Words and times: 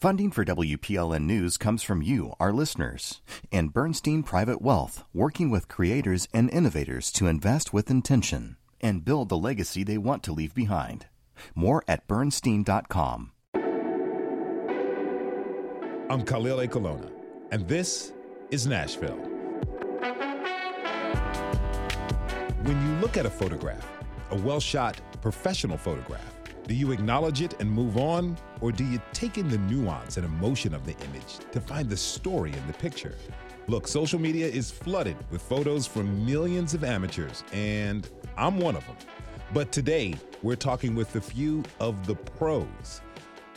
Funding 0.00 0.30
for 0.30 0.46
WPLN 0.46 1.24
News 1.24 1.58
comes 1.58 1.82
from 1.82 2.00
you, 2.00 2.32
our 2.40 2.54
listeners, 2.54 3.20
and 3.52 3.70
Bernstein 3.70 4.22
Private 4.22 4.62
Wealth, 4.62 5.04
working 5.12 5.50
with 5.50 5.68
creators 5.68 6.26
and 6.32 6.48
innovators 6.48 7.12
to 7.12 7.26
invest 7.26 7.74
with 7.74 7.90
intention 7.90 8.56
and 8.80 9.04
build 9.04 9.28
the 9.28 9.36
legacy 9.36 9.84
they 9.84 9.98
want 9.98 10.22
to 10.22 10.32
leave 10.32 10.54
behind. 10.54 11.04
More 11.54 11.84
at 11.86 12.08
bernstein.com. 12.08 13.32
I'm 16.08 16.24
Khalil 16.24 16.66
Ekulona, 16.66 17.10
and 17.50 17.68
this 17.68 18.14
is 18.50 18.66
Nashville. 18.66 19.18
When 22.62 22.86
you 22.86 22.92
look 23.02 23.18
at 23.18 23.26
a 23.26 23.30
photograph, 23.30 23.86
a 24.30 24.36
well 24.36 24.60
shot 24.60 24.98
professional 25.20 25.76
photograph, 25.76 26.39
do 26.70 26.76
you 26.76 26.92
acknowledge 26.92 27.42
it 27.42 27.56
and 27.58 27.68
move 27.68 27.96
on, 27.96 28.36
or 28.60 28.70
do 28.70 28.84
you 28.84 29.02
take 29.12 29.38
in 29.38 29.48
the 29.48 29.58
nuance 29.58 30.18
and 30.18 30.24
emotion 30.24 30.72
of 30.72 30.86
the 30.86 30.94
image 31.04 31.38
to 31.50 31.60
find 31.60 31.90
the 31.90 31.96
story 31.96 32.52
in 32.52 32.64
the 32.68 32.72
picture? 32.74 33.16
Look, 33.66 33.88
social 33.88 34.20
media 34.20 34.46
is 34.46 34.70
flooded 34.70 35.16
with 35.32 35.42
photos 35.42 35.84
from 35.84 36.24
millions 36.24 36.72
of 36.72 36.84
amateurs, 36.84 37.42
and 37.52 38.08
I'm 38.36 38.60
one 38.60 38.76
of 38.76 38.86
them. 38.86 38.94
But 39.52 39.72
today, 39.72 40.14
we're 40.44 40.54
talking 40.54 40.94
with 40.94 41.16
a 41.16 41.20
few 41.20 41.64
of 41.80 42.06
the 42.06 42.14
pros. 42.14 43.00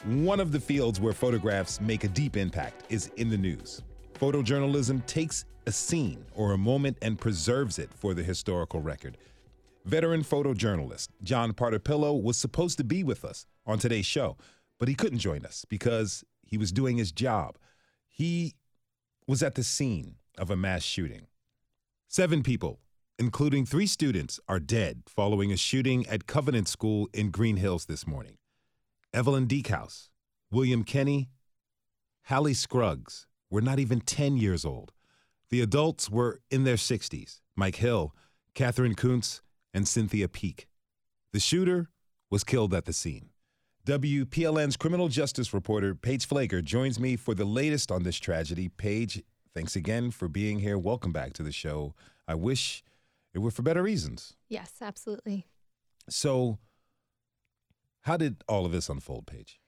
One 0.06 0.40
of 0.40 0.52
the 0.52 0.60
fields 0.60 1.00
where 1.00 1.14
photographs 1.14 1.80
make 1.80 2.06
a 2.06 2.10
deep 2.10 2.36
impact 2.36 2.86
is 2.90 3.12
in 3.18 3.30
the 3.30 3.38
news. 3.38 3.84
Photojournalism 4.16 5.06
takes 5.06 5.46
a 5.68 5.72
scene 5.72 6.26
or 6.34 6.54
a 6.54 6.58
moment 6.58 6.98
and 7.04 7.20
preserves 7.20 7.78
it 7.78 7.94
for 7.94 8.16
the 8.16 8.24
historical 8.24 8.82
record. 8.82 9.20
Veteran 9.86 10.24
photojournalist 10.24 11.10
John 11.24 11.54
Partipilo 11.54 12.22
was 12.22 12.38
supposed 12.38 12.78
to 12.78 12.84
be 12.84 13.04
with 13.04 13.26
us 13.26 13.46
on 13.66 13.80
today's 13.80 14.06
show, 14.06 14.38
but 14.80 14.88
he 14.88 14.96
couldn't 14.96 15.20
join 15.20 15.46
us 15.46 15.66
because 15.68 16.24
he 16.46 16.58
was 16.58 16.72
doing 16.72 16.98
his 16.98 17.12
job. 17.12 17.58
He 18.08 18.54
was 19.28 19.44
at 19.44 19.56
the 19.56 19.64
scene 19.64 20.16
of 20.38 20.50
a 20.50 20.56
mass 20.56 20.84
shooting. 20.84 21.28
Seven 22.08 22.44
people, 22.44 22.80
including 23.20 23.66
three 23.66 23.88
students, 23.88 24.40
are 24.48 24.60
dead 24.60 25.04
following 25.08 25.52
a 25.52 25.58
shooting 25.58 26.08
at 26.08 26.28
Covenant 26.28 26.68
School 26.68 27.10
in 27.14 27.30
Green 27.30 27.58
Hills 27.58 27.86
this 27.86 28.08
morning. 28.08 28.38
Evelyn 29.14 29.48
Dieckhaus, 29.48 30.10
William 30.50 30.84
Kinney, 30.84 31.30
Hallie 32.28 32.54
Scruggs 32.54 33.28
were 33.50 33.62
not 33.62 33.80
even 33.80 34.00
10 34.00 34.38
years 34.38 34.64
old. 34.64 34.94
The 35.50 35.62
adults 35.62 36.10
were 36.10 36.40
in 36.50 36.64
their 36.64 36.78
60s 36.78 37.42
Mike 37.56 37.76
Hill, 37.76 38.16
Katherine 38.56 38.96
Koonce, 38.96 39.42
and 39.74 39.88
Cynthia 39.88 40.28
Peak. 40.28 40.68
The 41.32 41.40
shooter 41.40 41.90
was 42.30 42.44
killed 42.44 42.74
at 42.74 42.86
the 42.86 42.94
scene. 42.94 43.30
WPLN's 43.86 44.78
criminal 44.78 45.10
justice 45.10 45.54
reporter 45.54 45.94
Paige 45.94 46.28
Pfleger 46.28 46.64
joins 46.64 47.00
me 47.00 47.16
for 47.16 47.36
the 47.36 47.46
latest 47.46 47.92
on 47.92 48.04
this 48.04 48.18
tragedy. 48.18 48.70
Paige, 48.70 49.24
thanks 49.54 49.76
again 49.76 50.12
for 50.12 50.28
being 50.28 50.60
here. 50.60 50.78
Welcome 50.78 51.12
back 51.12 51.34
to 51.34 51.44
the 51.44 51.52
show. 51.52 51.94
I 52.28 52.36
wish 52.36 52.84
it 53.34 53.40
were 53.40 53.52
for 53.52 53.62
better 53.62 53.84
reasons. 53.84 54.36
Yes, 54.48 54.74
absolutely. 54.82 55.48
So, 56.10 56.60
how 58.02 58.18
did 58.18 58.44
all 58.48 58.66
of 58.66 58.72
this 58.72 58.90
unfold, 58.90 59.28
Paige? 59.28 59.60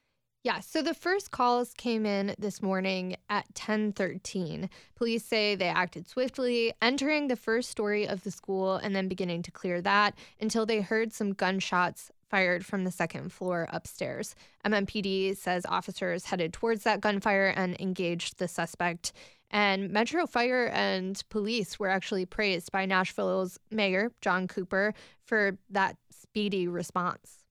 Yeah, 0.46 0.60
so 0.60 0.84
the 0.84 0.94
first 0.94 1.32
calls 1.32 1.74
came 1.74 2.06
in 2.06 2.36
this 2.38 2.62
morning 2.62 3.18
at 3.32 3.52
10:13. 3.56 4.70
Police 4.94 5.26
say 5.26 5.56
they 5.56 5.70
acted 5.70 6.08
swiftly, 6.08 6.72
entering 6.84 7.30
the 7.30 7.36
first 7.36 7.72
story 7.72 8.08
of 8.08 8.24
the 8.24 8.30
school 8.30 8.76
and 8.76 8.96
then 8.96 9.08
beginning 9.08 9.42
to 9.42 9.52
clear 9.52 9.82
that 9.82 10.14
until 10.40 10.68
they 10.68 10.82
heard 10.82 11.12
some 11.12 11.34
gunshots 11.34 12.12
fired 12.30 12.64
from 12.64 12.84
the 12.84 12.92
second 12.92 13.34
floor 13.34 13.68
upstairs. 13.72 14.36
MNPD 14.64 15.36
says 15.36 15.66
officers 15.68 16.26
headed 16.26 16.54
towards 16.54 16.84
that 16.84 17.02
gunfire 17.02 17.48
and 17.48 17.76
engaged 17.82 18.38
the 18.38 18.48
suspect. 18.48 19.14
And 19.50 19.90
Metro 19.90 20.28
Fire 20.28 20.68
and 20.68 21.20
police 21.30 21.80
were 21.80 21.90
actually 21.90 22.28
praised 22.28 22.72
by 22.72 22.86
Nashville's 22.86 23.58
mayor, 23.72 24.12
John 24.22 24.48
Cooper, 24.48 24.94
for 25.24 25.58
that 25.72 25.98
speedy 26.12 26.68
response. 26.68 27.45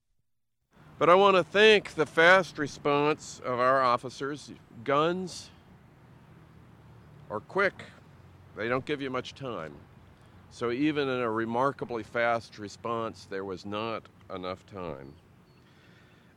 But 0.96 1.10
I 1.10 1.16
want 1.16 1.36
to 1.36 1.42
thank 1.42 1.94
the 1.94 2.06
fast 2.06 2.56
response 2.56 3.40
of 3.44 3.58
our 3.58 3.82
officers. 3.82 4.52
Guns 4.84 5.50
are 7.28 7.40
quick, 7.40 7.82
they 8.56 8.68
don't 8.68 8.84
give 8.84 9.02
you 9.02 9.10
much 9.10 9.34
time. 9.34 9.72
So, 10.52 10.70
even 10.70 11.08
in 11.08 11.20
a 11.20 11.30
remarkably 11.30 12.04
fast 12.04 12.60
response, 12.60 13.26
there 13.28 13.44
was 13.44 13.66
not 13.66 14.04
enough 14.32 14.64
time. 14.66 15.12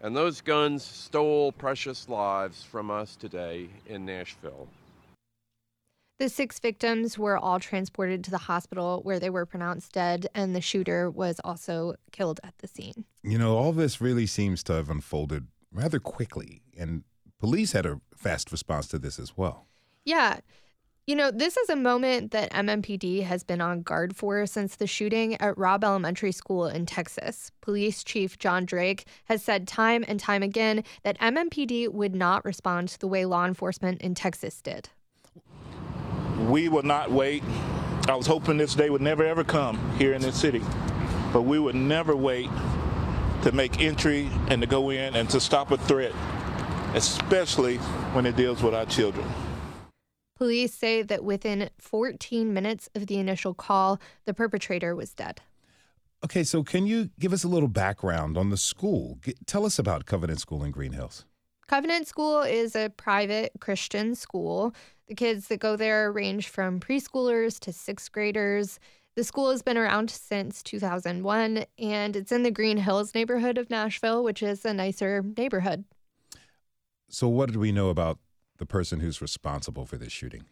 And 0.01 0.15
those 0.15 0.41
guns 0.41 0.83
stole 0.83 1.51
precious 1.51 2.09
lives 2.09 2.63
from 2.63 2.89
us 2.89 3.15
today 3.15 3.69
in 3.85 4.05
Nashville. 4.05 4.67
The 6.19 6.29
six 6.29 6.57
victims 6.57 7.19
were 7.19 7.37
all 7.37 7.59
transported 7.59 8.23
to 8.23 8.31
the 8.31 8.39
hospital 8.39 9.01
where 9.03 9.19
they 9.19 9.29
were 9.29 9.45
pronounced 9.45 9.91
dead, 9.91 10.27
and 10.33 10.55
the 10.55 10.61
shooter 10.61 11.11
was 11.11 11.39
also 11.43 11.93
killed 12.11 12.39
at 12.43 12.57
the 12.57 12.67
scene. 12.67 13.05
You 13.21 13.37
know, 13.37 13.55
all 13.55 13.71
this 13.71 14.01
really 14.01 14.25
seems 14.25 14.63
to 14.63 14.73
have 14.73 14.89
unfolded 14.89 15.45
rather 15.71 15.99
quickly, 15.99 16.63
and 16.75 17.03
police 17.39 17.73
had 17.73 17.85
a 17.85 18.01
fast 18.15 18.51
response 18.51 18.87
to 18.87 18.97
this 18.97 19.19
as 19.19 19.37
well. 19.37 19.67
Yeah. 20.05 20.39
You 21.05 21.15
know, 21.15 21.29
this 21.29 21.55
is 21.55 21.69
a 21.69 21.75
moment 21.75 22.31
that 22.31 22.51
MNPD 22.51 23.23
has 23.23 23.43
been 23.43 23.61
on 23.61 23.83
guard 23.83 24.15
for 24.15 24.45
since 24.47 24.75
the 24.75 24.87
shooting 24.87 25.39
at 25.39 25.57
Robb 25.57 25.83
Elementary 25.83 26.31
School 26.31 26.65
in 26.65 26.87
Texas. 26.87 27.51
Police 27.61 28.03
Chief 28.03 28.39
John 28.39 28.65
Drake 28.65 29.05
has 29.25 29.43
said 29.43 29.67
time 29.67 30.03
and 30.07 30.19
time 30.19 30.41
again 30.41 30.83
that 31.03 31.19
MNPD 31.19 31.89
would 31.93 32.15
not 32.15 32.43
respond 32.43 32.97
the 32.99 33.07
way 33.07 33.23
law 33.23 33.45
enforcement 33.45 34.01
in 34.01 34.15
Texas 34.15 34.61
did 34.61 34.89
we 36.47 36.69
will 36.69 36.83
not 36.83 37.11
wait. 37.11 37.43
I 38.07 38.15
was 38.15 38.25
hoping 38.25 38.57
this 38.57 38.73
day 38.73 38.89
would 38.89 39.01
never 39.01 39.25
ever 39.25 39.43
come 39.43 39.77
here 39.97 40.13
in 40.13 40.21
this 40.21 40.39
city, 40.39 40.61
but 41.33 41.41
we 41.41 41.59
would 41.59 41.75
never 41.75 42.15
wait 42.15 42.49
to 43.43 43.51
make 43.51 43.81
entry 43.81 44.29
and 44.49 44.61
to 44.61 44.67
go 44.67 44.89
in 44.89 45.15
and 45.15 45.29
to 45.29 45.39
stop 45.39 45.71
a 45.71 45.77
threat, 45.77 46.13
especially 46.95 47.77
when 48.13 48.25
it 48.25 48.35
deals 48.35 48.63
with 48.63 48.73
our 48.73 48.85
children. 48.85 49.27
Police 50.37 50.73
say 50.73 51.01
that 51.01 51.23
within 51.23 51.69
14 51.79 52.53
minutes 52.53 52.89
of 52.95 53.07
the 53.07 53.17
initial 53.17 53.53
call, 53.53 53.99
the 54.25 54.33
perpetrator 54.33 54.95
was 54.95 55.11
dead. 55.13 55.41
Okay, 56.23 56.43
so 56.43 56.63
can 56.63 56.87
you 56.87 57.09
give 57.19 57.33
us 57.33 57.43
a 57.43 57.47
little 57.47 57.67
background 57.67 58.37
on 58.37 58.49
the 58.49 58.57
school? 58.57 59.19
tell 59.45 59.65
us 59.65 59.77
about 59.77 60.05
Covenant 60.05 60.39
School 60.39 60.63
in 60.63 60.71
Green 60.71 60.93
Hills. 60.93 61.25
Covenant 61.67 62.07
School 62.07 62.43
is 62.43 62.77
a 62.77 62.89
private 62.89 63.51
Christian 63.59 64.15
school. 64.15 64.73
The 65.09 65.15
kids 65.15 65.49
that 65.49 65.59
go 65.59 65.75
there 65.75 66.09
range 66.09 66.47
from 66.47 66.79
preschoolers 66.79 67.59
to 67.59 67.73
sixth 67.73 68.09
graders. 68.13 68.79
The 69.15 69.25
school 69.25 69.51
has 69.51 69.61
been 69.61 69.77
around 69.77 70.09
since 70.09 70.63
2001 70.63 71.65
and 71.77 72.15
it's 72.15 72.31
in 72.31 72.43
the 72.43 72.51
Green 72.51 72.77
Hills 72.77 73.13
neighborhood 73.13 73.57
of 73.57 73.69
Nashville, 73.69 74.23
which 74.23 74.41
is 74.41 74.63
a 74.63 74.73
nicer 74.73 75.21
neighborhood. 75.35 75.83
So, 77.09 77.27
what 77.27 77.47
did 77.47 77.57
we 77.57 77.73
know 77.73 77.89
about 77.89 78.19
the 78.59 78.65
person 78.65 79.01
who's 79.01 79.21
responsible 79.21 79.85
for 79.85 79.97
this 79.97 80.13
shooting? 80.13 80.45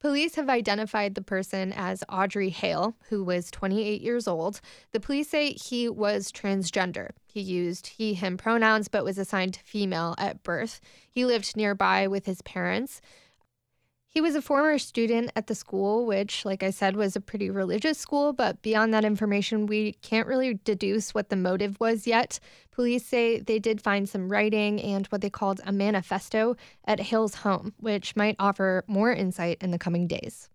Police 0.00 0.36
have 0.36 0.48
identified 0.48 1.16
the 1.16 1.22
person 1.22 1.72
as 1.72 2.04
Audrey 2.08 2.50
Hale, 2.50 2.94
who 3.08 3.24
was 3.24 3.50
28 3.50 4.00
years 4.00 4.28
old. 4.28 4.60
The 4.92 5.00
police 5.00 5.28
say 5.28 5.52
he 5.52 5.88
was 5.88 6.30
transgender. 6.30 7.10
He 7.26 7.40
used 7.40 7.88
he, 7.88 8.14
him 8.14 8.36
pronouns, 8.36 8.86
but 8.86 9.04
was 9.04 9.18
assigned 9.18 9.58
female 9.64 10.14
at 10.16 10.44
birth. 10.44 10.80
He 11.10 11.24
lived 11.24 11.56
nearby 11.56 12.06
with 12.06 12.26
his 12.26 12.42
parents. 12.42 13.00
He 14.10 14.22
was 14.22 14.34
a 14.34 14.42
former 14.42 14.78
student 14.78 15.30
at 15.36 15.48
the 15.48 15.54
school, 15.54 16.06
which, 16.06 16.46
like 16.46 16.62
I 16.62 16.70
said, 16.70 16.96
was 16.96 17.14
a 17.14 17.20
pretty 17.20 17.50
religious 17.50 17.98
school, 17.98 18.32
but 18.32 18.62
beyond 18.62 18.94
that 18.94 19.04
information, 19.04 19.66
we 19.66 19.92
can't 20.00 20.26
really 20.26 20.54
deduce 20.64 21.12
what 21.12 21.28
the 21.28 21.36
motive 21.36 21.78
was 21.78 22.06
yet. 22.06 22.40
Police 22.70 23.04
say 23.04 23.38
they 23.38 23.58
did 23.58 23.82
find 23.82 24.08
some 24.08 24.30
writing 24.30 24.80
and 24.80 25.06
what 25.08 25.20
they 25.20 25.28
called 25.28 25.60
a 25.66 25.72
manifesto 25.72 26.56
at 26.86 27.00
Hale's 27.00 27.34
home, 27.36 27.74
which 27.78 28.16
might 28.16 28.36
offer 28.38 28.82
more 28.86 29.12
insight 29.12 29.58
in 29.60 29.72
the 29.72 29.78
coming 29.78 30.06
days. 30.06 30.48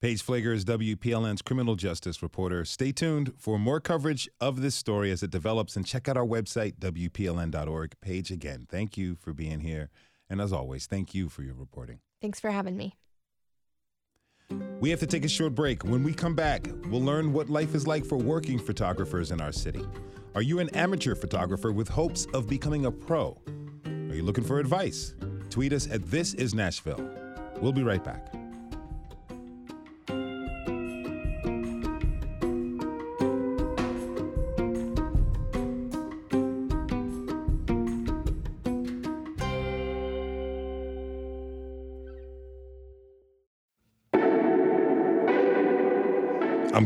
Paige 0.00 0.24
Pfleger 0.24 0.54
is 0.54 0.64
WPLN's 0.64 1.42
criminal 1.42 1.74
justice 1.74 2.22
reporter. 2.22 2.64
Stay 2.64 2.92
tuned 2.92 3.32
for 3.36 3.58
more 3.58 3.80
coverage 3.80 4.28
of 4.40 4.62
this 4.62 4.74
story 4.74 5.10
as 5.10 5.22
it 5.22 5.30
develops 5.30 5.76
and 5.76 5.84
check 5.84 6.08
out 6.08 6.16
our 6.16 6.26
website, 6.26 6.76
WPLN.org. 6.78 7.94
Paige, 8.00 8.30
again, 8.30 8.66
thank 8.70 8.96
you 8.96 9.16
for 9.16 9.34
being 9.34 9.60
here. 9.60 9.90
And 10.30 10.40
as 10.40 10.52
always, 10.52 10.86
thank 10.86 11.14
you 11.14 11.28
for 11.28 11.42
your 11.42 11.54
reporting. 11.54 11.98
Thanks 12.20 12.40
for 12.40 12.50
having 12.50 12.76
me. 12.76 12.94
We 14.80 14.90
have 14.90 15.00
to 15.00 15.06
take 15.06 15.24
a 15.24 15.28
short 15.28 15.54
break. 15.54 15.84
When 15.84 16.02
we 16.02 16.12
come 16.12 16.34
back, 16.34 16.66
we'll 16.86 17.02
learn 17.02 17.32
what 17.32 17.48
life 17.48 17.74
is 17.74 17.86
like 17.86 18.04
for 18.04 18.16
working 18.16 18.58
photographers 18.58 19.30
in 19.30 19.40
our 19.40 19.52
city. 19.52 19.84
Are 20.34 20.42
you 20.42 20.60
an 20.60 20.68
amateur 20.70 21.14
photographer 21.14 21.72
with 21.72 21.88
hopes 21.88 22.26
of 22.32 22.48
becoming 22.48 22.86
a 22.86 22.92
pro? 22.92 23.40
Are 23.86 24.14
you 24.14 24.22
looking 24.22 24.44
for 24.44 24.60
advice? 24.60 25.14
Tweet 25.50 25.72
us 25.72 25.90
at 25.90 26.04
This 26.10 26.34
Is 26.34 26.54
Nashville. 26.54 27.10
We'll 27.60 27.72
be 27.72 27.82
right 27.82 28.02
back. 28.02 28.37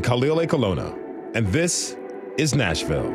Khalil 0.02 0.38
Ekulona, 0.38 0.98
and 1.34 1.46
this 1.48 1.96
is 2.36 2.56
Nashville. 2.56 3.10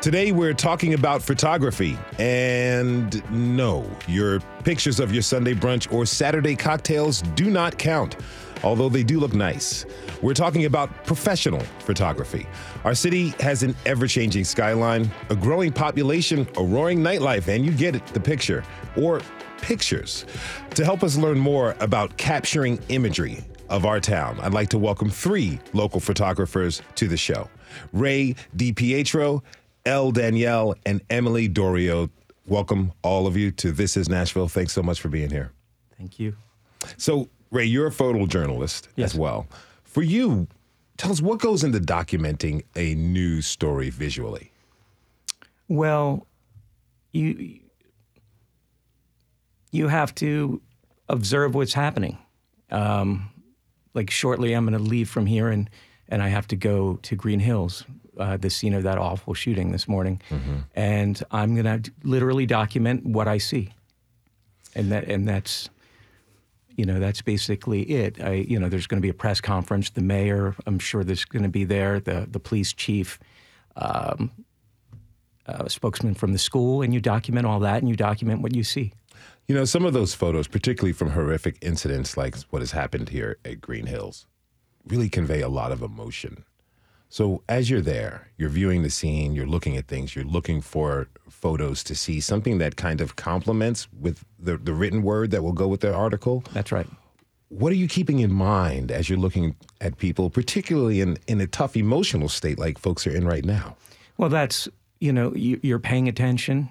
Today, 0.00 0.32
we're 0.32 0.54
talking 0.54 0.94
about 0.94 1.22
photography. 1.22 1.96
And 2.18 3.22
no, 3.30 3.88
your 4.08 4.40
pictures 4.64 4.98
of 4.98 5.12
your 5.12 5.22
Sunday 5.22 5.54
brunch 5.54 5.92
or 5.92 6.06
Saturday 6.06 6.56
cocktails 6.56 7.20
do 7.36 7.50
not 7.50 7.78
count, 7.78 8.16
although 8.64 8.88
they 8.88 9.04
do 9.04 9.20
look 9.20 9.34
nice. 9.34 9.84
We're 10.22 10.34
talking 10.34 10.64
about 10.64 11.04
professional 11.04 11.60
photography. 11.80 12.46
Our 12.84 12.94
city 12.94 13.28
has 13.40 13.62
an 13.62 13.76
ever 13.84 14.06
changing 14.06 14.44
skyline, 14.44 15.10
a 15.28 15.36
growing 15.36 15.70
population, 15.70 16.48
a 16.56 16.64
roaring 16.64 17.00
nightlife, 17.00 17.46
and 17.46 17.64
you 17.64 17.72
get 17.72 17.94
it, 17.94 18.04
the 18.06 18.20
picture, 18.20 18.64
or 18.96 19.20
pictures. 19.62 20.26
To 20.74 20.84
help 20.84 21.02
us 21.02 21.16
learn 21.16 21.38
more 21.38 21.74
about 21.80 22.16
capturing 22.18 22.78
imagery 22.90 23.42
of 23.70 23.86
our 23.86 24.00
town, 24.00 24.38
I'd 24.40 24.52
like 24.52 24.68
to 24.70 24.78
welcome 24.78 25.08
three 25.08 25.58
local 25.72 26.00
photographers 26.00 26.82
to 26.96 27.08
the 27.08 27.16
show 27.16 27.48
Ray 27.94 28.34
Di 28.54 28.72
Pietro, 28.72 29.42
Elle 29.86 30.10
Daniel, 30.12 30.74
and 30.84 31.00
Emily 31.08 31.48
Dorio. 31.48 32.10
Welcome, 32.46 32.92
all 33.02 33.26
of 33.26 33.36
you, 33.36 33.50
to 33.52 33.72
This 33.72 33.96
is 33.96 34.08
Nashville. 34.08 34.48
Thanks 34.48 34.72
so 34.74 34.82
much 34.82 35.00
for 35.00 35.08
being 35.08 35.30
here. 35.30 35.52
Thank 35.96 36.18
you. 36.18 36.36
So, 36.98 37.28
Ray, 37.50 37.64
you're 37.64 37.86
a 37.86 37.90
photojournalist 37.90 38.88
Yes. 38.96 39.12
as 39.12 39.18
well. 39.18 39.46
For 39.84 40.02
you, 40.02 40.48
tell 40.96 41.12
us 41.12 41.22
what 41.22 41.38
goes 41.38 41.62
into 41.64 41.78
documenting 41.78 42.64
a 42.74 42.94
news 42.96 43.46
story 43.46 43.90
visually. 43.90 44.50
Well, 45.68 46.26
you 47.12 47.60
you 49.72 49.88
have 49.88 50.14
to 50.16 50.60
observe 51.08 51.54
what's 51.56 51.74
happening. 51.74 52.18
Um, 52.70 53.30
like 53.94 54.10
shortly, 54.10 54.52
I'm 54.52 54.64
going 54.66 54.78
to 54.78 54.90
leave 54.90 55.08
from 55.08 55.26
here, 55.26 55.48
and 55.48 55.68
and 56.08 56.22
I 56.22 56.28
have 56.28 56.46
to 56.48 56.56
go 56.56 56.98
to 57.02 57.16
Green 57.16 57.40
Hills, 57.40 57.84
uh, 58.18 58.36
the 58.36 58.50
scene 58.50 58.74
of 58.74 58.84
that 58.84 58.98
awful 58.98 59.34
shooting 59.34 59.72
this 59.72 59.88
morning, 59.88 60.20
and 60.74 61.20
I'm 61.30 61.54
going 61.56 61.82
to 61.82 61.90
literally 62.04 62.46
document 62.46 63.04
what 63.04 63.26
I 63.26 63.38
see, 63.38 63.72
and 64.76 64.92
that 64.92 65.08
and 65.08 65.26
that's. 65.26 65.68
You 66.74 66.86
know, 66.86 66.98
that's 67.00 67.20
basically 67.20 67.82
it. 67.82 68.18
I, 68.18 68.32
you 68.32 68.58
know, 68.58 68.70
there's 68.70 68.86
going 68.86 68.96
to 68.96 69.02
be 69.02 69.10
a 69.10 69.14
press 69.14 69.42
conference. 69.42 69.90
The 69.90 70.00
mayor, 70.00 70.56
I'm 70.66 70.78
sure, 70.78 71.04
there's 71.04 71.26
going 71.26 71.42
to 71.42 71.50
be 71.50 71.64
there. 71.64 72.00
The 72.00 72.26
the 72.30 72.40
police 72.40 72.72
chief, 72.72 73.18
um, 73.76 74.30
a 75.44 75.68
spokesman 75.68 76.14
from 76.14 76.32
the 76.32 76.38
school, 76.38 76.80
and 76.80 76.94
you 76.94 77.00
document 77.00 77.44
all 77.44 77.60
that, 77.60 77.82
and 77.82 77.90
you 77.90 77.94
document 77.94 78.40
what 78.40 78.54
you 78.54 78.64
see. 78.64 78.94
You 79.52 79.58
know, 79.58 79.66
some 79.66 79.84
of 79.84 79.92
those 79.92 80.14
photos, 80.14 80.48
particularly 80.48 80.94
from 80.94 81.10
horrific 81.10 81.58
incidents 81.60 82.16
like 82.16 82.38
what 82.48 82.62
has 82.62 82.70
happened 82.70 83.10
here 83.10 83.36
at 83.44 83.60
Green 83.60 83.84
Hills, 83.84 84.24
really 84.86 85.10
convey 85.10 85.42
a 85.42 85.48
lot 85.50 85.72
of 85.72 85.82
emotion. 85.82 86.46
So, 87.10 87.42
as 87.50 87.68
you're 87.68 87.82
there, 87.82 88.30
you're 88.38 88.48
viewing 88.48 88.82
the 88.82 88.88
scene, 88.88 89.34
you're 89.34 89.44
looking 89.44 89.76
at 89.76 89.88
things, 89.88 90.16
you're 90.16 90.24
looking 90.24 90.62
for 90.62 91.08
photos 91.28 91.84
to 91.84 91.94
see 91.94 92.18
something 92.18 92.56
that 92.60 92.76
kind 92.76 93.02
of 93.02 93.16
complements 93.16 93.88
with 93.92 94.24
the, 94.38 94.56
the 94.56 94.72
written 94.72 95.02
word 95.02 95.32
that 95.32 95.42
will 95.42 95.52
go 95.52 95.68
with 95.68 95.82
the 95.82 95.92
article. 95.92 96.42
That's 96.54 96.72
right. 96.72 96.88
What 97.50 97.72
are 97.72 97.76
you 97.76 97.88
keeping 97.88 98.20
in 98.20 98.32
mind 98.32 98.90
as 98.90 99.10
you're 99.10 99.18
looking 99.18 99.54
at 99.82 99.98
people, 99.98 100.30
particularly 100.30 101.02
in, 101.02 101.18
in 101.26 101.42
a 101.42 101.46
tough 101.46 101.76
emotional 101.76 102.30
state 102.30 102.58
like 102.58 102.78
folks 102.78 103.06
are 103.06 103.14
in 103.14 103.26
right 103.26 103.44
now? 103.44 103.76
Well, 104.16 104.30
that's 104.30 104.66
you 104.98 105.12
know 105.12 105.34
you, 105.34 105.60
you're 105.62 105.78
paying 105.78 106.08
attention, 106.08 106.70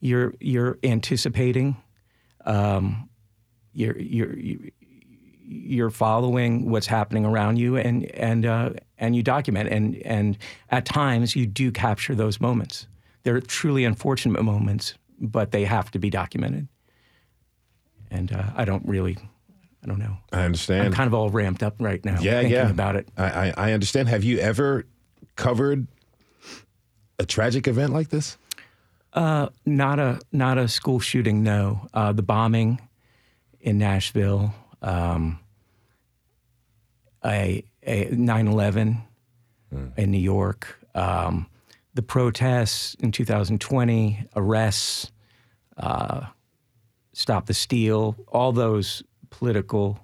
you're 0.00 0.34
you're 0.40 0.76
anticipating, 0.84 1.78
um, 2.48 3.08
you're 3.72 3.96
you're 3.98 4.36
you- 4.36 4.70
you're 5.50 5.88
following 5.90 6.70
what's 6.70 6.86
happening 6.86 7.24
around 7.24 7.56
you, 7.58 7.76
and 7.78 8.04
and 8.10 8.44
uh, 8.44 8.70
and 8.98 9.16
you 9.16 9.22
document, 9.22 9.70
and 9.70 9.96
and 10.04 10.36
at 10.70 10.84
times 10.84 11.34
you 11.34 11.46
do 11.46 11.72
capture 11.72 12.14
those 12.14 12.38
moments. 12.38 12.86
They're 13.22 13.40
truly 13.40 13.84
unfortunate 13.86 14.42
moments, 14.42 14.92
but 15.18 15.50
they 15.52 15.64
have 15.64 15.90
to 15.92 15.98
be 15.98 16.10
documented. 16.10 16.68
And 18.10 18.30
uh, 18.30 18.50
I 18.56 18.66
don't 18.66 18.86
really, 18.86 19.16
I 19.82 19.86
don't 19.86 19.98
know. 19.98 20.18
I 20.32 20.42
understand. 20.42 20.86
I'm 20.86 20.92
kind 20.92 21.06
of 21.06 21.14
all 21.14 21.30
ramped 21.30 21.62
up 21.62 21.76
right 21.78 22.04
now 22.04 22.20
yeah, 22.20 22.40
thinking 22.40 22.52
yeah. 22.52 22.68
about 22.70 22.96
it. 22.96 23.08
I, 23.16 23.24
I, 23.24 23.54
I 23.56 23.72
understand. 23.72 24.08
Have 24.08 24.24
you 24.24 24.38
ever 24.40 24.84
covered 25.36 25.86
a 27.18 27.24
tragic 27.24 27.66
event 27.66 27.94
like 27.94 28.10
this? 28.10 28.36
Uh, 29.12 29.48
not 29.64 29.98
a 29.98 30.20
not 30.32 30.58
a 30.58 30.68
school 30.68 31.00
shooting. 31.00 31.42
No, 31.42 31.88
uh, 31.94 32.12
the 32.12 32.22
bombing 32.22 32.80
in 33.60 33.78
Nashville, 33.78 34.54
um, 34.82 35.40
a, 37.24 37.64
a 37.82 38.06
9/11 38.10 39.02
in 39.96 40.10
New 40.10 40.18
York, 40.18 40.78
um, 40.94 41.46
the 41.94 42.02
protests 42.02 42.94
in 43.00 43.10
2020, 43.12 44.26
arrests, 44.36 45.10
uh, 45.78 46.26
stop 47.12 47.46
the 47.46 47.54
steal, 47.54 48.14
all 48.28 48.52
those 48.52 49.02
political. 49.30 49.98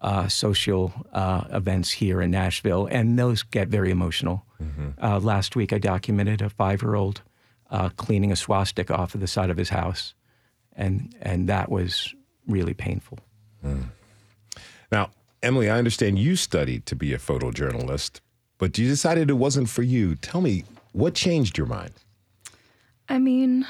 Uh, 0.00 0.28
social 0.28 0.92
uh, 1.14 1.44
events 1.50 1.90
here 1.90 2.20
in 2.20 2.30
Nashville, 2.30 2.86
and 2.90 3.18
those 3.18 3.42
get 3.42 3.68
very 3.68 3.90
emotional. 3.90 4.44
Uh, 5.02 5.18
last 5.18 5.56
week, 5.56 5.72
I 5.72 5.78
documented 5.78 6.42
a 6.42 6.50
five-year-old 6.50 7.22
uh, 7.74 7.88
cleaning 7.96 8.30
a 8.30 8.36
swastika 8.36 8.94
off 8.94 9.16
of 9.16 9.20
the 9.20 9.26
side 9.26 9.50
of 9.50 9.56
his 9.56 9.70
house, 9.70 10.14
and 10.76 11.12
and 11.20 11.48
that 11.48 11.68
was 11.70 12.14
really 12.46 12.72
painful. 12.72 13.18
Now, 14.92 15.10
Emily, 15.42 15.68
I 15.68 15.78
understand 15.78 16.18
you 16.18 16.36
studied 16.36 16.86
to 16.86 16.94
be 16.94 17.12
a 17.12 17.18
photojournalist, 17.18 18.20
but 18.58 18.78
you 18.78 18.86
decided 18.86 19.28
it 19.28 19.34
wasn't 19.34 19.68
for 19.68 19.82
you. 19.82 20.14
Tell 20.14 20.40
me, 20.40 20.64
what 20.92 21.14
changed 21.14 21.58
your 21.58 21.66
mind? 21.66 21.94
I 23.08 23.18
mean, 23.18 23.66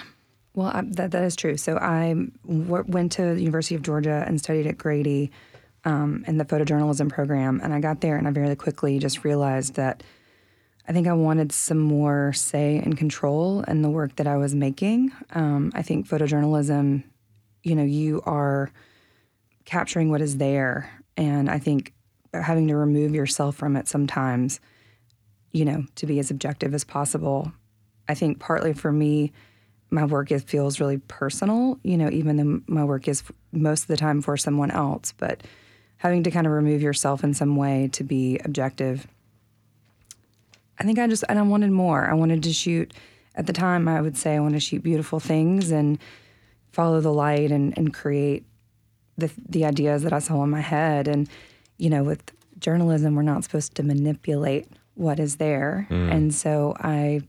well, 0.54 0.70
I, 0.74 0.82
that 0.82 1.12
that 1.12 1.24
is 1.24 1.34
true. 1.34 1.56
So 1.56 1.78
I 1.78 2.14
w- 2.46 2.84
went 2.86 3.12
to 3.12 3.34
the 3.34 3.40
University 3.40 3.74
of 3.74 3.80
Georgia 3.80 4.22
and 4.26 4.38
studied 4.38 4.66
at 4.66 4.76
Grady 4.76 5.30
um, 5.86 6.24
in 6.26 6.36
the 6.36 6.44
photojournalism 6.44 7.08
program, 7.08 7.58
and 7.64 7.72
I 7.72 7.80
got 7.80 8.02
there 8.02 8.18
and 8.18 8.28
I 8.28 8.32
very 8.32 8.54
quickly 8.54 8.98
just 8.98 9.24
realized 9.24 9.76
that 9.76 10.02
I 10.86 10.92
think 10.92 11.06
I 11.06 11.14
wanted 11.14 11.50
some 11.52 11.78
more 11.78 12.32
say 12.34 12.76
and 12.76 12.96
control 12.96 13.62
in 13.62 13.82
the 13.82 13.88
work 13.88 14.16
that 14.16 14.26
I 14.26 14.36
was 14.36 14.54
making. 14.54 15.12
Um, 15.32 15.72
I 15.74 15.82
think 15.82 16.06
photojournalism, 16.06 17.04
you 17.62 17.74
know, 17.74 17.84
you 17.84 18.20
are 18.26 18.70
capturing 19.64 20.10
what 20.10 20.20
is 20.20 20.36
there, 20.36 20.90
and 21.16 21.50
I 21.50 21.58
think 21.58 21.94
having 22.34 22.68
to 22.68 22.76
remove 22.76 23.14
yourself 23.14 23.56
from 23.56 23.76
it 23.76 23.88
sometimes, 23.88 24.60
you 25.52 25.64
know, 25.64 25.84
to 25.94 26.06
be 26.06 26.18
as 26.18 26.30
objective 26.30 26.74
as 26.74 26.84
possible. 26.84 27.50
I 28.08 28.14
think 28.14 28.38
partly 28.38 28.74
for 28.74 28.92
me, 28.92 29.32
my 29.90 30.04
work 30.04 30.32
is, 30.32 30.42
feels 30.42 30.80
really 30.80 30.98
personal, 30.98 31.78
you 31.82 31.96
know, 31.96 32.10
even 32.10 32.36
though 32.36 32.60
my 32.66 32.84
work 32.84 33.08
is 33.08 33.22
most 33.52 33.82
of 33.82 33.88
the 33.88 33.96
time 33.96 34.20
for 34.20 34.36
someone 34.36 34.70
else. 34.70 35.14
But 35.16 35.42
having 35.98 36.24
to 36.24 36.30
kind 36.30 36.46
of 36.46 36.52
remove 36.52 36.82
yourself 36.82 37.24
in 37.24 37.32
some 37.32 37.56
way 37.56 37.88
to 37.92 38.04
be 38.04 38.38
objective, 38.44 39.06
I 40.78 40.84
think 40.84 40.98
I 40.98 41.06
just, 41.06 41.24
and 41.28 41.38
I 41.38 41.42
wanted 41.42 41.70
more. 41.70 42.06
I 42.06 42.14
wanted 42.14 42.42
to 42.42 42.52
shoot, 42.52 42.92
at 43.34 43.46
the 43.46 43.52
time, 43.52 43.88
I 43.88 44.00
would 44.00 44.16
say 44.16 44.34
I 44.34 44.40
want 44.40 44.54
to 44.54 44.60
shoot 44.60 44.82
beautiful 44.82 45.20
things 45.20 45.70
and 45.70 45.98
follow 46.72 47.00
the 47.00 47.12
light 47.12 47.50
and, 47.52 47.76
and 47.76 47.94
create 47.94 48.44
the, 49.16 49.30
the 49.48 49.64
ideas 49.64 50.02
that 50.02 50.12
I 50.12 50.18
saw 50.18 50.42
in 50.42 50.50
my 50.50 50.60
head. 50.60 51.06
And, 51.06 51.28
you 51.78 51.90
know, 51.90 52.02
with 52.02 52.22
journalism, 52.58 53.14
we're 53.14 53.22
not 53.22 53.44
supposed 53.44 53.74
to 53.76 53.82
manipulate 53.82 54.66
what 54.94 55.20
is 55.20 55.36
there. 55.36 55.86
Mm. 55.90 56.12
And 56.12 56.34
so 56.34 56.74
I, 56.80 57.20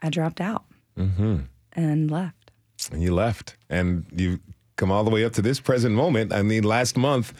I 0.00 0.10
dropped 0.10 0.40
out 0.40 0.64
mm-hmm. 0.98 1.40
and 1.72 2.10
left. 2.10 2.50
And 2.92 3.02
you 3.02 3.14
left, 3.14 3.56
and 3.70 4.04
you 4.14 4.40
come 4.76 4.90
all 4.92 5.04
the 5.04 5.10
way 5.10 5.24
up 5.24 5.32
to 5.34 5.42
this 5.42 5.60
present 5.60 5.94
moment. 5.94 6.32
I 6.32 6.42
mean, 6.42 6.64
last 6.64 6.96
month, 6.96 7.32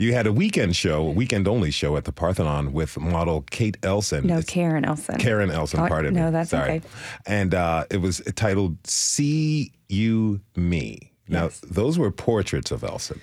you 0.00 0.12
had 0.14 0.26
a 0.26 0.32
weekend 0.32 0.74
show, 0.76 1.06
a 1.06 1.10
weekend 1.10 1.46
only 1.46 1.70
show 1.70 1.96
at 1.96 2.04
the 2.04 2.12
Parthenon 2.12 2.72
with 2.72 2.98
model 2.98 3.42
Kate 3.50 3.76
Elson. 3.82 4.26
No, 4.26 4.38
It's- 4.38 4.46
Karen 4.52 4.84
Elson. 4.84 5.18
Karen 5.18 5.50
Elson, 5.50 5.80
Oh, 5.80 5.88
pardon 5.88 6.14
me. 6.14 6.20
no, 6.20 6.30
that's 6.30 6.50
Sorry. 6.50 6.70
okay. 6.76 6.80
And 7.26 7.54
uh, 7.54 7.84
it 7.90 7.98
was 7.98 8.20
titled 8.34 8.78
"See 8.86 9.72
You 9.88 10.40
Me." 10.56 11.12
Now, 11.28 11.44
Yes. 11.44 11.60
those 11.60 11.98
were 11.98 12.10
portraits 12.10 12.70
of 12.70 12.82
Elson. 12.82 13.20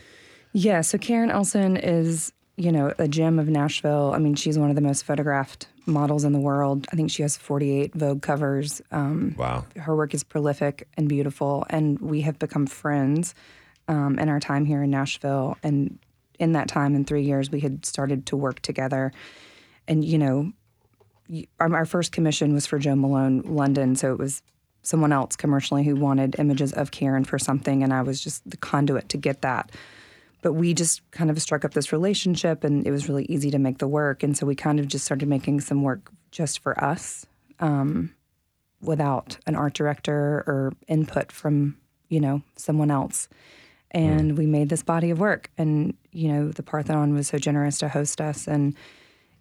Yeah, 0.54 0.82
so 0.82 0.98
Karen 0.98 1.30
Elson 1.32 1.76
is, 1.78 2.32
you 2.56 2.72
know, 2.72 2.94
a 2.98 3.08
gem 3.08 3.38
of 3.40 3.50
Nashville. 3.50 4.12
I 4.16 4.20
mean, 4.20 4.36
she's 4.36 4.58
one 4.58 4.70
of 4.70 4.76
the 4.76 4.82
most 4.82 5.04
photographed 5.04 5.68
models 5.86 6.24
in 6.24 6.32
the 6.32 6.40
world. 6.40 6.86
I 6.92 6.96
think 6.96 7.10
she 7.12 7.22
has 7.24 7.38
48 7.38 7.94
Vogue 7.96 8.22
covers. 8.22 8.82
Um, 8.92 9.36
Wow. 9.38 9.66
her 9.78 9.96
work 9.96 10.14
is 10.14 10.24
prolific 10.24 10.88
and 10.96 11.10
beautiful, 11.10 11.66
and 11.70 12.00
we 12.00 12.22
have 12.22 12.38
become 12.40 12.66
friends 12.68 13.34
um, 13.88 14.20
in 14.20 14.30
our 14.30 14.40
time 14.40 14.66
here 14.66 14.84
in 14.84 14.90
Nashville. 14.90 15.58
And 15.64 15.98
in 16.40 16.52
that 16.54 16.68
time, 16.68 16.96
in 16.96 17.06
three 17.06 17.24
years, 17.24 17.50
we 17.52 17.60
had 17.60 17.86
started 17.86 18.26
to 18.28 18.38
work 18.38 18.62
together. 18.62 19.12
And 19.88 20.04
you 20.04 20.18
know, 20.18 20.52
our, 21.60 21.86
first 21.86 22.12
commission 22.12 22.54
was 22.54 22.66
for 22.66 22.80
Jo 22.80 22.96
Malone 22.96 23.42
London, 23.42 23.96
so 23.96 24.14
it 24.14 24.20
was 24.20 24.42
someone 24.82 25.12
else 25.12 25.36
commercially 25.36 25.84
who 25.84 25.96
wanted 25.96 26.36
images 26.40 26.72
of 26.74 26.92
Karen 26.92 27.26
for 27.26 27.38
something, 27.38 27.84
and 27.84 27.94
I 27.94 28.02
was 28.02 28.22
just 28.22 28.50
the 28.50 28.58
conduit 28.58 29.10
to 29.10 29.18
get 29.18 29.42
that. 29.42 29.72
but 30.42 30.54
we 30.54 30.74
just 30.74 31.02
kind 31.12 31.30
of 31.30 31.42
struck 31.42 31.66
up 31.66 31.74
this 31.74 31.92
relationship 31.92 32.64
and 32.64 32.86
it 32.86 32.92
was 32.92 33.10
really 33.10 33.26
easy 33.26 33.52
to 33.52 33.60
make 33.60 33.80
the 33.80 33.88
work. 33.88 34.24
And 34.24 34.38
so 34.38 34.46
we 34.46 34.56
kind 34.56 34.80
of 34.80 34.88
just 34.88 35.06
started 35.06 35.28
making 35.28 35.62
some 35.62 35.82
work 35.84 36.12
just 36.32 36.60
for 36.60 36.82
us 36.84 37.26
um, 37.60 38.14
without 38.82 39.38
an 39.48 39.56
art 39.56 39.74
director 39.74 40.44
or 40.48 40.74
input 40.88 41.32
from, 41.32 41.78
you 42.10 42.20
know, 42.20 42.42
someone 42.56 42.92
else. 42.92 43.28
And 43.92 44.34
mm. 44.34 44.38
we 44.38 44.46
made 44.46 44.70
this 44.70 44.84
body 44.84 45.12
of 45.12 45.20
work. 45.20 45.50
And, 45.58 45.96
you 46.12 46.28
know, 46.28 46.50
the 46.50 46.64
Parthenon 46.64 47.14
was 47.14 47.28
so 47.28 47.38
generous 47.38 47.78
to 47.80 47.90
host 47.90 48.20
us. 48.20 48.48
And 48.48 48.76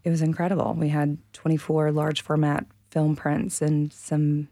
it 0.04 0.10
was 0.10 0.22
incredible. 0.22 0.74
We 0.78 0.88
had 0.88 1.18
24 1.32 1.90
large 1.90 2.22
format 2.22 2.64
film 2.90 3.16
prints 3.16 3.60
and 3.60 3.92
some 3.92 4.48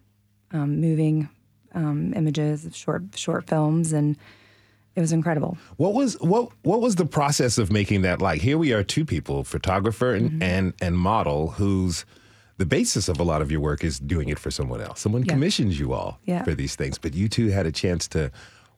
um, 0.50 0.80
moving 0.80 1.28
um, 1.74 2.12
images, 2.14 2.64
of 2.64 2.74
short 2.74 3.02
short 3.16 3.48
films, 3.48 3.92
and 3.92 4.16
it 4.94 5.00
was 5.00 5.12
incredible. 5.12 5.58
What 5.76 5.94
was 5.94 6.14
what 6.20 6.50
what 6.62 6.80
was 6.80 6.96
the 6.96 7.06
process 7.06 7.58
of 7.58 7.70
making 7.70 8.02
that 8.02 8.22
like? 8.22 8.40
Here 8.40 8.56
we 8.58 8.72
are, 8.72 8.82
two 8.82 9.04
people, 9.04 9.44
photographer 9.44 10.14
and 10.14 10.30
mm-hmm. 10.30 10.42
and, 10.42 10.74
and 10.80 10.96
model, 10.96 11.50
whose 11.50 12.04
the 12.56 12.66
basis 12.66 13.08
of 13.08 13.18
a 13.18 13.24
lot 13.24 13.42
of 13.42 13.50
your 13.50 13.60
work 13.60 13.82
is 13.82 13.98
doing 13.98 14.28
it 14.28 14.38
for 14.38 14.50
someone 14.50 14.80
else. 14.80 15.00
Someone 15.00 15.22
yeah. 15.24 15.32
commissions 15.32 15.78
you 15.78 15.92
all 15.92 16.20
yeah. 16.24 16.44
for 16.44 16.54
these 16.54 16.76
things, 16.76 16.98
but 16.98 17.14
you 17.14 17.28
two 17.28 17.48
had 17.48 17.66
a 17.66 17.72
chance 17.72 18.06
to 18.08 18.30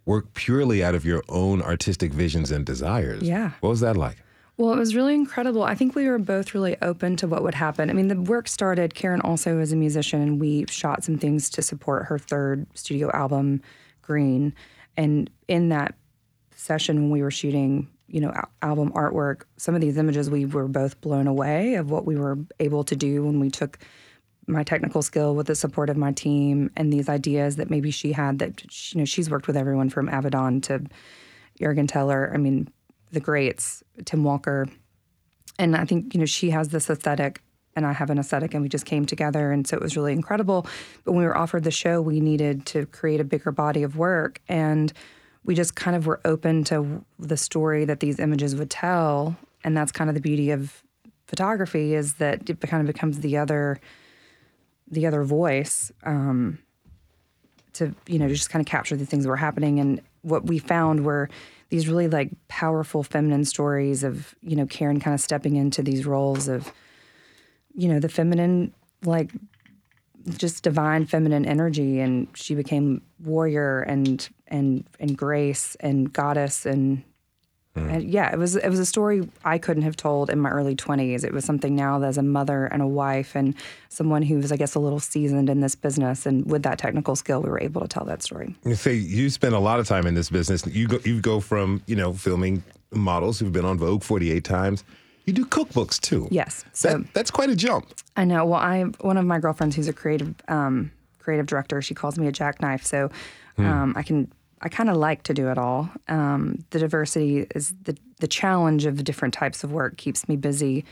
work 0.07 0.33
purely 0.33 0.83
out 0.83 0.95
of 0.95 1.05
your 1.05 1.23
own 1.29 1.61
artistic 1.61 2.13
visions 2.13 2.51
and 2.51 2.65
desires. 2.65 3.23
Yeah. 3.23 3.51
What 3.61 3.71
was 3.71 3.81
that 3.81 3.97
like? 3.97 4.17
Well, 4.57 4.73
it 4.73 4.79
was 4.79 4.97
really 4.97 5.15
incredible. 5.15 5.65
I 5.65 5.75
think 5.75 5.95
we 5.95 6.09
were 6.09 6.19
both 6.19 6.55
really 6.55 6.77
open 6.81 7.17
to 7.17 7.29
what 7.29 7.43
would 7.43 7.55
happen. 7.55 7.91
I 7.91 7.93
mean, 7.93 8.09
the 8.09 8.19
work 8.19 8.49
started, 8.49 8.95
Karen 8.95 9.21
also 9.21 9.59
is 9.59 9.71
a 9.71 9.77
musician, 9.77 10.23
and 10.23 10.41
we 10.41 10.65
shot 10.71 11.05
some 11.05 11.19
things 11.19 11.51
to 11.51 11.61
support 11.61 12.07
her 12.07 12.19
third 12.19 12.67
studio 12.75 13.11
album, 13.13 13.61
Green. 14.01 14.55
And 14.97 15.29
in 15.47 15.69
that 15.69 15.95
session 16.55 17.03
when 17.03 17.11
we 17.11 17.21
were 17.21 17.31
shooting, 17.31 17.91
you 18.07 18.21
know, 18.21 18.33
album 18.63 18.93
artwork, 18.93 19.43
some 19.59 19.75
of 19.75 19.83
these 19.83 19.99
images 19.99 20.31
we 20.31 20.47
were 20.47 20.69
both 20.69 20.99
blown 21.03 21.27
away 21.27 21.75
of 21.75 21.91
what 21.91 22.07
we 22.07 22.17
were 22.17 22.39
able 22.59 22.83
to 22.85 22.97
do 22.97 23.25
when 23.25 23.41
we 23.41 23.51
took 23.51 23.79
my 24.47 24.63
technical 24.63 25.03
skill 25.03 25.35
with 25.35 25.47
the 25.49 25.55
support 25.55 25.91
of 25.91 25.97
my 25.97 26.13
team 26.13 26.71
and 26.77 26.93
these 26.93 27.09
ideas 27.09 27.57
that 27.57 27.69
maybe 27.69 27.91
she 27.91 28.13
had 28.13 28.39
that 28.39 28.63
you 28.93 28.99
know 28.99 29.05
she's 29.05 29.29
worked 29.29 29.47
with 29.47 29.57
everyone 29.57 29.91
from 29.91 30.09
Avedon 30.09 30.63
to 30.63 30.85
Juergen 31.61 31.89
Teller. 31.89 32.31
I 32.33 32.37
mean, 32.37 32.69
the 33.13 33.21
greats, 33.21 33.83
Tim 34.05 34.25
Walker. 34.25 34.69
And 35.59 35.77
I 35.77 35.85
think, 35.85 36.15
you 36.15 36.21
know, 36.21 36.27
she 36.27 36.51
has 36.51 36.69
this 36.69 36.91
aesthetic 36.91 37.41
and 37.75 37.87
I 37.87 37.93
have 37.93 38.09
an 38.09 38.19
aesthetic, 38.19 38.55
and 38.55 38.63
we 38.63 38.71
just 38.71 38.87
came 38.87 39.05
together. 39.05 39.53
And 39.53 39.69
so 39.69 39.77
it 39.77 39.83
was 39.83 39.99
really 39.99 40.15
incredible. 40.15 40.67
But 41.05 41.13
when 41.13 41.21
we 41.21 41.27
were 41.27 41.37
offered 41.37 41.63
the 41.63 41.71
show, 41.71 42.01
we 42.01 42.21
needed 42.21 42.65
to 42.67 42.87
create 42.87 43.21
a 43.21 43.25
bigger 43.25 43.53
body 43.53 43.83
of 43.83 43.99
work. 43.99 44.41
And 44.49 44.91
we 45.45 45.55
just 45.55 45.77
kind 45.77 45.95
of 45.95 46.07
were 46.07 46.19
open 46.25 46.65
to 46.65 47.05
the 47.19 47.37
story 47.37 47.85
that 47.85 48.01
these 48.01 48.19
images 48.19 48.57
would 48.57 48.71
tell. 48.71 49.37
And 49.63 49.77
that's 49.77 49.93
kind 49.93 50.09
of 50.09 50.15
the 50.15 50.23
beauty 50.23 50.51
of 50.51 50.83
photography 51.27 51.95
is 51.95 52.15
that 52.15 52.49
it 52.49 52.61
kind 52.63 52.81
of 52.81 52.87
becomes 52.87 53.21
the 53.21 53.37
other 53.37 53.79
the 54.89 55.07
other 55.07 55.23
voice 55.25 55.91
um, 56.05 56.59
to 57.75 57.95
you 58.07 58.19
know 58.19 58.29
just 58.29 58.51
kind 58.51 58.61
of 58.61 58.67
capture 58.67 58.97
the 58.97 59.07
things 59.07 59.25
that 59.25 59.31
were 59.31 59.37
happening. 59.37 59.81
And 59.81 60.01
what 60.23 60.47
we 60.47 60.59
found 60.59 61.05
were 61.05 61.29
these 61.69 61.89
really 61.89 62.09
like 62.09 62.31
powerful 62.49 63.03
feminine 63.03 63.45
stories 63.45 64.05
of 64.05 64.35
you 64.43 64.57
know 64.57 64.67
Karen 64.67 65.01
kind 65.01 65.15
of 65.15 65.21
stepping 65.21 65.57
into 65.57 65.83
these 65.83 66.07
roles 66.07 66.49
of 66.49 66.73
you 67.75 67.89
know 67.89 68.01
the 68.01 68.09
feminine 68.09 68.73
like 69.05 69.33
just 70.29 70.63
divine 70.63 71.07
feminine 71.07 71.47
energy. 71.47 72.01
And 72.01 72.29
she 72.35 72.55
became 72.55 73.03
warrior 73.23 73.83
and 73.83 74.29
and 74.49 74.85
and 74.99 75.17
grace 75.17 75.77
and 75.81 76.13
goddess 76.13 76.67
and 76.67 77.03
Mm. 77.77 77.93
And 77.93 78.05
yeah, 78.05 78.33
it 78.33 78.39
was 78.39 78.57
it 78.57 78.69
was 78.69 78.79
a 78.79 78.87
story 78.87 79.29
I 79.45 79.59
couldn't 79.59 79.83
have 79.83 79.97
told 79.97 80.31
in 80.31 80.41
my 80.41 80.51
early 80.51 80.75
20s. 80.75 81.25
It 81.25 81.33
was 81.33 81.45
something 81.45 81.77
now 81.77 82.03
as 82.03 82.17
a 82.17 82.23
mother 82.23 82.67
and 82.67 82.83
a 82.83 82.87
wife 82.87 83.37
and 83.37 83.55
someone 83.89 84.23
who 84.23 84.37
was 84.39 84.51
I 84.51 84.57
guess 84.57 84.75
a 84.75 84.79
little 84.79 85.01
seasoned 85.01 85.51
in 85.51 85.61
this 85.61 85.75
business 85.75 86.27
and 86.27 86.51
with 86.51 86.63
that 86.63 86.79
technical 86.79 87.15
skill 87.17 87.43
we 87.43 87.51
were 87.51 87.61
able 87.61 87.83
to 87.83 87.89
tell 87.89 88.05
that 88.07 88.23
story. 88.23 88.57
You 88.65 88.75
say 88.75 88.95
you 88.95 89.29
spend 89.31 89.55
a 89.55 89.59
lot 89.59 89.79
of 89.79 89.87
time 89.87 90.07
in 90.07 90.15
this 90.15 90.31
business. 90.31 90.67
You 90.67 90.89
go 90.89 90.99
you 91.05 91.21
go 91.21 91.41
from, 91.41 91.83
you 91.87 91.97
know, 91.97 92.13
filming 92.13 92.63
models 92.93 93.39
who've 93.39 93.53
been 93.53 93.65
on 93.65 93.79
Vogue 93.79 94.03
48 94.03 94.43
times. 94.43 94.85
You 95.27 95.33
do 95.33 95.45
cookbooks 95.45 96.01
too. 96.01 96.29
Yes. 96.31 96.65
So 96.73 96.99
that, 96.99 97.15
that's 97.15 97.31
quite 97.31 97.51
a 97.51 97.57
jump. 97.57 97.93
I 98.17 98.25
know. 98.25 98.47
Well, 98.47 98.61
I 98.61 98.85
one 99.01 99.17
of 99.17 99.27
my 99.27 99.39
girlfriends 99.39 99.77
who's 99.77 99.89
a 99.89 99.93
creative 99.93 100.35
um, 100.49 100.93
creative 101.19 101.47
director, 101.47 101.83
she 101.83 101.95
calls 101.95 102.19
me 102.19 102.29
a 102.29 102.33
jackknife. 102.33 102.87
So 102.87 103.11
hmm. 103.57 103.67
um, 103.67 103.95
I 103.97 104.03
can 104.03 104.33
I 104.63 104.69
kind 104.69 104.89
of 104.89 104.97
like 104.97 105.23
to 105.25 105.35
do 105.35 105.49
it 105.49 105.59
all. 105.59 105.91
Um, 106.09 106.65
the 106.71 106.79
diversity 106.79 107.47
is 107.55 107.75
the 107.83 107.97
the 108.19 108.27
challenge 108.27 108.87
of 108.87 108.97
the 108.97 109.03
different 109.03 109.35
types 109.35 109.63
of 109.63 109.73
work 109.73 109.97
keeps 109.97 110.29
me 110.29 110.37
busy, 110.37 110.85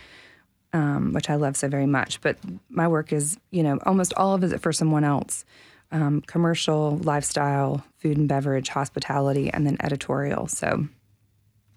um, 0.72 1.12
which 1.12 1.30
I 1.30 1.36
love 1.36 1.56
so 1.56 1.68
very 1.68 1.86
much. 1.86 2.20
But 2.20 2.36
my 2.68 2.86
work 2.86 3.12
is, 3.12 3.38
you 3.50 3.62
know, 3.62 3.78
almost 3.86 4.12
all 4.14 4.34
of 4.34 4.44
it 4.44 4.60
for 4.60 4.72
someone 4.72 5.04
else. 5.04 5.44
Um, 5.90 6.22
commercial, 6.22 6.98
lifestyle, 6.98 7.84
food 7.98 8.16
and 8.16 8.28
beverage, 8.28 8.68
hospitality, 8.68 9.50
and 9.50 9.66
then 9.66 9.76
editorial. 9.80 10.48
So, 10.48 10.88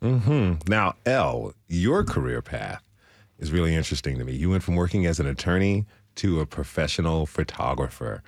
mm-hmm. 0.01 0.53
now, 0.67 0.95
Elle, 1.05 1.53
your 1.67 2.03
career 2.03 2.41
path 2.41 2.83
is 3.37 3.51
really 3.51 3.75
interesting 3.75 4.17
to 4.17 4.25
me. 4.25 4.33
You 4.33 4.49
went 4.49 4.63
from 4.63 4.75
working 4.75 5.05
as 5.05 5.19
an 5.19 5.27
attorney 5.27 5.85
to 6.15 6.39
a 6.39 6.45
professional 6.45 7.25
photographer. 7.25 8.23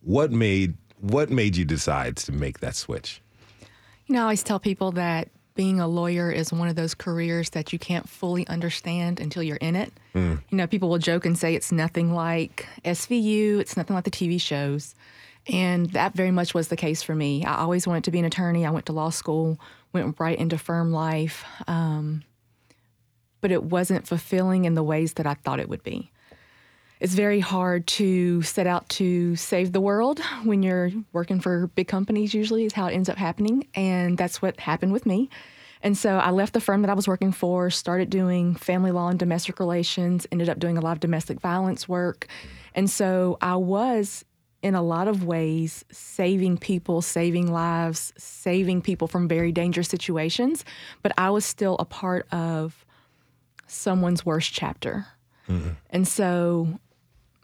What 0.00 0.30
made 0.30 0.74
what 1.04 1.30
made 1.30 1.56
you 1.56 1.64
decide 1.64 2.16
to 2.16 2.32
make 2.32 2.60
that 2.60 2.74
switch? 2.74 3.20
You 4.06 4.14
know, 4.14 4.20
I 4.20 4.22
always 4.24 4.42
tell 4.42 4.58
people 4.58 4.92
that 4.92 5.28
being 5.54 5.78
a 5.78 5.86
lawyer 5.86 6.30
is 6.30 6.52
one 6.52 6.68
of 6.68 6.76
those 6.76 6.94
careers 6.94 7.50
that 7.50 7.72
you 7.72 7.78
can't 7.78 8.08
fully 8.08 8.46
understand 8.48 9.20
until 9.20 9.42
you're 9.42 9.56
in 9.56 9.76
it. 9.76 9.92
Mm. 10.14 10.42
You 10.48 10.56
know, 10.56 10.66
people 10.66 10.88
will 10.88 10.98
joke 10.98 11.26
and 11.26 11.38
say 11.38 11.54
it's 11.54 11.70
nothing 11.70 12.12
like 12.12 12.66
SVU, 12.84 13.60
it's 13.60 13.76
nothing 13.76 13.94
like 13.94 14.04
the 14.04 14.10
TV 14.10 14.40
shows. 14.40 14.94
And 15.46 15.90
that 15.90 16.14
very 16.14 16.30
much 16.30 16.54
was 16.54 16.68
the 16.68 16.76
case 16.76 17.02
for 17.02 17.14
me. 17.14 17.44
I 17.44 17.56
always 17.56 17.86
wanted 17.86 18.04
to 18.04 18.10
be 18.10 18.18
an 18.18 18.24
attorney. 18.24 18.64
I 18.64 18.70
went 18.70 18.86
to 18.86 18.92
law 18.92 19.10
school, 19.10 19.60
went 19.92 20.18
right 20.18 20.38
into 20.38 20.56
firm 20.56 20.90
life. 20.90 21.44
Um, 21.68 22.24
but 23.42 23.52
it 23.52 23.62
wasn't 23.62 24.08
fulfilling 24.08 24.64
in 24.64 24.74
the 24.74 24.82
ways 24.82 25.14
that 25.14 25.26
I 25.26 25.34
thought 25.34 25.60
it 25.60 25.68
would 25.68 25.82
be 25.82 26.10
it's 27.04 27.12
very 27.12 27.38
hard 27.38 27.86
to 27.86 28.40
set 28.40 28.66
out 28.66 28.88
to 28.88 29.36
save 29.36 29.72
the 29.72 29.80
world 29.80 30.20
when 30.44 30.62
you're 30.62 30.90
working 31.12 31.38
for 31.38 31.66
big 31.66 31.86
companies, 31.86 32.32
usually, 32.32 32.64
is 32.64 32.72
how 32.72 32.86
it 32.86 32.94
ends 32.94 33.10
up 33.10 33.18
happening. 33.18 33.68
And 33.74 34.16
that's 34.16 34.40
what 34.40 34.58
happened 34.58 34.90
with 34.90 35.04
me. 35.04 35.28
And 35.82 35.98
so 35.98 36.16
I 36.16 36.30
left 36.30 36.54
the 36.54 36.62
firm 36.62 36.80
that 36.80 36.88
I 36.88 36.94
was 36.94 37.06
working 37.06 37.30
for, 37.30 37.68
started 37.68 38.08
doing 38.08 38.54
family 38.54 38.90
law 38.90 39.08
and 39.10 39.18
domestic 39.18 39.60
relations, 39.60 40.26
ended 40.32 40.48
up 40.48 40.58
doing 40.58 40.78
a 40.78 40.80
lot 40.80 40.92
of 40.92 41.00
domestic 41.00 41.40
violence 41.40 41.86
work. 41.86 42.26
And 42.74 42.88
so 42.88 43.36
I 43.42 43.56
was, 43.56 44.24
in 44.62 44.74
a 44.74 44.82
lot 44.82 45.06
of 45.06 45.24
ways, 45.24 45.84
saving 45.92 46.56
people, 46.56 47.02
saving 47.02 47.52
lives, 47.52 48.14
saving 48.16 48.80
people 48.80 49.08
from 49.08 49.28
very 49.28 49.52
dangerous 49.52 49.88
situations. 49.88 50.64
But 51.02 51.12
I 51.18 51.28
was 51.28 51.44
still 51.44 51.76
a 51.78 51.84
part 51.84 52.26
of 52.32 52.86
someone's 53.66 54.24
worst 54.24 54.54
chapter. 54.54 55.06
Mm-hmm. 55.50 55.68
And 55.90 56.08
so 56.08 56.80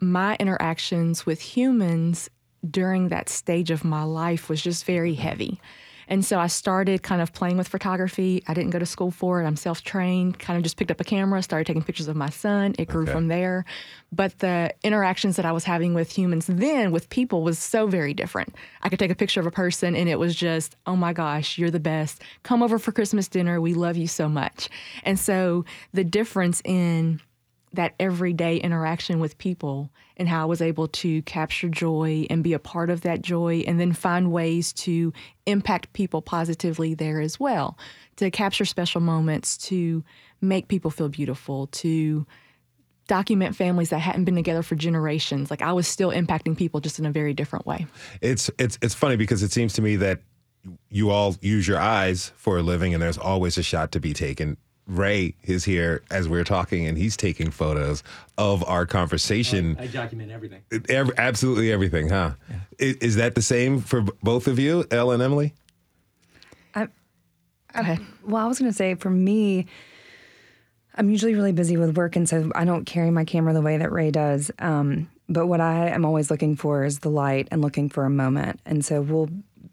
my 0.01 0.35
interactions 0.39 1.25
with 1.25 1.39
humans 1.39 2.29
during 2.69 3.09
that 3.09 3.29
stage 3.29 3.71
of 3.71 3.83
my 3.83 4.03
life 4.03 4.49
was 4.49 4.61
just 4.61 4.85
very 4.85 5.13
heavy. 5.13 5.59
And 6.07 6.25
so 6.25 6.39
I 6.39 6.47
started 6.47 7.03
kind 7.03 7.21
of 7.21 7.31
playing 7.31 7.57
with 7.57 7.69
photography. 7.69 8.43
I 8.45 8.53
didn't 8.53 8.71
go 8.71 8.79
to 8.79 8.85
school 8.85 9.11
for 9.11 9.41
it. 9.41 9.45
I'm 9.45 9.55
self 9.55 9.81
trained, 9.81 10.39
kind 10.39 10.57
of 10.57 10.63
just 10.63 10.75
picked 10.75 10.91
up 10.91 10.99
a 10.99 11.05
camera, 11.05 11.41
started 11.41 11.65
taking 11.65 11.83
pictures 11.83 12.09
of 12.09 12.17
my 12.17 12.29
son. 12.29 12.75
It 12.77 12.89
grew 12.89 13.03
okay. 13.03 13.13
from 13.13 13.29
there. 13.29 13.63
But 14.11 14.39
the 14.39 14.73
interactions 14.83 15.37
that 15.37 15.45
I 15.45 15.53
was 15.53 15.63
having 15.63 15.93
with 15.93 16.11
humans 16.11 16.47
then, 16.47 16.91
with 16.91 17.09
people, 17.09 17.43
was 17.43 17.57
so 17.57 17.87
very 17.87 18.13
different. 18.13 18.53
I 18.81 18.89
could 18.89 18.99
take 18.99 19.11
a 19.11 19.15
picture 19.15 19.39
of 19.39 19.45
a 19.45 19.51
person 19.51 19.95
and 19.95 20.09
it 20.09 20.19
was 20.19 20.35
just, 20.35 20.75
oh 20.85 20.97
my 20.97 21.13
gosh, 21.13 21.57
you're 21.57 21.71
the 21.71 21.79
best. 21.79 22.21
Come 22.43 22.61
over 22.61 22.77
for 22.77 22.91
Christmas 22.91 23.29
dinner. 23.29 23.61
We 23.61 23.73
love 23.73 23.95
you 23.95 24.07
so 24.07 24.27
much. 24.27 24.67
And 25.03 25.17
so 25.17 25.63
the 25.93 26.03
difference 26.03 26.61
in 26.65 27.21
that 27.73 27.93
everyday 27.99 28.57
interaction 28.57 29.19
with 29.19 29.37
people 29.37 29.89
and 30.17 30.27
how 30.27 30.41
I 30.41 30.45
was 30.45 30.61
able 30.61 30.87
to 30.89 31.21
capture 31.23 31.69
joy 31.69 32.25
and 32.29 32.43
be 32.43 32.53
a 32.53 32.59
part 32.59 32.89
of 32.89 33.01
that 33.01 33.21
joy 33.21 33.63
and 33.65 33.79
then 33.79 33.93
find 33.93 34.31
ways 34.31 34.73
to 34.73 35.13
impact 35.45 35.93
people 35.93 36.21
positively 36.21 36.93
there 36.93 37.21
as 37.21 37.39
well, 37.39 37.77
to 38.17 38.29
capture 38.29 38.65
special 38.65 39.01
moments, 39.01 39.57
to 39.57 40.03
make 40.41 40.67
people 40.67 40.91
feel 40.91 41.09
beautiful, 41.09 41.67
to 41.67 42.25
document 43.07 43.55
families 43.55 43.89
that 43.89 43.99
hadn't 43.99 44.25
been 44.25 44.35
together 44.35 44.63
for 44.63 44.75
generations. 44.75 45.49
Like 45.49 45.61
I 45.61 45.73
was 45.73 45.87
still 45.87 46.11
impacting 46.11 46.57
people 46.57 46.81
just 46.81 46.99
in 46.99 47.05
a 47.05 47.11
very 47.11 47.33
different 47.33 47.65
way. 47.65 47.85
It's 48.21 48.49
it's 48.57 48.77
it's 48.81 48.93
funny 48.93 49.15
because 49.15 49.43
it 49.43 49.51
seems 49.51 49.73
to 49.73 49.81
me 49.81 49.95
that 49.97 50.21
you 50.89 51.09
all 51.09 51.35
use 51.41 51.67
your 51.67 51.79
eyes 51.79 52.31
for 52.35 52.57
a 52.57 52.61
living 52.61 52.93
and 52.93 53.01
there's 53.01 53.17
always 53.17 53.57
a 53.57 53.63
shot 53.63 53.91
to 53.93 53.99
be 53.99 54.13
taken 54.13 54.57
Ray 54.91 55.35
is 55.43 55.63
here 55.63 56.03
as 56.11 56.27
we're 56.27 56.43
talking, 56.43 56.85
and 56.85 56.97
he's 56.97 57.15
taking 57.15 57.49
photos 57.49 58.03
of 58.37 58.63
our 58.67 58.85
conversation. 58.85 59.77
I, 59.79 59.83
I 59.83 59.87
document 59.87 60.31
everything. 60.31 60.61
Every, 60.89 61.17
absolutely 61.17 61.71
everything, 61.71 62.09
huh? 62.09 62.31
Yeah. 62.49 62.55
Is, 62.79 62.95
is, 62.97 63.15
that 63.15 63.35
the 63.35 63.41
same 63.41 63.81
for 63.81 64.01
both 64.21 64.47
of 64.47 64.59
you, 64.59 64.85
Elle 64.91 65.11
and 65.11 65.23
Emily? 65.23 65.53
I, 66.75 66.87
ahead. 67.73 67.99
Well, 68.25 68.43
I 68.43 68.47
was 68.47 68.59
going 68.59 68.71
to 68.71 68.77
say 68.77 68.95
for 68.95 69.09
me, 69.09 69.67
I'm 70.95 71.09
usually 71.09 71.35
really 71.35 71.53
busy 71.53 71.77
with 71.77 71.95
work, 71.95 72.15
and 72.15 72.27
so 72.27 72.51
I 72.53 72.65
don't 72.65 72.85
carry 72.85 73.11
my 73.11 73.23
camera 73.23 73.53
the 73.53 73.61
way 73.61 73.77
that 73.77 73.91
Ray 73.91 74.11
does. 74.11 74.51
Um, 74.59 75.09
but 75.29 75.47
what 75.47 75.61
I 75.61 75.87
am 75.89 76.03
always 76.03 76.29
looking 76.29 76.57
for 76.57 76.83
is 76.83 76.99
the 76.99 77.09
light 77.09 77.47
and 77.51 77.61
looking 77.61 77.87
for 77.87 78.03
a 78.03 78.09
moment. 78.09 78.59
And 78.65 78.83
so 78.83 79.01
we'll, 79.01 79.29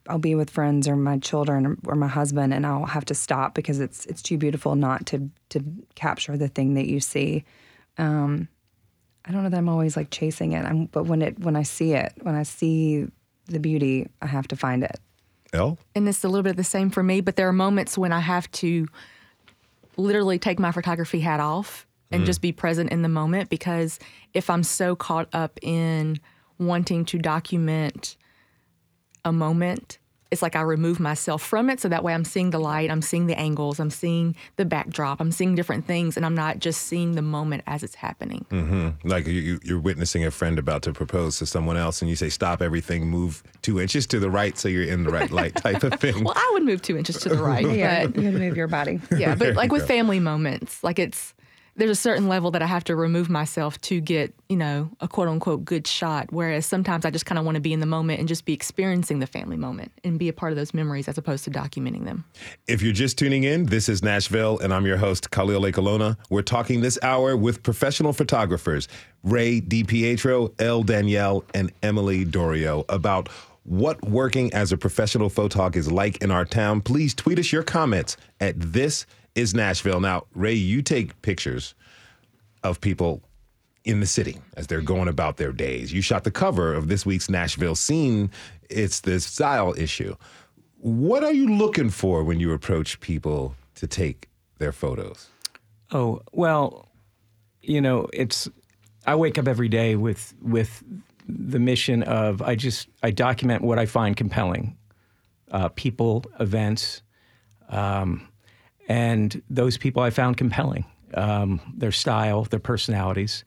I'll 0.08 0.18
be 0.18 0.34
with 0.34 0.50
friends 0.50 0.88
or 0.88 0.96
my 0.96 1.18
children 1.18 1.66
or, 1.66 1.76
or 1.86 1.94
my 1.94 2.08
husband, 2.08 2.54
and 2.54 2.66
I'll 2.66 2.86
have 2.86 3.04
to 3.06 3.14
stop 3.14 3.54
because 3.54 3.80
it's 3.80 4.06
it's 4.06 4.22
too 4.22 4.38
beautiful 4.38 4.74
not 4.74 5.06
to 5.06 5.30
to 5.50 5.62
capture 5.94 6.36
the 6.36 6.48
thing 6.48 6.74
that 6.74 6.86
you 6.86 7.00
see. 7.00 7.44
Um, 7.98 8.48
I 9.24 9.32
don't 9.32 9.42
know 9.42 9.50
that 9.50 9.58
I'm 9.58 9.68
always 9.68 9.96
like 9.96 10.10
chasing 10.10 10.52
it. 10.52 10.64
I'm, 10.64 10.86
but 10.86 11.04
when 11.04 11.22
it 11.22 11.38
when 11.38 11.56
I 11.56 11.62
see 11.62 11.92
it, 11.92 12.12
when 12.22 12.34
I 12.34 12.42
see 12.42 13.06
the 13.46 13.60
beauty, 13.60 14.08
I 14.22 14.26
have 14.26 14.48
to 14.48 14.56
find 14.56 14.82
it. 14.82 14.98
Elle? 15.52 15.78
and 15.94 16.06
it's 16.06 16.24
a 16.24 16.28
little 16.28 16.42
bit 16.42 16.50
of 16.50 16.56
the 16.56 16.64
same 16.64 16.90
for 16.90 17.02
me, 17.02 17.22
but 17.22 17.36
there 17.36 17.48
are 17.48 17.54
moments 17.54 17.96
when 17.96 18.12
I 18.12 18.20
have 18.20 18.50
to 18.52 18.86
literally 19.96 20.38
take 20.38 20.58
my 20.58 20.72
photography 20.72 21.20
hat 21.20 21.40
off 21.40 21.86
and 22.10 22.24
just 22.24 22.40
be 22.40 22.52
present 22.52 22.90
in 22.90 23.02
the 23.02 23.08
moment 23.08 23.50
because 23.50 23.98
if 24.34 24.48
I'm 24.48 24.62
so 24.62 24.96
caught 24.96 25.28
up 25.32 25.58
in 25.62 26.18
wanting 26.58 27.04
to 27.06 27.18
document 27.18 28.16
a 29.24 29.32
moment, 29.32 29.98
it's 30.30 30.42
like 30.42 30.54
I 30.56 30.60
remove 30.60 31.00
myself 31.00 31.42
from 31.42 31.70
it 31.70 31.80
so 31.80 31.88
that 31.88 32.04
way 32.04 32.12
I'm 32.12 32.24
seeing 32.24 32.50
the 32.50 32.58
light, 32.58 32.90
I'm 32.90 33.00
seeing 33.00 33.26
the 33.28 33.38
angles, 33.38 33.80
I'm 33.80 33.88
seeing 33.88 34.36
the 34.56 34.66
backdrop, 34.66 35.20
I'm 35.20 35.32
seeing 35.32 35.54
different 35.54 35.86
things, 35.86 36.18
and 36.18 36.26
I'm 36.26 36.34
not 36.34 36.58
just 36.58 36.82
seeing 36.82 37.14
the 37.14 37.22
moment 37.22 37.62
as 37.66 37.82
it's 37.82 37.94
happening. 37.94 38.44
Mm-hmm. 38.50 39.08
Like 39.08 39.26
you- 39.26 39.32
you, 39.40 39.60
you're 39.64 39.80
witnessing 39.80 40.26
a 40.26 40.30
friend 40.30 40.58
about 40.58 40.82
to 40.82 40.92
propose 40.92 41.38
to 41.38 41.46
someone 41.46 41.78
else, 41.78 42.02
and 42.02 42.10
you 42.10 42.16
say, 42.16 42.28
"Stop 42.28 42.60
everything, 42.60 43.08
move 43.08 43.42
two 43.62 43.80
inches 43.80 44.06
to 44.08 44.20
the 44.20 44.28
right, 44.28 44.58
so 44.58 44.68
you're 44.68 44.82
in 44.84 45.04
the 45.04 45.10
right 45.10 45.30
light," 45.30 45.54
type 45.56 45.82
of 45.82 45.94
thing. 45.94 46.22
Well, 46.24 46.34
I 46.36 46.50
would 46.52 46.62
move 46.64 46.82
two 46.82 46.98
inches 46.98 47.16
to 47.20 47.30
the 47.30 47.42
right, 47.42 47.64
Yeah, 47.74 48.02
you 48.02 48.20
have 48.22 48.34
to 48.34 48.38
move 48.38 48.56
your 48.56 48.68
body. 48.68 49.00
yeah, 49.16 49.34
but 49.34 49.54
like 49.54 49.72
with 49.72 49.86
family 49.88 50.20
moments, 50.20 50.84
like 50.84 50.98
it's 50.98 51.32
there's 51.78 51.90
a 51.90 51.94
certain 51.94 52.28
level 52.28 52.50
that 52.50 52.60
I 52.60 52.66
have 52.66 52.84
to 52.84 52.96
remove 52.96 53.30
myself 53.30 53.80
to 53.82 54.00
get, 54.00 54.34
you 54.48 54.56
know, 54.56 54.90
a 55.00 55.06
quote 55.06 55.28
unquote 55.28 55.64
good 55.64 55.86
shot. 55.86 56.26
Whereas 56.30 56.66
sometimes 56.66 57.04
I 57.04 57.10
just 57.10 57.24
kind 57.24 57.38
of 57.38 57.44
want 57.44 57.54
to 57.54 57.60
be 57.60 57.72
in 57.72 57.80
the 57.80 57.86
moment 57.86 58.18
and 58.18 58.28
just 58.28 58.44
be 58.44 58.52
experiencing 58.52 59.20
the 59.20 59.26
family 59.26 59.56
moment 59.56 59.92
and 60.02 60.18
be 60.18 60.28
a 60.28 60.32
part 60.32 60.52
of 60.52 60.56
those 60.56 60.74
memories 60.74 61.06
as 61.08 61.16
opposed 61.16 61.44
to 61.44 61.50
documenting 61.50 62.04
them. 62.04 62.24
If 62.66 62.82
you're 62.82 62.92
just 62.92 63.16
tuning 63.16 63.44
in, 63.44 63.66
this 63.66 63.88
is 63.88 64.02
Nashville, 64.02 64.58
and 64.58 64.74
I'm 64.74 64.86
your 64.86 64.96
host, 64.96 65.30
Khalil 65.30 65.62
Ekulona. 65.62 66.16
We're 66.30 66.42
talking 66.42 66.80
this 66.80 66.98
hour 67.02 67.36
with 67.36 67.62
professional 67.62 68.12
photographers 68.12 68.88
Ray 69.22 69.60
DiPietro, 69.60 70.52
Elle 70.60 70.82
Daniel, 70.82 71.44
and 71.54 71.72
Emily 71.82 72.24
Dorio 72.24 72.84
about 72.88 73.28
what 73.64 74.02
working 74.08 74.52
as 74.54 74.72
a 74.72 74.76
professional 74.76 75.28
photog 75.28 75.76
is 75.76 75.92
like 75.92 76.16
in 76.22 76.30
our 76.30 76.44
town. 76.44 76.80
Please 76.80 77.14
tweet 77.14 77.38
us 77.38 77.52
your 77.52 77.62
comments 77.62 78.16
at 78.40 78.58
This 78.58 79.04
is 79.38 79.54
Nashville. 79.54 80.00
Now, 80.00 80.26
Ray, 80.34 80.54
you 80.54 80.82
take 80.82 81.20
pictures 81.22 81.74
of 82.64 82.80
people 82.80 83.22
in 83.84 84.00
the 84.00 84.06
city 84.06 84.36
as 84.56 84.66
they're 84.66 84.80
going 84.82 85.06
about 85.06 85.36
their 85.36 85.52
days. 85.52 85.92
You 85.92 86.02
shot 86.02 86.24
the 86.24 86.30
cover 86.30 86.74
of 86.74 86.88
this 86.88 87.06
week's 87.06 87.30
Nashville 87.30 87.76
scene. 87.76 88.30
It's 88.68 89.00
the 89.00 89.20
style 89.20 89.74
issue. 89.78 90.16
What 90.78 91.22
are 91.22 91.32
you 91.32 91.54
looking 91.56 91.90
for 91.90 92.24
when 92.24 92.40
you 92.40 92.52
approach 92.52 92.98
people 92.98 93.54
to 93.76 93.86
take 93.86 94.28
their 94.58 94.72
photos? 94.72 95.28
Oh 95.92 96.20
well, 96.32 96.88
you 97.62 97.80
know, 97.80 98.08
it's. 98.12 98.48
I 99.06 99.14
wake 99.14 99.38
up 99.38 99.48
every 99.48 99.68
day 99.68 99.94
with 99.94 100.34
with 100.42 100.82
the 101.26 101.58
mission 101.58 102.02
of 102.02 102.42
I 102.42 102.56
just 102.56 102.88
I 103.02 103.10
document 103.10 103.62
what 103.62 103.78
I 103.78 103.86
find 103.86 104.16
compelling, 104.16 104.76
uh, 105.50 105.68
people, 105.70 106.24
events, 106.38 107.02
um, 107.70 108.27
and 108.88 109.42
those 109.50 109.76
people 109.76 110.02
I 110.02 110.10
found 110.10 110.38
compelling, 110.38 110.86
um, 111.14 111.60
their 111.76 111.92
style, 111.92 112.44
their 112.44 112.58
personalities, 112.58 113.44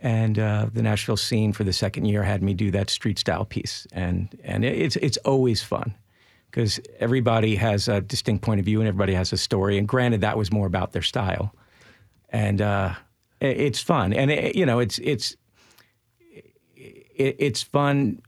and 0.00 0.38
uh, 0.38 0.66
the 0.72 0.80
Nashville 0.80 1.16
scene 1.16 1.52
for 1.52 1.64
the 1.64 1.72
second 1.72 2.06
year 2.06 2.22
had 2.22 2.42
me 2.42 2.54
do 2.54 2.70
that 2.70 2.88
street 2.88 3.18
style 3.18 3.44
piece, 3.44 3.86
and 3.92 4.38
and 4.44 4.64
it's 4.64 4.96
it's 4.96 5.18
always 5.18 5.62
fun 5.62 5.94
because 6.50 6.80
everybody 6.98 7.56
has 7.56 7.88
a 7.88 8.00
distinct 8.00 8.42
point 8.42 8.60
of 8.60 8.66
view 8.66 8.80
and 8.80 8.88
everybody 8.88 9.14
has 9.14 9.32
a 9.32 9.36
story. 9.36 9.76
And 9.76 9.86
granted, 9.86 10.20
that 10.22 10.38
was 10.38 10.52
more 10.52 10.66
about 10.66 10.92
their 10.92 11.02
style, 11.02 11.52
and 12.30 12.62
uh, 12.62 12.94
it's 13.40 13.80
fun. 13.80 14.12
And 14.12 14.30
it, 14.30 14.54
you 14.54 14.64
know, 14.64 14.78
it's 14.78 14.98
it's 15.00 15.36
it's 16.76 17.62
fun 17.62 18.22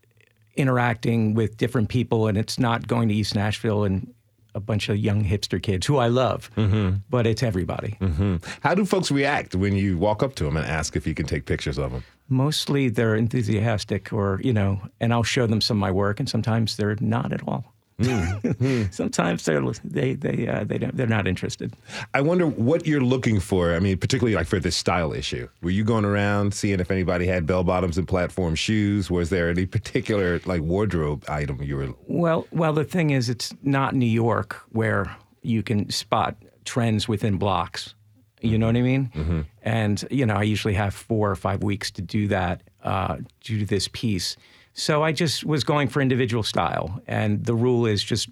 interacting 0.56 1.34
with 1.34 1.56
different 1.56 1.88
people, 1.88 2.26
and 2.26 2.36
it's 2.36 2.58
not 2.58 2.86
going 2.86 3.08
to 3.08 3.14
East 3.14 3.34
Nashville 3.34 3.84
and 3.84 4.12
a 4.54 4.60
bunch 4.60 4.88
of 4.88 4.96
young 4.96 5.24
hipster 5.24 5.62
kids 5.62 5.86
who 5.86 5.96
I 5.96 6.08
love, 6.08 6.50
mm-hmm. 6.56 6.96
but 7.10 7.26
it's 7.26 7.42
everybody. 7.42 7.96
Mm-hmm. 8.00 8.36
How 8.60 8.74
do 8.74 8.84
folks 8.84 9.10
react 9.10 9.54
when 9.54 9.74
you 9.74 9.98
walk 9.98 10.22
up 10.22 10.34
to 10.36 10.44
them 10.44 10.56
and 10.56 10.66
ask 10.66 10.96
if 10.96 11.06
you 11.06 11.14
can 11.14 11.26
take 11.26 11.46
pictures 11.46 11.78
of 11.78 11.92
them? 11.92 12.04
Mostly 12.28 12.88
they're 12.88 13.14
enthusiastic, 13.14 14.12
or 14.12 14.40
you 14.42 14.52
know, 14.52 14.80
and 15.00 15.12
I'll 15.12 15.22
show 15.22 15.46
them 15.46 15.60
some 15.60 15.76
of 15.78 15.80
my 15.80 15.90
work, 15.90 16.20
and 16.20 16.28
sometimes 16.28 16.76
they're 16.76 16.96
not 17.00 17.32
at 17.32 17.46
all. 17.46 17.72
sometimes 18.90 19.44
they're 19.44 19.62
they 19.84 20.14
they 20.14 20.48
uh, 20.48 20.64
they 20.64 20.78
don't, 20.78 20.96
they're 20.96 21.06
not 21.06 21.26
interested. 21.26 21.74
I 22.14 22.20
wonder 22.20 22.46
what 22.46 22.86
you're 22.86 23.00
looking 23.00 23.40
for. 23.40 23.74
I 23.74 23.80
mean, 23.80 23.98
particularly 23.98 24.34
like 24.34 24.46
for 24.46 24.58
this 24.58 24.76
style 24.76 25.12
issue. 25.12 25.48
Were 25.62 25.70
you 25.70 25.84
going 25.84 26.04
around 26.04 26.54
seeing 26.54 26.80
if 26.80 26.90
anybody 26.90 27.26
had 27.26 27.46
bell 27.46 27.64
bottoms 27.64 27.98
and 27.98 28.06
platform 28.06 28.54
shoes? 28.54 29.10
Was 29.10 29.30
there 29.30 29.48
any 29.48 29.66
particular 29.66 30.40
like 30.44 30.62
wardrobe 30.62 31.24
item 31.28 31.62
you 31.62 31.76
were? 31.76 31.88
Well, 32.06 32.46
well, 32.50 32.72
the 32.72 32.84
thing 32.84 33.10
is, 33.10 33.28
it's 33.28 33.54
not 33.62 33.94
New 33.94 34.06
York 34.06 34.60
where 34.70 35.14
you 35.42 35.62
can 35.62 35.90
spot 35.90 36.36
trends 36.64 37.08
within 37.08 37.36
blocks. 37.36 37.94
You 38.40 38.58
know 38.58 38.66
what 38.66 38.76
I 38.76 38.82
mean? 38.82 39.46
And 39.62 40.04
you 40.10 40.26
know, 40.26 40.34
I 40.34 40.42
usually 40.42 40.74
have 40.74 40.94
four 40.94 41.30
or 41.30 41.36
five 41.36 41.62
weeks 41.62 41.90
to 41.92 42.02
do 42.02 42.26
that, 42.28 42.62
uh, 42.82 43.18
do 43.42 43.64
this 43.64 43.88
piece. 43.92 44.36
So 44.74 45.02
I 45.02 45.12
just 45.12 45.44
was 45.44 45.64
going 45.64 45.88
for 45.88 46.00
individual 46.00 46.42
style, 46.42 47.00
and 47.06 47.44
the 47.44 47.54
rule 47.54 47.86
is 47.86 48.02
just 48.02 48.28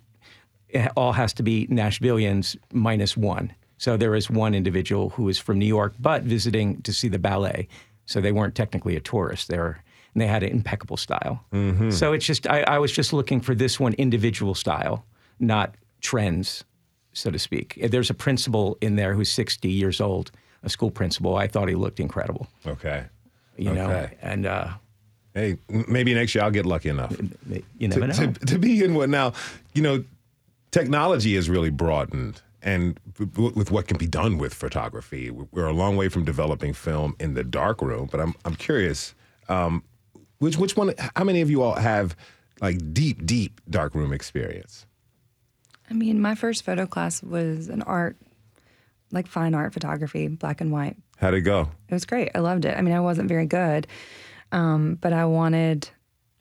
it 0.69 0.91
all 0.97 1.13
has 1.13 1.33
to 1.35 1.43
be 1.43 1.67
Nashvillians 1.67 2.57
minus 2.73 3.17
one. 3.17 3.53
So 3.79 3.97
there 3.97 4.15
is 4.15 4.31
one 4.31 4.55
individual 4.55 5.11
who 5.11 5.29
is 5.29 5.39
from 5.39 5.59
New 5.59 5.67
York, 5.67 5.95
but 5.99 6.23
visiting 6.23 6.81
to 6.83 6.93
see 6.93 7.09
the 7.09 7.19
ballet. 7.19 7.67
So 8.07 8.21
they 8.21 8.33
weren't 8.33 8.55
technically 8.55 8.97
a 8.97 9.01
tourist. 9.01 9.49
They 9.49 9.59
were, 9.59 9.79
and 10.15 10.21
they 10.23 10.27
had 10.27 10.43
an 10.43 10.51
impeccable 10.51 10.97
style. 10.97 11.45
Mm-hmm. 11.53 11.91
So 11.91 12.13
it's 12.13 12.25
just 12.27 12.47
I, 12.47 12.63
I 12.63 12.79
was 12.79 12.93
just 12.93 13.13
looking 13.13 13.41
for 13.41 13.55
this 13.55 13.79
one 13.81 13.95
individual 13.95 14.55
style, 14.55 15.05
not 15.39 15.75
trends, 16.01 16.65
so 17.13 17.31
to 17.31 17.39
speak. 17.39 17.79
Eh, 17.81 17.89
there's 17.89 18.11
a 18.11 18.15
principal 18.15 18.79
in 18.81 18.97
there 18.97 19.15
who's 19.15 19.31
60 19.31 19.69
years 19.69 20.01
old, 20.01 20.31
a 20.63 20.69
school 20.71 20.91
principal. 20.91 21.37
I 21.37 21.47
thought 21.49 21.69
he 21.69 21.75
looked 21.75 22.01
incredible, 22.01 22.49
Okay. 22.67 23.05
you 23.57 23.73
know, 23.73 24.09
and 24.23 24.47
uh, 24.47 24.69
Hey, 25.35 25.59
maybe 25.69 26.13
next 26.15 26.35
year 26.35 26.45
I'll 26.45 26.51
get 26.51 26.67
lucky 26.67 26.89
enough. 26.89 27.17
you 27.79 27.89
never 27.89 28.09
to, 28.09 28.27
know. 28.27 28.33
to, 28.33 28.47
to 28.47 28.59
be 28.59 28.83
in 28.83 28.95
what 28.95 29.09
now, 29.09 29.33
you 29.75 29.83
know, 29.83 30.05
technology 30.71 31.37
has 31.37 31.49
really 31.49 31.71
broadened. 31.71 32.43
And 32.63 33.01
with 33.37 33.71
what 33.71 33.89
can 33.89 33.97
be 33.97 34.07
done 34.07 34.37
with 34.37 34.53
photography, 34.53 35.31
we're 35.31 35.67
a 35.67 35.73
long 35.73 35.97
way 35.97 36.09
from 36.09 36.25
developing 36.25 36.75
film 36.75 37.17
in 37.19 37.33
the 37.33 37.43
dark 37.43 37.81
room. 37.81 38.09
But 38.11 38.21
I'm 38.21 38.35
I'm 38.45 38.55
curious, 38.55 39.15
um, 39.49 39.83
which 40.41 40.59
which 40.59 40.77
one? 40.77 40.93
How 41.17 41.25
many 41.25 41.41
of 41.41 41.49
you 41.49 41.63
all 41.63 41.77
have 41.77 42.15
like 42.61 42.93
deep, 42.93 43.25
deep 43.25 43.63
dark 43.71 43.95
room 43.95 44.13
experience? 44.13 44.85
I 45.89 45.95
mean, 45.95 46.21
my 46.21 46.35
first 46.35 46.65
photo 46.65 46.87
class 46.87 47.23
was 47.23 47.69
an 47.69 47.81
art, 47.83 48.17
like 49.11 49.27
fine 49.27 49.55
art 49.55 49.73
photography, 49.73 50.29
black 50.29 50.61
and 50.61 50.71
white. 50.71 50.97
How'd 51.17 51.35
it 51.35 51.41
go? 51.41 51.71
It 51.89 51.95
was 51.95 52.05
great. 52.05 52.31
I 52.35 52.41
loved 52.41 52.65
it. 52.65 52.77
I 52.77 52.83
mean, 52.83 52.95
I 52.95 53.01
wasn't 53.01 53.29
very 53.29 53.47
good, 53.47 53.87
um, 54.53 54.97
but 55.01 55.13
I 55.13 55.25
wanted. 55.27 55.89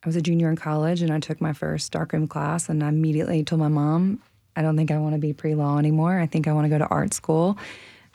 I 0.04 0.08
was 0.08 0.16
a 0.16 0.22
junior 0.22 0.50
in 0.50 0.56
college, 0.56 1.02
and 1.02 1.12
I 1.12 1.20
took 1.20 1.42
my 1.42 1.52
first 1.52 1.92
darkroom 1.92 2.28
class, 2.28 2.70
and 2.70 2.84
I 2.84 2.88
immediately 2.88 3.44
told 3.44 3.60
my 3.60 3.68
mom, 3.68 4.22
"I 4.56 4.62
don't 4.62 4.78
think 4.78 4.92
I 4.92 4.98
want 4.98 5.16
to 5.16 5.20
be 5.20 5.34
pre-law 5.34 5.78
anymore. 5.78 6.20
I 6.20 6.26
think 6.26 6.48
I 6.48 6.54
want 6.54 6.66
to 6.66 6.70
go 6.70 6.78
to 6.78 6.88
art 6.88 7.14
school." 7.14 7.58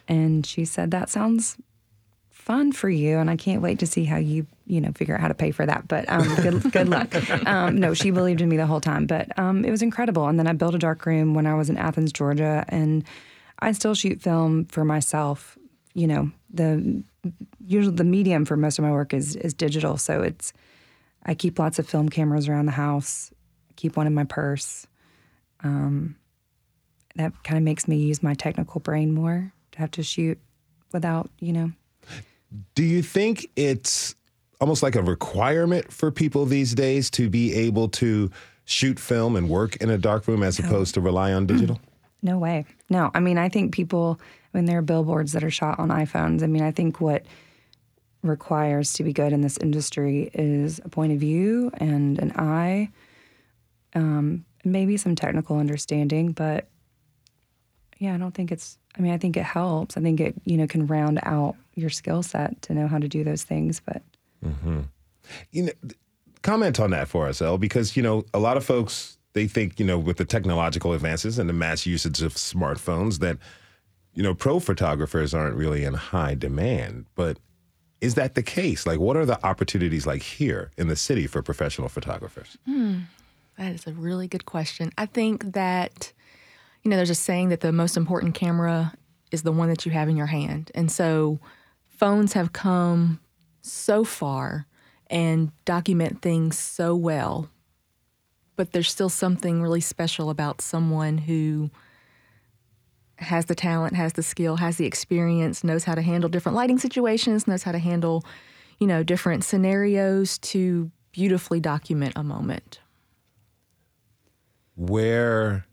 And 0.09 0.47
she 0.47 0.65
said, 0.65 0.91
"That 0.91 1.11
sounds 1.11 1.57
fun 2.31 2.73
for 2.73 2.91
you, 2.91 3.19
and 3.19 3.31
I 3.31 3.37
can't 3.37 3.63
wait 3.63 3.79
to 3.79 3.87
see 3.87 4.05
how 4.05 4.17
you, 4.17 4.47
you 4.67 4.81
know, 4.81 4.93
figure 4.95 5.15
out 5.15 5.21
how 5.21 5.29
to 5.29 5.35
pay 5.35 5.51
for 5.51 5.65
that. 5.65 5.87
But 5.89 6.09
um, 6.09 6.35
good, 6.37 6.73
good 6.73 6.89
luck." 6.89 7.15
Um, 7.47 7.77
no, 7.77 7.93
she 7.95 8.11
believed 8.11 8.41
in 8.41 8.49
me 8.49 8.57
the 8.57 8.67
whole 8.67 8.81
time, 8.81 9.07
but 9.07 9.39
um, 9.39 9.65
it 9.65 9.71
was 9.71 9.83
incredible. 9.83 10.27
And 10.29 10.39
then 10.39 10.47
I 10.47 10.53
built 10.55 10.75
a 10.75 10.79
dark 10.79 11.05
room 11.05 11.35
when 11.35 11.47
I 11.47 11.55
was 11.55 11.69
in 11.69 11.77
Athens, 11.77 12.13
Georgia, 12.13 12.65
and 12.69 13.05
I 13.59 13.73
still 13.73 13.95
shoot 13.95 14.21
film 14.23 14.65
for 14.67 14.85
myself. 14.85 15.59
You 15.93 16.07
know, 16.07 16.31
the 16.51 17.05
usually 17.67 17.95
the 17.95 18.05
medium 18.05 18.45
for 18.45 18.57
most 18.57 18.79
of 18.79 18.85
my 18.85 18.93
work 18.93 19.15
is 19.15 19.37
is 19.37 19.55
digital, 19.55 19.97
so 19.97 20.23
it's 20.23 20.53
I 21.25 21.35
keep 21.35 21.59
lots 21.59 21.79
of 21.79 21.89
film 21.89 22.09
cameras 22.09 22.49
around 22.49 22.67
the 22.67 22.73
house. 22.73 23.31
Keep 23.77 23.97
one 23.97 24.07
in 24.07 24.15
my 24.15 24.25
purse. 24.25 24.87
Um, 25.63 26.17
that 27.17 27.33
kind 27.45 27.57
of 27.57 27.65
makes 27.65 27.89
me 27.89 27.97
use 27.97 28.23
my 28.23 28.35
technical 28.35 28.81
brain 28.81 29.13
more 29.13 29.53
to 29.73 29.79
have 29.79 29.91
to 29.93 30.03
shoot 30.03 30.39
without, 30.93 31.31
you 31.41 31.53
know. 31.53 31.73
Do 32.75 32.85
you 32.85 33.03
think 33.03 33.51
it's 33.57 34.15
almost 34.61 34.83
like 34.83 34.95
a 34.95 35.03
requirement 35.03 35.93
for 35.93 36.11
people 36.11 36.47
these 36.47 36.75
days 36.75 37.11
to 37.11 37.29
be 37.29 37.53
able 37.55 37.89
to 37.89 38.31
shoot 38.65 38.99
film 38.99 39.37
and 39.37 39.49
work 39.49 39.77
in 39.77 39.91
a 39.91 39.99
dark 39.99 40.27
room 40.29 40.43
as 40.43 40.59
opposed 40.59 40.95
to 40.95 41.01
rely 41.01 41.33
on 41.33 41.47
digital? 41.47 41.81
No 42.23 42.39
way. 42.39 42.65
No, 42.89 43.11
I 43.15 43.21
mean, 43.21 43.37
I 43.37 43.51
think 43.51 43.75
people, 43.75 44.19
Mean, 44.55 44.67
there 44.67 44.79
are 44.79 44.83
billboards 44.83 45.33
that 45.33 45.43
are 45.43 45.51
shot 45.51 45.81
on 45.81 45.89
iPhones. 45.89 46.45
I 46.45 46.47
mean, 46.47 46.63
I 46.63 46.71
think 46.71 47.01
what 47.01 47.27
requires 48.23 48.93
to 48.93 49.03
be 49.03 49.13
good 49.13 49.33
in 49.33 49.41
this 49.41 49.59
industry 49.59 50.31
is 50.33 50.81
a 50.85 50.89
point 50.89 51.13
of 51.13 51.19
view 51.19 51.73
and 51.79 52.19
an 52.21 52.31
eye, 52.37 52.91
um, 53.95 54.45
maybe 54.65 54.97
some 54.97 55.17
technical 55.17 55.59
understanding. 55.59 56.31
But 56.31 56.69
yeah, 57.99 58.15
I 58.15 58.17
don't 58.17 58.33
think 58.33 58.53
it's, 58.53 58.79
I 58.97 59.01
mean, 59.03 59.13
I 59.13 59.19
think 59.19 59.37
it 59.37 59.43
helps. 59.43 59.97
I 59.97 60.01
think 60.01 60.21
it, 60.21 60.35
you 60.45 60.57
know, 60.57 60.69
can 60.69 60.87
round 60.87 61.19
out 61.25 61.57
your 61.75 61.91
skill 61.91 62.23
set 62.23 62.63
to 62.63 62.75
know 62.75 62.87
how 62.87 62.99
to 62.99 63.09
do 63.09 63.25
those 63.25 63.43
things. 63.43 63.83
But, 63.85 64.03
mm-hmm. 64.47 64.83
you 65.51 65.65
know, 65.65 65.73
comment 66.43 66.79
on 66.79 66.91
that 66.91 67.09
for 67.09 67.27
us, 67.27 67.43
Elle, 67.43 67.59
because, 67.59 67.97
you 67.97 68.05
know, 68.05 68.25
a 68.33 68.39
lot 68.39 68.57
of 68.57 68.65
folks, 68.65 69.19
they 69.33 69.49
think, 69.49 69.81
you 69.81 69.85
know, 69.85 69.99
with 69.99 70.17
the 70.17 70.25
technological 70.25 70.93
advances 70.93 71.41
and 71.41 71.49
the 71.49 71.55
mass 71.55 71.87
usage 71.87 72.23
of 72.23 72.35
smartphones 72.35 73.19
that, 73.19 73.37
you 74.15 74.23
know, 74.23 74.35
pro 74.35 74.61
photographers 74.61 75.35
aren't 75.35 75.57
really 75.57 75.85
in 75.85 75.95
high 75.95 76.35
demand. 76.35 77.07
But 77.15 77.39
is 78.01 78.15
that 78.15 78.35
the 78.35 78.43
case? 78.43 78.87
Like, 78.87 79.01
what 79.01 79.17
are 79.17 79.27
the 79.27 79.45
opportunities 79.45 80.07
like 80.07 80.23
here 80.23 80.71
in 80.77 80.89
the 80.89 80.97
city 80.97 81.27
for 81.27 81.43
professional 81.43 81.89
photographers? 81.89 82.57
Hmm. 82.67 83.01
That 83.59 83.73
is 83.73 83.87
a 83.87 83.93
really 83.93 84.27
good 84.27 84.47
question. 84.47 84.91
I 84.99 85.07
think 85.07 85.53
that, 85.53 86.13
you 86.83 86.91
know, 86.91 86.97
there's 86.97 87.11
a 87.11 87.15
saying 87.15 87.51
that 87.51 87.61
the 87.61 87.73
most 87.73 87.97
important 87.97 88.35
camera 88.35 88.95
is 89.31 89.43
the 89.43 89.53
one 89.53 89.69
that 89.69 89.87
you 89.87 89.93
have 89.93 90.09
in 90.09 90.17
your 90.17 90.27
hand. 90.27 90.71
And 90.75 90.91
so 90.91 91.39
phones 91.89 92.33
have 92.33 92.53
come 92.53 93.21
so 93.63 94.05
far 94.05 94.67
and 95.09 95.53
document 95.65 96.21
things 96.21 96.59
so 96.59 96.95
well 96.95 97.49
but 98.57 98.73
there's 98.73 98.91
still 98.91 99.09
something 99.09 99.63
really 99.63 99.81
special 99.81 100.31
about 100.31 100.61
someone 100.61 101.19
who 101.19 101.71
has 103.17 103.47
the 103.47 103.55
talent, 103.55 103.95
has 103.95 104.15
the 104.15 104.23
skill, 104.23 104.57
has 104.57 104.77
the 104.77 104.87
experience, 104.87 105.65
knows 105.65 105.85
how 105.85 105.95
to 105.95 106.03
handle 106.03 106.29
different 106.29 106.57
lighting 106.57 106.79
situations, 106.79 107.47
knows 107.47 107.63
how 107.63 107.73
to 107.73 107.79
handle, 107.79 108.25
you 108.79 108.87
know, 108.87 109.03
different 109.03 109.45
scenarios 109.45 110.39
to 110.39 110.91
beautifully 111.13 111.61
document 111.61 112.13
a 112.17 112.23
moment. 112.23 112.81
Where 114.77 115.65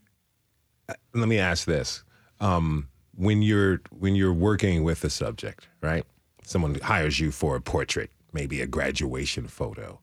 uh, 0.88 0.94
let 1.14 1.28
me 1.28 1.38
ask 1.38 1.66
this. 1.66 2.04
Um, 2.40 2.88
when 3.14 3.42
you're 3.42 3.80
when 3.90 4.14
you're 4.14 4.32
working 4.32 4.84
with 4.84 5.04
a 5.04 5.10
subject, 5.10 5.68
right? 5.80 6.04
Someone 6.44 6.76
hires 6.80 7.20
you 7.20 7.30
for 7.30 7.56
a 7.56 7.60
portrait, 7.60 8.10
maybe 8.32 8.60
a 8.60 8.66
graduation 8.66 9.46
photo 9.46 10.00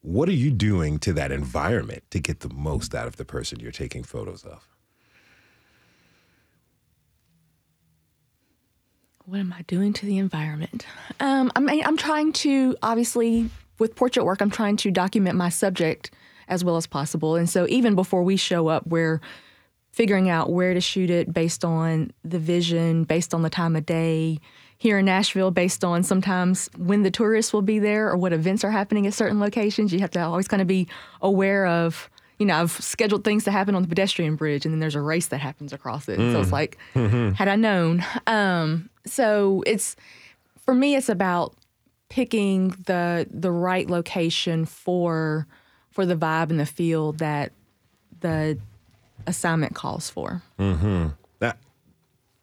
what 0.00 0.28
are 0.28 0.32
you 0.32 0.50
doing 0.50 0.98
to 1.00 1.12
that 1.12 1.32
environment 1.32 2.04
to 2.10 2.20
get 2.20 2.40
the 2.40 2.48
most 2.48 2.94
out 2.94 3.06
of 3.06 3.16
the 3.16 3.24
person 3.24 3.60
you're 3.60 3.72
taking 3.72 4.02
photos 4.02 4.44
of? 4.44 4.66
What 9.28 9.40
am 9.40 9.52
I 9.52 9.60
doing 9.66 9.92
to 9.92 10.06
the 10.06 10.16
environment? 10.16 10.86
Um, 11.20 11.52
I 11.54 11.60
mean, 11.60 11.84
I'm 11.84 11.98
trying 11.98 12.32
to 12.32 12.74
obviously 12.82 13.50
with 13.78 13.94
portrait 13.94 14.24
work, 14.24 14.40
I'm 14.40 14.48
trying 14.50 14.78
to 14.78 14.90
document 14.90 15.36
my 15.36 15.50
subject 15.50 16.10
as 16.48 16.64
well 16.64 16.78
as 16.78 16.86
possible. 16.86 17.36
And 17.36 17.46
so 17.46 17.66
even 17.68 17.94
before 17.94 18.22
we 18.22 18.38
show 18.38 18.68
up, 18.68 18.86
we're 18.86 19.20
figuring 19.92 20.30
out 20.30 20.50
where 20.50 20.72
to 20.72 20.80
shoot 20.80 21.10
it 21.10 21.30
based 21.30 21.62
on 21.62 22.10
the 22.24 22.38
vision, 22.38 23.04
based 23.04 23.34
on 23.34 23.42
the 23.42 23.50
time 23.50 23.76
of 23.76 23.84
day, 23.84 24.38
here 24.78 24.96
in 24.96 25.04
Nashville 25.04 25.50
based 25.50 25.84
on 25.84 26.02
sometimes 26.04 26.70
when 26.78 27.02
the 27.02 27.10
tourists 27.10 27.52
will 27.52 27.60
be 27.60 27.78
there 27.78 28.08
or 28.08 28.16
what 28.16 28.32
events 28.32 28.64
are 28.64 28.70
happening 28.70 29.06
at 29.06 29.12
certain 29.12 29.40
locations. 29.40 29.92
You 29.92 30.00
have 30.00 30.10
to 30.12 30.20
always 30.20 30.48
kind 30.48 30.62
of 30.62 30.68
be 30.68 30.88
aware 31.20 31.66
of, 31.66 32.08
you 32.38 32.46
know, 32.46 32.60
I've 32.60 32.70
scheduled 32.70 33.24
things 33.24 33.44
to 33.44 33.50
happen 33.50 33.74
on 33.74 33.82
the 33.82 33.88
pedestrian 33.88 34.36
bridge 34.36 34.64
and 34.64 34.72
then 34.72 34.80
there's 34.80 34.94
a 34.94 35.00
race 35.00 35.26
that 35.28 35.38
happens 35.38 35.72
across 35.72 36.08
it. 36.08 36.18
Mm. 36.18 36.32
So 36.32 36.40
it's 36.40 36.48
mm. 36.50 36.52
like, 36.52 36.78
mm-hmm. 36.94 37.32
had 37.32 37.48
I 37.48 37.56
known. 37.56 38.04
Um, 38.26 38.90
so 39.04 39.62
it's, 39.66 39.96
for 40.64 40.74
me, 40.74 40.94
it's 40.94 41.08
about 41.08 41.54
picking 42.08 42.70
the 42.86 43.26
the 43.30 43.50
right 43.50 43.88
location 43.90 44.64
for 44.64 45.46
for 45.90 46.06
the 46.06 46.16
vibe 46.16 46.48
and 46.50 46.58
the 46.58 46.66
feel 46.66 47.12
that 47.12 47.52
the 48.20 48.58
assignment 49.26 49.74
calls 49.74 50.08
for. 50.08 50.42
Mm-hmm 50.58 51.08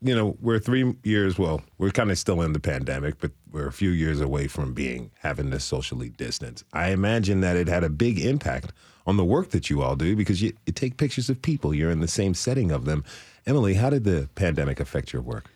you 0.05 0.15
know, 0.15 0.37
we're 0.39 0.59
three 0.59 0.93
years, 1.03 1.39
well, 1.39 1.61
we're 1.79 1.89
kind 1.89 2.11
of 2.11 2.19
still 2.19 2.43
in 2.43 2.53
the 2.53 2.59
pandemic, 2.59 3.19
but 3.19 3.31
we're 3.51 3.67
a 3.67 3.73
few 3.73 3.89
years 3.89 4.21
away 4.21 4.47
from 4.47 4.71
being 4.71 5.09
having 5.21 5.49
this 5.49 5.63
socially 5.63 6.09
distance. 6.09 6.63
I 6.73 6.89
imagine 6.89 7.41
that 7.41 7.55
it 7.55 7.67
had 7.67 7.83
a 7.83 7.89
big 7.89 8.19
impact 8.19 8.71
on 9.07 9.17
the 9.17 9.25
work 9.25 9.49
that 9.49 9.71
you 9.71 9.81
all 9.81 9.95
do 9.95 10.15
because 10.15 10.43
you, 10.43 10.53
you 10.67 10.73
take 10.73 10.97
pictures 10.97 11.27
of 11.27 11.41
people, 11.41 11.73
you're 11.73 11.89
in 11.89 12.01
the 12.01 12.07
same 12.07 12.35
setting 12.35 12.71
of 12.71 12.85
them. 12.85 13.03
Emily, 13.47 13.73
how 13.73 13.89
did 13.89 14.03
the 14.03 14.29
pandemic 14.35 14.79
affect 14.79 15.11
your 15.11 15.23
work? 15.23 15.49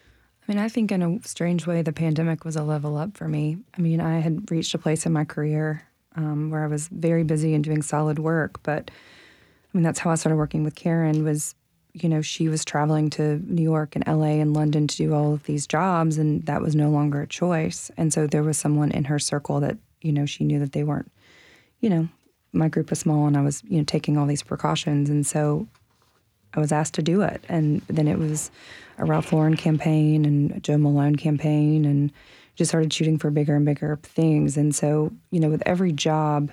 I 0.48 0.52
mean, 0.52 0.58
I 0.58 0.68
think 0.68 0.92
in 0.92 1.04
a 1.04 1.28
strange 1.28 1.68
way, 1.68 1.84
the 1.84 1.94
pandemic 1.94 2.44
was 2.44 2.56
a 2.56 2.64
level 2.64 2.98
up 2.98 3.16
for 3.16 3.28
me. 3.28 3.58
I 3.78 3.82
mean, 3.82 4.02
I 4.02 4.18
had 4.20 4.50
reached 4.50 4.74
a 4.74 4.80
place 4.80 5.06
in 5.06 5.14
my 5.14 5.26
career 5.26 5.84
um, 6.16 6.50
where 6.50 6.64
I 6.64 6.68
was 6.68 6.88
very 6.88 7.24
busy 7.24 7.54
and 7.54 7.64
doing 7.64 7.84
solid 7.84 8.18
work, 8.18 8.64
but 8.64 8.90
I 8.90 9.78
mean, 9.78 9.84
that's 9.84 10.00
how 10.00 10.10
I 10.10 10.16
started 10.16 10.38
working 10.38 10.64
with 10.64 10.74
Karen 10.74 11.24
was 11.24 11.54
you 11.94 12.08
know, 12.10 12.22
she 12.22 12.48
was 12.48 12.64
traveling 12.64 13.10
to 13.12 13.40
New 13.52 13.64
York 13.64 13.96
and 13.96 14.06
LA 14.08 14.40
and 14.40 14.54
London 14.54 14.88
to 14.88 14.98
do 14.98 15.14
all 15.14 15.34
of 15.34 15.44
these 15.44 15.66
jobs, 15.66 16.18
and 16.18 16.46
that 16.46 16.62
was 16.62 16.76
no 16.76 16.90
longer 16.90 17.22
a 17.22 17.28
choice. 17.28 17.90
And 17.98 18.14
so 18.14 18.28
there 18.28 18.44
was 18.44 18.58
someone 18.58 18.92
in 18.92 19.06
her 19.06 19.20
circle 19.20 19.60
that, 19.62 19.78
you 20.02 20.12
know, 20.12 20.26
she 20.26 20.44
knew 20.44 20.60
that 20.60 20.74
they 20.74 20.84
weren't, 20.84 21.12
you 21.80 21.90
know, 21.90 22.08
my 22.54 22.68
group 22.68 22.90
was 22.90 23.00
small 23.00 23.28
and 23.28 23.38
I 23.38 23.42
was, 23.42 23.64
you 23.68 23.78
know, 23.78 23.84
taking 23.84 24.18
all 24.18 24.26
these 24.26 24.44
precautions. 24.44 25.10
And 25.10 25.26
so 25.26 25.68
I 26.54 26.60
was 26.60 26.72
asked 26.72 26.96
to 26.96 27.04
do 27.04 27.22
it. 27.22 27.44
And 27.48 27.82
then 27.88 28.08
it 28.08 28.18
was 28.18 28.50
a 28.98 29.06
Ralph 29.06 29.32
Lauren 29.32 29.56
campaign 29.56 30.26
and 30.26 30.52
a 30.52 30.60
Jo 30.60 30.78
Malone 30.78 31.16
campaign, 31.16 31.86
and 31.86 32.12
just 32.56 32.70
started 32.70 32.92
shooting 32.92 33.18
for 33.18 33.32
bigger 33.32 33.56
and 33.56 33.66
bigger 33.66 33.98
things. 34.04 34.58
And 34.58 34.76
so, 34.76 35.12
you 35.32 35.40
know, 35.40 35.50
with 35.50 35.64
every 35.66 35.92
job, 35.92 36.52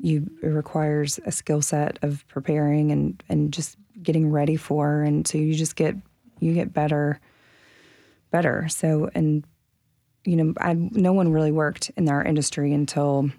you 0.00 0.30
it 0.42 0.48
requires 0.48 1.18
a 1.24 1.32
skill 1.32 1.62
set 1.62 1.98
of 2.02 2.24
preparing 2.28 2.92
and 2.92 3.22
and 3.28 3.52
just 3.52 3.76
getting 4.02 4.30
ready 4.30 4.56
for 4.56 5.02
and 5.02 5.26
so 5.26 5.38
you 5.38 5.54
just 5.54 5.76
get 5.76 5.96
you 6.40 6.54
get 6.54 6.72
better 6.72 7.20
better 8.30 8.68
so 8.68 9.10
and 9.14 9.44
you 10.24 10.36
know 10.36 10.54
I 10.60 10.74
no 10.74 11.12
one 11.12 11.32
really 11.32 11.52
worked 11.52 11.90
in 11.96 12.08
our 12.08 12.22
industry 12.22 12.72
until 12.72 13.30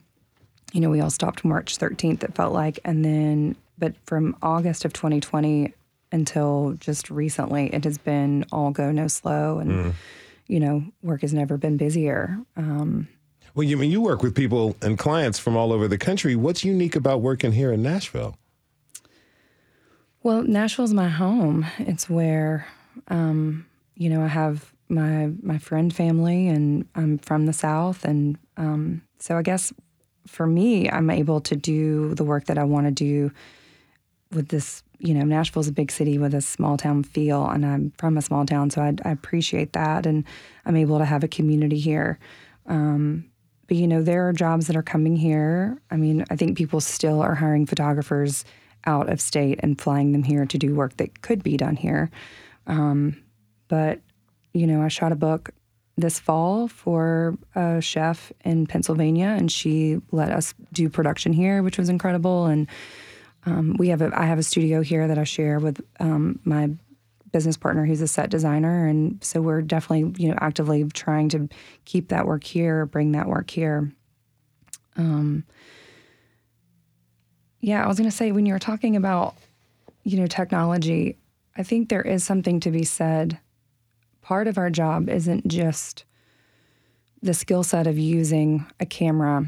you 0.74 0.82
know 0.82 0.90
we 0.90 1.02
all 1.02 1.10
stopped 1.10 1.46
March 1.46 1.78
13th 1.78 2.24
it 2.24 2.36
felt 2.36 2.54
like 2.54 2.80
and 2.84 3.04
then 3.06 3.56
but 3.78 3.96
from 4.06 4.36
August 4.42 4.86
of 4.86 4.94
2020 4.94 5.74
until 6.12 6.76
just 6.80 7.10
recently 7.10 7.74
it 7.74 7.84
has 7.84 7.98
been 7.98 8.46
all 8.52 8.72
go 8.72 8.92
no 8.92 9.08
slow 9.08 9.60
and 9.60 9.72
mm. 9.72 9.94
you 10.48 10.60
know 10.60 10.84
work 11.04 11.22
has 11.22 11.34
never 11.34 11.58
been 11.58 11.78
busier 11.78 12.40
um, 12.58 13.08
well, 13.56 13.68
you 13.68 13.78
I 13.78 13.82
mean 13.82 13.92
you 13.92 14.02
work 14.02 14.24
with 14.24 14.36
people 14.36 14.76
and 14.82 14.98
clients 14.98 15.40
from 15.40 15.58
all 15.58 15.74
over 15.74 15.88
the 15.88 15.98
country. 15.98 16.36
What's 16.36 16.64
unique 16.64 16.96
about 16.96 17.22
working 17.22 17.52
here 17.52 17.72
in 17.72 17.82
Nashville? 17.82 18.38
Well, 20.22 20.44
Nashville's 20.44 20.94
my 20.94 21.08
home. 21.08 21.66
It's 21.80 22.10
where, 22.10 22.68
um, 23.08 23.66
you 23.96 24.10
know, 24.10 24.22
I 24.22 24.28
have 24.28 24.74
my 24.90 25.32
my 25.42 25.58
friend 25.58 25.94
family, 25.94 26.48
and 26.48 26.86
I'm 26.96 27.20
from 27.20 27.46
the 27.46 27.54
South, 27.54 28.04
and 28.04 28.38
um, 28.58 29.02
so 29.20 29.38
I 29.38 29.44
guess 29.44 29.72
for 30.28 30.46
me, 30.46 30.90
I'm 30.90 31.10
able 31.10 31.40
to 31.42 31.56
do 31.56 32.14
the 32.16 32.24
work 32.24 32.46
that 32.46 32.58
I 32.58 32.66
want 32.66 32.88
to 32.88 32.92
do 32.92 33.32
with 34.34 34.50
this. 34.50 34.84
You 34.98 35.14
know, 35.14 35.24
Nashville's 35.24 35.70
a 35.70 35.72
big 35.72 35.92
city 35.92 36.18
with 36.18 36.34
a 36.34 36.42
small 36.42 36.76
town 36.76 37.04
feel, 37.04 37.48
and 37.48 37.66
I'm 37.66 37.94
from 37.98 38.18
a 38.18 38.22
small 38.22 38.46
town, 38.46 38.70
so 38.72 38.82
I, 38.82 38.96
I 39.06 39.12
appreciate 39.12 39.72
that, 39.74 40.06
and 40.06 40.26
I'm 40.66 40.76
able 40.76 40.98
to 41.00 41.06
have 41.06 41.24
a 41.24 41.30
community 41.30 41.80
here. 41.80 42.20
Um, 42.66 43.26
but 43.68 43.78
you 43.78 43.88
know, 43.88 44.04
there 44.04 44.28
are 44.28 44.34
jobs 44.34 44.68
that 44.68 44.76
are 44.76 44.84
coming 44.84 45.16
here. 45.16 45.80
I 45.90 45.96
mean, 45.96 46.26
I 46.30 46.36
think 46.36 46.58
people 46.58 46.82
still 46.82 47.22
are 47.22 47.36
hiring 47.36 47.66
photographers 47.66 48.44
out 48.86 49.10
of 49.10 49.22
state 49.22 49.60
and 49.62 49.80
flying 49.80 50.12
them 50.12 50.24
here 50.24 50.46
to 50.46 50.58
do 50.58 50.76
work 50.76 50.98
that 50.98 51.22
could 51.22 51.44
be 51.44 51.58
done 51.58 51.76
here. 51.76 52.10
Um, 52.68 53.24
but, 53.68 54.00
you 54.54 54.68
know, 54.68 54.82
I 54.82 54.88
shot 54.88 55.12
a 55.12 55.16
book 55.16 55.52
this 55.98 56.20
fall 56.20 56.68
for 56.68 57.38
a 57.56 57.82
chef 57.82 58.32
in 58.46 58.66
Pennsylvania, 58.66 59.28
and 59.38 59.52
she 59.52 60.00
let 60.12 60.32
us 60.32 60.54
do 60.72 60.90
production 60.90 61.34
here, 61.34 61.62
which 61.62 61.78
was 61.78 61.90
incredible. 61.90 62.46
And 62.46 62.68
um, 63.46 63.76
we 63.78 63.90
have 63.90 64.02
a, 64.02 64.12
I 64.14 64.26
have 64.26 64.40
a 64.40 64.44
studio 64.44 64.82
here 64.82 65.08
that 65.08 65.18
I 65.18 65.24
share 65.24 65.60
with 65.60 65.82
um, 66.00 66.40
my 66.44 66.70
business 67.32 67.58
partner 67.58 67.86
who's 67.86 68.02
a 68.02 68.08
set 68.08 68.30
designer, 68.30 68.88
and 68.88 69.24
so 69.24 69.42
we're 69.42 69.62
definitely 69.62 70.22
you 70.22 70.30
know 70.30 70.38
actively 70.40 70.84
trying 70.86 71.30
to 71.30 71.50
keep 71.86 72.10
that 72.10 72.26
work 72.26 72.44
here, 72.44 72.86
bring 72.86 73.12
that 73.12 73.28
work 73.28 73.50
here. 73.50 73.92
Um, 74.98 75.46
yeah, 77.62 77.84
I 77.84 77.88
was 77.88 77.98
going 77.98 78.10
to 78.10 78.16
say 78.16 78.32
when 78.32 78.46
you 78.46 78.54
were 78.54 78.60
talking 78.60 78.96
about, 78.96 79.36
you 80.04 80.20
know, 80.20 80.28
technology, 80.28 81.18
I 81.58 81.64
think 81.64 81.90
there 81.90 82.02
is 82.02 82.24
something 82.24 82.60
to 82.62 82.72
be 82.72 82.84
said. 82.84 83.40
Part 84.22 84.48
of 84.48 84.58
our 84.58 84.70
job 84.70 85.10
isn't 85.10 85.48
just 85.48 86.06
the 87.22 87.34
skill 87.34 87.64
set 87.64 87.88
of 87.88 87.98
using 87.98 88.66
a 88.80 88.86
camera. 88.86 89.46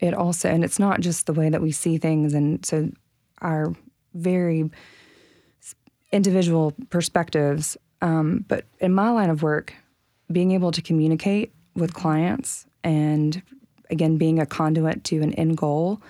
It 0.00 0.14
also, 0.14 0.48
and 0.48 0.64
it's 0.64 0.78
not 0.78 1.00
just 1.00 1.26
the 1.26 1.32
way 1.32 1.50
that 1.50 1.62
we 1.62 1.70
see 1.70 1.98
things. 1.98 2.34
And 2.34 2.64
so 2.66 2.90
our 3.40 3.74
very 4.14 4.70
individual 6.10 6.74
perspectives. 6.90 7.76
Um, 8.00 8.44
but 8.48 8.64
in 8.80 8.92
my 8.92 9.10
line 9.10 9.30
of 9.30 9.42
work, 9.42 9.74
being 10.30 10.52
able 10.52 10.72
to 10.72 10.82
communicate 10.82 11.52
with 11.74 11.94
clients 11.94 12.66
and 12.82 13.42
again 13.90 14.18
being 14.18 14.38
a 14.38 14.46
conduit 14.46 15.04
to 15.04 15.22
an 15.22 15.32
end 15.34 15.56
goal 15.56 16.02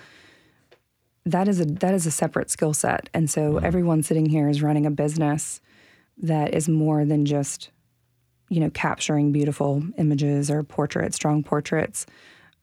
that 1.24 1.48
is 1.48 1.60
a 1.60 1.64
that 1.64 1.94
is 1.94 2.06
a 2.06 2.10
separate 2.10 2.50
skill 2.50 2.74
set. 2.74 3.08
And 3.14 3.30
so 3.30 3.58
everyone 3.58 4.02
sitting 4.02 4.26
here 4.26 4.48
is 4.48 4.62
running 4.62 4.86
a 4.86 4.90
business 4.90 5.60
that 6.18 6.54
is 6.54 6.68
more 6.68 7.04
than 7.04 7.24
just 7.24 7.70
you 8.48 8.60
know 8.60 8.70
capturing 8.70 9.32
beautiful 9.32 9.82
images 9.98 10.50
or 10.50 10.62
portraits 10.62 11.16
strong 11.16 11.42
portraits. 11.42 12.06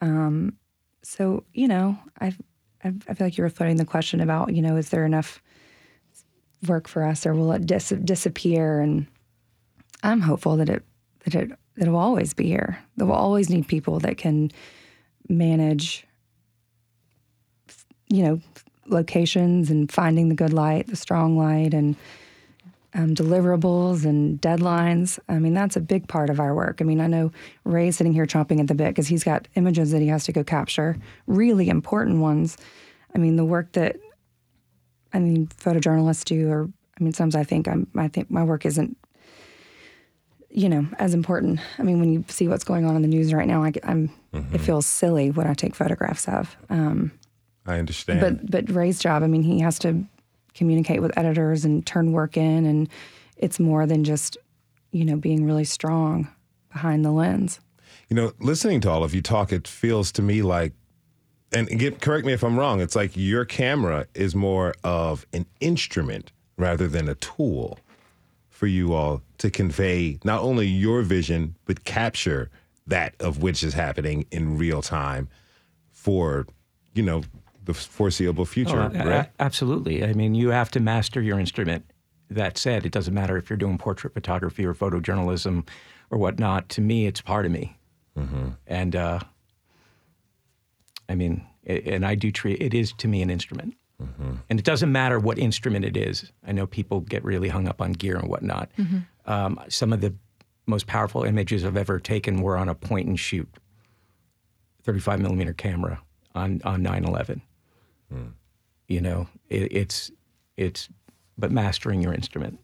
Um, 0.02 0.58
so 1.04 1.44
you 1.54 1.68
know 1.68 1.98
I, 2.20 2.36
I 2.84 2.94
I 3.08 3.14
feel 3.14 3.28
like 3.28 3.38
you 3.38 3.44
were 3.44 3.50
floating 3.50 3.78
the 3.78 3.86
question 3.86 4.20
about 4.20 4.54
you 4.54 4.62
know 4.62 4.76
is 4.76 4.90
there 4.90 5.06
enough 5.06 5.42
work 6.68 6.88
for 6.88 7.04
us 7.04 7.26
or 7.26 7.34
will 7.34 7.52
it 7.54 7.66
dis- 7.66 7.94
disappear? 8.04 8.82
And 8.82 9.08
I'm 10.04 10.22
hopeful 10.22 10.58
that 10.58 10.70
it 10.70 10.84
that 11.24 11.36
it 11.36 11.50
that 11.76 11.88
it 11.88 11.92
will 11.92 12.00
always 12.00 12.34
be 12.34 12.46
here. 12.46 12.78
That 12.98 13.06
we'll 13.06 13.16
always 13.16 13.50
need 13.50 13.68
people 13.68 14.00
that 14.00 14.18
can 14.18 14.52
manage 15.30 16.06
you 18.10 18.24
know 18.24 18.42
locations 18.88 19.70
and 19.70 19.92
finding 19.92 20.30
the 20.30 20.36
good 20.36 20.52
light 20.52 20.88
the 20.88 20.96
strong 20.96 21.38
light 21.38 21.74
and 21.74 21.96
um, 22.94 23.14
deliverables 23.14 24.06
and 24.06 24.42
deadlines. 24.42 25.20
I 25.30 25.40
mean, 25.40 25.54
that's 25.54 25.76
a 25.76 25.82
big 25.82 26.08
part 26.08 26.30
of 26.30 26.40
our 26.40 26.56
work. 26.56 26.80
I 26.82 26.84
mean, 26.84 27.00
I 27.00 27.08
know 27.08 27.32
Ray's 27.64 27.98
sitting 27.98 28.14
here 28.14 28.26
chomping 28.26 28.60
at 28.60 28.68
the 28.68 28.76
bit 28.76 28.90
because 28.90 29.08
he's 29.08 29.24
got 29.24 29.48
images 29.56 29.92
that 29.92 30.02
he 30.02 30.08
has 30.08 30.26
to 30.26 30.32
go 30.32 30.44
capture, 30.44 30.98
really 31.28 31.70
important 31.70 32.20
ones. 32.20 32.58
I 33.14 33.20
mean, 33.20 33.36
the 33.36 33.46
work 33.46 33.72
that 33.74 33.98
I 35.14 35.20
mean 35.20 35.48
photojournalists 35.48 36.26
do, 36.26 36.50
or 36.50 36.70
I 37.00 37.04
mean, 37.04 37.14
sometimes 37.14 37.36
I 37.36 37.44
think 37.44 37.68
I'm, 37.68 37.88
I 37.96 38.08
think 38.08 38.32
my 38.32 38.44
work 38.44 38.66
isn't, 38.66 38.98
you 40.50 40.68
know, 40.68 40.88
as 40.98 41.14
important. 41.14 41.60
I 41.78 41.84
mean, 41.84 42.00
when 42.00 42.12
you 42.12 42.26
see 42.28 42.48
what's 42.48 42.64
going 42.64 42.86
on 42.86 42.96
in 42.96 43.02
the 43.02 43.08
news 43.08 43.34
right 43.34 43.48
now, 43.48 43.64
I, 43.64 43.72
am 43.84 44.12
it 44.34 44.60
feels 44.60 44.86
silly 44.86 45.30
when 45.32 45.48
I 45.48 45.54
take 45.54 45.76
photographs 45.76 46.28
of. 46.28 46.58
Um, 46.70 47.12
I 47.66 47.78
understand. 47.78 48.22
but 48.22 48.50
but 48.50 48.74
Ray's 48.74 49.00
job, 49.00 49.24
I 49.24 49.28
mean, 49.28 49.44
he 49.44 49.60
has 49.60 49.80
to 49.80 50.04
communicate 50.54 51.02
with 51.02 51.18
editors 51.18 51.66
and 51.66 51.86
turn 51.86 52.12
work 52.12 52.38
in, 52.38 52.66
and 52.66 52.90
it's 53.38 53.60
more 53.60 53.86
than 53.86 54.04
just 54.04 54.38
you 54.92 55.06
know 55.06 55.16
being 55.16 55.46
really 55.46 55.66
strong 55.66 56.28
behind 56.72 57.04
the 57.04 57.12
lens. 57.12 57.60
You 58.10 58.16
know, 58.16 58.34
listening 58.40 58.82
to 58.82 58.90
all 58.90 59.04
of 59.04 59.14
you 59.14 59.22
talk, 59.22 59.52
it 59.52 59.68
feels 59.68 60.12
to 60.14 60.22
me 60.22 60.42
like, 60.42 60.74
and 61.52 61.68
get, 61.68 62.02
correct 62.02 62.26
me 62.26 62.34
if 62.34 62.44
I'm 62.44 62.58
wrong, 62.58 62.82
it's 62.82 62.96
like 62.96 63.16
your 63.16 63.46
camera 63.46 64.08
is 64.16 64.36
more 64.36 64.74
of 64.84 65.26
an 65.34 65.46
instrument 65.60 66.32
rather 66.58 66.88
than 66.88 67.08
a 67.08 67.16
tool 67.16 67.80
for 68.50 68.68
you 68.68 68.94
all 68.94 69.22
to 69.38 69.50
convey 69.50 70.20
not 70.24 70.42
only 70.42 70.68
your 70.68 71.02
vision, 71.02 71.56
but 71.66 71.84
capture 71.86 72.50
that 72.88 73.16
of 73.20 73.42
which 73.42 73.64
is 73.64 73.74
happening 73.74 74.26
in 74.32 74.58
real 74.58 74.82
time 74.82 75.30
for, 75.92 76.46
you 76.94 77.04
know, 77.04 77.24
the 77.70 77.74
foreseeable 77.80 78.46
future. 78.46 78.80
Oh, 78.80 78.88
right? 78.98 79.26
a- 79.26 79.30
absolutely. 79.42 80.04
I 80.04 80.14
mean, 80.14 80.36
you 80.36 80.50
have 80.50 80.72
to 80.72 80.80
master 80.80 81.22
your 81.22 81.40
instrument. 81.40 81.86
That 82.32 82.58
said, 82.58 82.86
it 82.86 82.92
doesn't 82.92 83.14
matter 83.14 83.38
if 83.38 83.50
you're 83.50 83.58
doing 83.58 83.78
portrait 83.78 84.14
photography 84.14 84.66
or 84.66 84.74
photojournalism 84.76 85.68
or 86.12 86.18
whatnot. 86.18 86.70
To 86.70 86.82
me, 86.82 87.08
it's 87.08 87.22
part 87.22 87.46
of 87.46 87.52
me. 87.52 87.76
And 88.68 88.96
uh, 88.96 89.20
I 91.08 91.16
mean, 91.16 91.46
a- 91.66 91.82
and 91.94 92.06
I 92.06 92.16
do 92.16 92.32
treat 92.32 92.62
it 92.62 92.74
is 92.74 92.94
to 92.94 93.08
me 93.08 93.22
an 93.22 93.30
instrument. 93.30 93.76
And 94.50 94.58
it 94.60 94.64
doesn't 94.64 94.92
matter 94.94 95.20
what 95.20 95.38
instrument 95.38 95.84
it 95.84 95.98
is. 95.98 96.32
I 96.48 96.54
know 96.54 96.66
people 96.66 97.02
get 97.02 97.22
really 97.26 97.50
hung 97.50 97.68
up 97.68 97.82
on 97.82 97.92
gear 97.92 98.16
and 98.16 98.30
whatnot. 98.30 98.70
Um, 99.26 99.60
some 99.68 99.92
of 99.92 100.00
the 100.00 100.14
most 100.68 100.88
powerful 100.88 101.24
images 101.24 101.66
I've 101.66 101.76
ever 101.76 102.00
taken 102.00 102.42
were 102.42 102.56
on 102.58 102.70
a 102.70 102.76
point 102.76 103.08
and 103.10 103.20
shoot 103.20 103.50
35 104.84 105.20
millimeter 105.20 105.52
camera 105.54 106.00
on 106.34 106.62
on 106.64 106.82
9/11 108.12 108.32
you 108.88 109.02
know 109.02 109.28
it, 109.50 109.72
it's 109.72 110.12
it's 110.58 110.90
but 111.38 111.52
mastering 111.52 112.02
your 112.02 112.14
instrument 112.14 112.60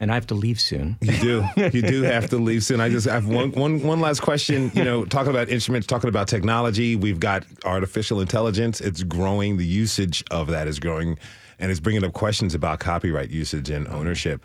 and 0.00 0.10
i 0.10 0.14
have 0.14 0.26
to 0.26 0.34
leave 0.34 0.60
soon 0.60 0.96
You 1.00 1.18
do. 1.18 1.44
You 1.72 1.82
do 1.82 2.02
have 2.02 2.30
to 2.30 2.36
leave 2.38 2.64
soon. 2.64 2.80
I 2.80 2.88
just 2.88 3.06
have 3.06 3.26
one, 3.26 3.52
one, 3.52 3.82
one 3.82 4.00
last 4.00 4.20
question. 4.20 4.70
You 4.74 4.84
know, 4.84 5.04
talking 5.04 5.30
about 5.30 5.48
instruments, 5.48 5.86
talking 5.86 6.08
about 6.08 6.26
technology, 6.28 6.96
we've 6.96 7.20
got 7.20 7.44
artificial 7.64 8.20
intelligence. 8.20 8.80
It's 8.80 9.02
growing. 9.02 9.58
The 9.58 9.66
usage 9.66 10.24
of 10.30 10.48
that 10.48 10.66
is 10.66 10.78
growing, 10.80 11.18
and 11.58 11.70
it's 11.70 11.80
bringing 11.80 12.04
up 12.04 12.12
questions 12.12 12.54
about 12.54 12.80
copyright 12.80 13.30
usage 13.30 13.70
and 13.70 13.86
ownership. 13.88 14.44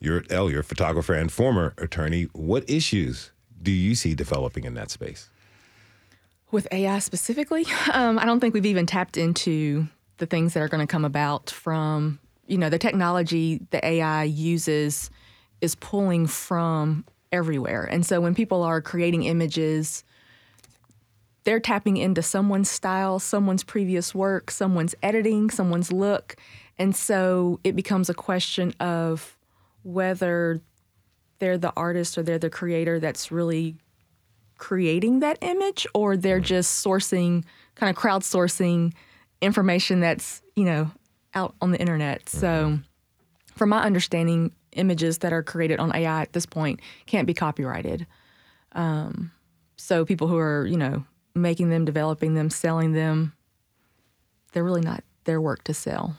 You're 0.00 0.24
Elle, 0.30 0.50
you're 0.50 0.60
a 0.60 0.64
photographer 0.64 1.14
and 1.14 1.30
former 1.32 1.74
attorney. 1.78 2.24
What 2.32 2.68
issues 2.68 3.32
do 3.62 3.70
you 3.72 3.94
see 3.94 4.14
developing 4.14 4.64
in 4.64 4.74
that 4.74 4.90
space? 4.90 5.28
With 6.54 6.68
AI 6.70 7.00
specifically, 7.00 7.66
um, 7.92 8.16
I 8.16 8.24
don't 8.24 8.38
think 8.38 8.54
we've 8.54 8.64
even 8.64 8.86
tapped 8.86 9.16
into 9.16 9.88
the 10.18 10.26
things 10.26 10.54
that 10.54 10.60
are 10.60 10.68
going 10.68 10.86
to 10.86 10.90
come 10.90 11.04
about 11.04 11.50
from, 11.50 12.20
you 12.46 12.56
know, 12.56 12.70
the 12.70 12.78
technology 12.78 13.60
the 13.70 13.84
AI 13.84 14.22
uses 14.22 15.10
is 15.60 15.74
pulling 15.74 16.28
from 16.28 17.04
everywhere. 17.32 17.82
And 17.82 18.06
so 18.06 18.20
when 18.20 18.36
people 18.36 18.62
are 18.62 18.80
creating 18.80 19.24
images, 19.24 20.04
they're 21.42 21.58
tapping 21.58 21.96
into 21.96 22.22
someone's 22.22 22.70
style, 22.70 23.18
someone's 23.18 23.64
previous 23.64 24.14
work, 24.14 24.52
someone's 24.52 24.94
editing, 25.02 25.50
someone's 25.50 25.90
look. 25.90 26.36
And 26.78 26.94
so 26.94 27.58
it 27.64 27.74
becomes 27.74 28.08
a 28.08 28.14
question 28.14 28.72
of 28.78 29.36
whether 29.82 30.60
they're 31.40 31.58
the 31.58 31.72
artist 31.76 32.16
or 32.16 32.22
they're 32.22 32.38
the 32.38 32.48
creator 32.48 33.00
that's 33.00 33.32
really 33.32 33.74
creating 34.58 35.20
that 35.20 35.38
image 35.40 35.86
or 35.94 36.16
they're 36.16 36.40
just 36.40 36.84
sourcing 36.84 37.44
kind 37.74 37.94
of 37.94 38.00
crowdsourcing 38.00 38.92
information 39.40 40.00
that's 40.00 40.42
you 40.56 40.64
know 40.64 40.90
out 41.34 41.54
on 41.60 41.70
the 41.70 41.80
internet. 41.80 42.28
So 42.28 42.78
from 43.56 43.68
my 43.70 43.82
understanding 43.82 44.52
images 44.72 45.18
that 45.18 45.32
are 45.32 45.42
created 45.42 45.78
on 45.78 45.94
ai 45.94 46.22
at 46.22 46.32
this 46.32 46.46
point 46.46 46.80
can't 47.06 47.26
be 47.26 47.34
copyrighted. 47.34 48.06
Um, 48.72 49.30
so 49.76 50.04
people 50.04 50.26
who 50.28 50.38
are 50.38 50.66
you 50.66 50.76
know 50.76 51.04
making 51.34 51.70
them 51.70 51.84
developing 51.84 52.34
them 52.34 52.50
selling 52.50 52.92
them 52.92 53.32
they're 54.52 54.64
really 54.64 54.80
not 54.80 55.02
their 55.24 55.40
work 55.40 55.64
to 55.64 55.74
sell. 55.74 56.16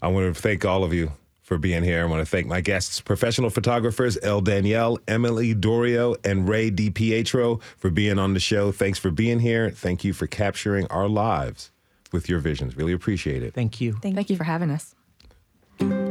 I 0.00 0.08
want 0.08 0.34
to 0.34 0.40
thank 0.40 0.64
all 0.64 0.84
of 0.84 0.92
you 0.92 1.12
for 1.42 1.58
being 1.58 1.82
here. 1.82 2.02
I 2.02 2.04
want 2.06 2.20
to 2.20 2.30
thank 2.30 2.46
my 2.46 2.60
guests, 2.60 3.00
professional 3.00 3.50
photographers 3.50 4.16
Elle 4.22 4.40
Daniel, 4.40 4.98
Emily 5.06 5.54
Dorio, 5.54 6.16
and 6.24 6.48
Ray 6.48 6.70
Di 6.70 6.90
Pietro 6.90 7.60
for 7.76 7.90
being 7.90 8.18
on 8.18 8.34
the 8.34 8.40
show. 8.40 8.72
Thanks 8.72 8.98
for 8.98 9.10
being 9.10 9.40
here. 9.40 9.70
Thank 9.70 10.04
you 10.04 10.12
for 10.12 10.26
capturing 10.26 10.86
our 10.86 11.08
lives 11.08 11.70
with 12.12 12.28
your 12.28 12.38
visions. 12.38 12.76
Really 12.76 12.92
appreciate 12.92 13.42
it. 13.42 13.54
thank 13.54 13.80
you 13.80 13.94
thank 14.02 14.30
you 14.30 14.36
for 14.36 14.44
having 14.44 14.70
us 14.70 14.94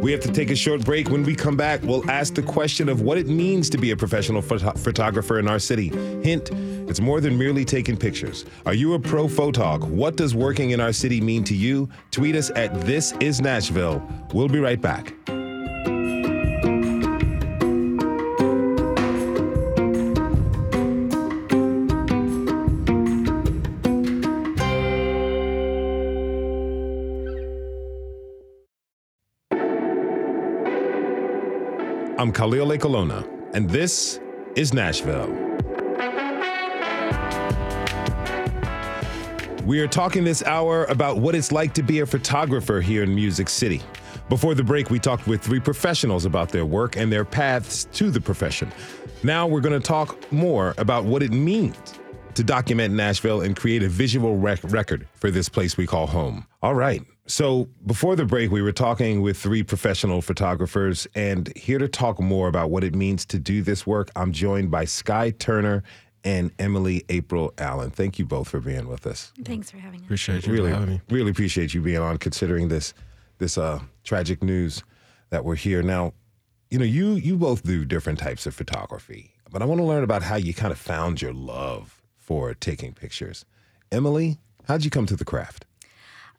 We 0.02 0.12
have 0.12 0.22
to 0.22 0.32
take 0.32 0.50
a 0.50 0.56
short 0.56 0.84
break. 0.84 1.10
When 1.10 1.24
we 1.24 1.36
come 1.36 1.56
back, 1.56 1.84
we'll 1.84 2.10
ask 2.10 2.34
the 2.34 2.42
question 2.42 2.90
of 2.90 3.02
what 3.02 3.20
it 3.20 3.28
means 3.28 3.70
to 3.70 3.78
be 3.78 3.92
a 3.92 3.96
professional 3.96 4.42
photo- 4.42 4.72
photographer 4.74 5.38
in 5.38 5.48
our 5.48 5.60
city. 5.60 5.90
Hint, 6.24 6.50
it's 6.90 7.00
more 7.00 7.22
than 7.22 7.38
merely 7.38 7.64
taking 7.64 7.96
pictures. 7.96 8.46
Are 8.66 8.74
you 8.74 8.96
a 8.96 9.00
pro 9.00 9.28
photog? 9.28 9.84
What 9.84 10.18
does 10.18 10.34
working 10.34 10.72
in 10.72 10.82
our 10.82 10.92
city 10.92 11.22
mean 11.22 11.44
to 11.44 11.56
you? 11.56 11.88
Tweet 12.10 12.36
us 12.36 12.50
at 12.56 12.82
This 12.82 13.14
Is 13.20 13.42
Nashville. 13.42 14.02
We'll 14.34 14.50
be 14.50 14.60
right 14.60 14.82
back. 14.82 15.14
I'm 32.22 32.32
Khalil 32.32 32.68
Ekulona, 32.68 33.28
and 33.56 33.68
this 33.68 34.20
is 34.56 34.76
Nashville. 34.76 35.28
We 39.66 39.80
are 39.80 39.88
talking 39.88 40.24
this 40.24 40.44
hour 40.44 40.86
about 40.86 41.18
what 41.18 41.34
it's 41.34 41.52
like 41.52 41.74
to 41.74 41.82
be 41.82 42.02
a 42.02 42.06
photographer 42.06 42.80
here 42.80 43.02
in 43.02 43.16
Music 43.16 43.50
City. 43.50 43.82
Before 44.30 44.54
the 44.54 44.64
break, 44.64 44.92
we 44.92 45.00
talked 45.00 45.26
with 45.26 45.42
three 45.42 45.60
professionals 45.60 46.26
about 46.26 46.50
their 46.50 46.64
work 46.64 46.96
and 46.96 47.12
their 47.12 47.26
paths 47.26 47.86
to 47.86 48.12
the 48.12 48.22
profession. 48.22 48.72
Now 49.24 49.48
we're 49.48 49.60
going 49.60 49.82
to 49.82 49.88
talk 49.88 50.32
more 50.32 50.76
about 50.78 51.06
what 51.06 51.24
it 51.24 51.32
means 51.32 51.96
to 52.36 52.44
document 52.44 52.94
Nashville 52.94 53.42
and 53.42 53.56
create 53.56 53.82
a 53.82 53.90
visual 53.90 54.38
rec- 54.38 54.64
record 54.66 55.08
for 55.16 55.32
this 55.32 55.50
place 55.50 55.76
we 55.76 55.88
call 55.88 56.06
home. 56.06 56.46
All 56.62 56.76
right. 56.76 57.02
So 57.28 57.70
before 57.86 58.16
the 58.16 58.26
break, 58.26 58.52
we 58.52 58.62
were 58.62 58.72
talking 58.72 59.22
with 59.22 59.38
three 59.38 59.64
professional 59.64 60.22
photographers, 60.22 61.08
and 61.16 61.56
here 61.56 61.78
to 61.78 61.88
talk 61.88 62.20
more 62.20 62.48
about 62.48 62.72
what 62.72 62.84
it 62.84 62.96
means 62.96 63.26
to 63.28 63.40
do 63.40 63.62
this 63.62 63.86
work, 63.88 64.10
I'm 64.16 64.32
joined 64.34 64.72
by 64.72 64.86
Sky 64.86 65.32
Turner 65.32 65.84
and 66.24 66.52
Emily 66.60 67.04
April 67.10 67.54
Allen. 67.58 67.90
Thank 67.90 68.20
you 68.20 68.26
both 68.26 68.50
for 68.50 68.60
being 68.60 68.88
with 68.88 69.08
us. 69.08 69.32
Thanks 69.46 69.72
for 69.72 69.78
having 69.78 70.02
us. 70.02 70.06
Appreciate 70.06 70.46
you 70.46 70.54
Really, 70.54 70.72
for 70.72 70.76
having 70.80 70.96
me. 70.96 71.02
really 71.10 71.32
appreciate 71.32 71.74
you 71.74 71.82
being 71.82 72.00
on, 72.02 72.18
considering 72.18 72.68
this 72.68 72.94
this 73.38 73.58
uh, 73.58 73.80
tragic 74.04 74.44
news 74.44 74.84
that 75.30 75.44
we're 75.46 75.56
here 75.56 75.82
now. 75.82 76.14
You 76.70 76.80
know, 76.80 76.86
you 76.86 77.14
you 77.14 77.38
both 77.38 77.64
do 77.64 77.86
different 77.86 78.20
types 78.20 78.46
of 78.46 78.54
photography, 78.54 79.34
but 79.52 79.62
I 79.62 79.66
want 79.66 79.80
to 79.80 79.86
learn 79.86 80.04
about 80.04 80.22
how 80.24 80.36
you 80.36 80.54
kind 80.54 80.72
of 80.72 80.78
found 80.80 81.22
your 81.22 81.34
love 81.34 82.02
for 82.18 82.54
taking 82.54 82.94
pictures. 82.94 83.46
Emily, 83.92 84.38
how'd 84.68 84.84
you 84.84 84.90
come 84.92 85.06
to 85.08 85.16
the 85.16 85.26
craft? 85.26 85.66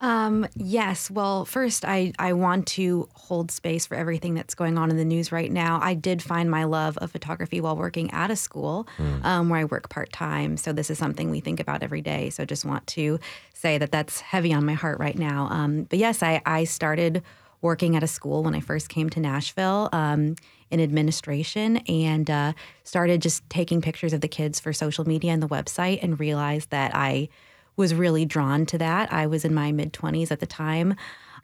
Um, 0.03 0.49
yes. 0.57 1.11
Well, 1.13 1.45
first, 1.45 1.85
I, 1.85 2.13
I 2.19 2.33
want 2.33 2.67
to 2.69 3.09
hold 3.15 3.53
space 3.53 3.87
for 3.87 3.95
everything 3.95 4.35
that's 4.35 4.55
going 4.55 4.77
on 4.77 4.91
in 4.91 4.97
the 4.97 5.05
news 5.05 5.31
right 5.31 5.51
now. 5.51 5.79
I 5.81 5.95
did 5.95 6.21
find 6.21 6.51
my 6.51 6.65
love 6.65 6.99
of 6.99 7.13
photography 7.13 7.61
while 7.61 7.77
working 7.77 8.11
at 8.11 8.29
a 8.29 8.35
school 8.35 8.89
mm. 8.99 9.25
um, 9.25 9.49
where 9.49 9.61
I 9.61 9.65
work 9.65 9.89
part 9.91 10.13
time. 10.13 10.57
So, 10.57 10.73
this 10.73 10.91
is 10.91 10.99
something 10.99 11.31
we 11.31 11.39
think 11.39 11.61
about 11.61 11.85
every 11.85 12.03
day. 12.03 12.31
So, 12.31 12.45
just 12.45 12.65
want 12.65 12.85
to 12.89 13.21
say 13.55 13.79
that 13.79 13.93
that's 13.93 14.21
heavy 14.21 14.53
on 14.53 14.67
my 14.67 14.75
heart 14.75 14.99
right 14.99 15.17
now. 15.17 15.47
Um, 15.51 15.85
but 15.85 16.01
yes, 16.01 16.21
I, 16.21 16.43
I 16.45 16.65
started 16.65 17.23
working 17.61 17.95
at 17.95 18.03
a 18.03 18.09
school 18.09 18.43
when 18.43 18.57
I 18.57 18.61
first 18.61 18.89
came 18.89 19.09
to 19.11 19.21
Nashville 19.21 19.89
um, 19.93 20.35
in 20.73 20.81
administration 20.81 21.77
and 21.87 22.29
uh, 22.29 22.55
started 22.83 23.23
just 23.23 23.49
taking 23.49 23.81
pictures 23.81 24.13
of 24.13 24.21
the 24.21 24.27
kids 24.27 24.59
for 24.59 24.73
social 24.73 25.07
media 25.07 25.31
and 25.31 25.41
the 25.41 25.49
website 25.49 26.01
and 26.03 26.19
realized 26.19 26.71
that 26.71 26.91
I 26.93 27.29
was 27.77 27.95
really 27.95 28.25
drawn 28.25 28.67
to 28.67 28.79
that. 28.79 29.13
I 29.13 29.27
was 29.27 29.45
in 29.45 29.55
my 29.55 29.73
mid 29.73 29.93
20s 29.93 30.31
at 30.31 30.41
the 30.41 30.47
time 30.47 30.95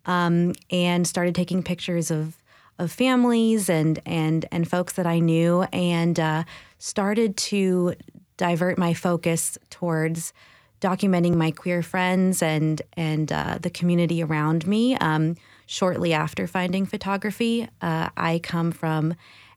um, 0.07 0.55
and 0.71 1.07
started 1.07 1.35
taking 1.35 1.63
pictures 1.63 2.11
of 2.11 2.37
of 2.79 2.93
families 2.93 3.69
and 3.69 4.01
and 4.07 4.47
and 4.53 4.69
folks 4.69 4.93
that 4.95 5.07
I 5.07 5.19
knew 5.19 5.63
and 5.73 6.19
uh, 6.19 6.45
started 6.79 7.37
to 7.37 7.95
divert 8.37 8.79
my 8.79 8.95
focus 8.95 9.59
towards 9.69 10.33
documenting 10.81 11.35
my 11.35 11.51
queer 11.51 11.83
friends 11.83 12.43
and 12.43 12.81
and 12.95 13.33
uh, 13.33 13.59
the 13.61 13.71
community 13.71 14.23
around 14.23 14.67
me. 14.67 14.97
Um, 14.97 15.37
shortly 15.67 16.13
after 16.13 16.47
finding 16.47 16.87
photography, 16.87 17.69
uh, 17.83 18.09
I 18.17 18.41
come 18.43 18.71
from 18.71 19.15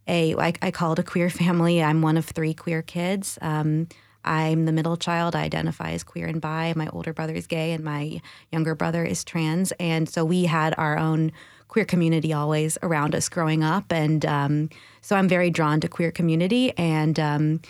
a 0.08 0.36
I, 0.36 0.54
I 0.62 0.72
call 0.72 0.94
it 0.94 1.00
a 1.00 1.04
queer 1.04 1.30
family. 1.30 1.82
I'm 1.82 2.02
one 2.02 2.18
of 2.18 2.26
three 2.26 2.54
queer 2.54 2.82
kids. 2.82 3.38
Um, 3.42 3.88
I'm 4.24 4.66
the 4.66 4.72
middle 4.72 4.98
child. 4.98 5.36
I 5.36 5.42
identify 5.42 5.92
as 5.92 6.04
queer 6.04 6.28
and 6.28 6.42
bi. 6.42 6.74
My 6.76 6.88
older 6.90 7.14
brother 7.14 7.34
is 7.34 7.48
gay, 7.48 7.72
and 7.72 7.84
my 7.84 8.22
younger 8.52 8.76
brother 8.76 9.04
is 9.04 9.24
trans. 9.24 9.72
And 9.74 10.08
so 10.08 10.24
we 10.26 10.46
had 10.46 10.74
our 10.78 10.98
own 10.98 11.32
queer 11.68 11.86
community 11.86 12.34
always 12.34 12.78
around 12.84 13.16
us 13.16 13.30
growing 13.30 13.64
up. 13.64 13.92
And 13.92 14.26
um, 14.26 14.70
so 15.02 15.16
I'm 15.16 15.30
very 15.30 15.50
drawn 15.50 15.80
to 15.80 15.88
queer 15.88 16.12
community 16.12 16.78
and 16.78 17.18
um, 17.20 17.62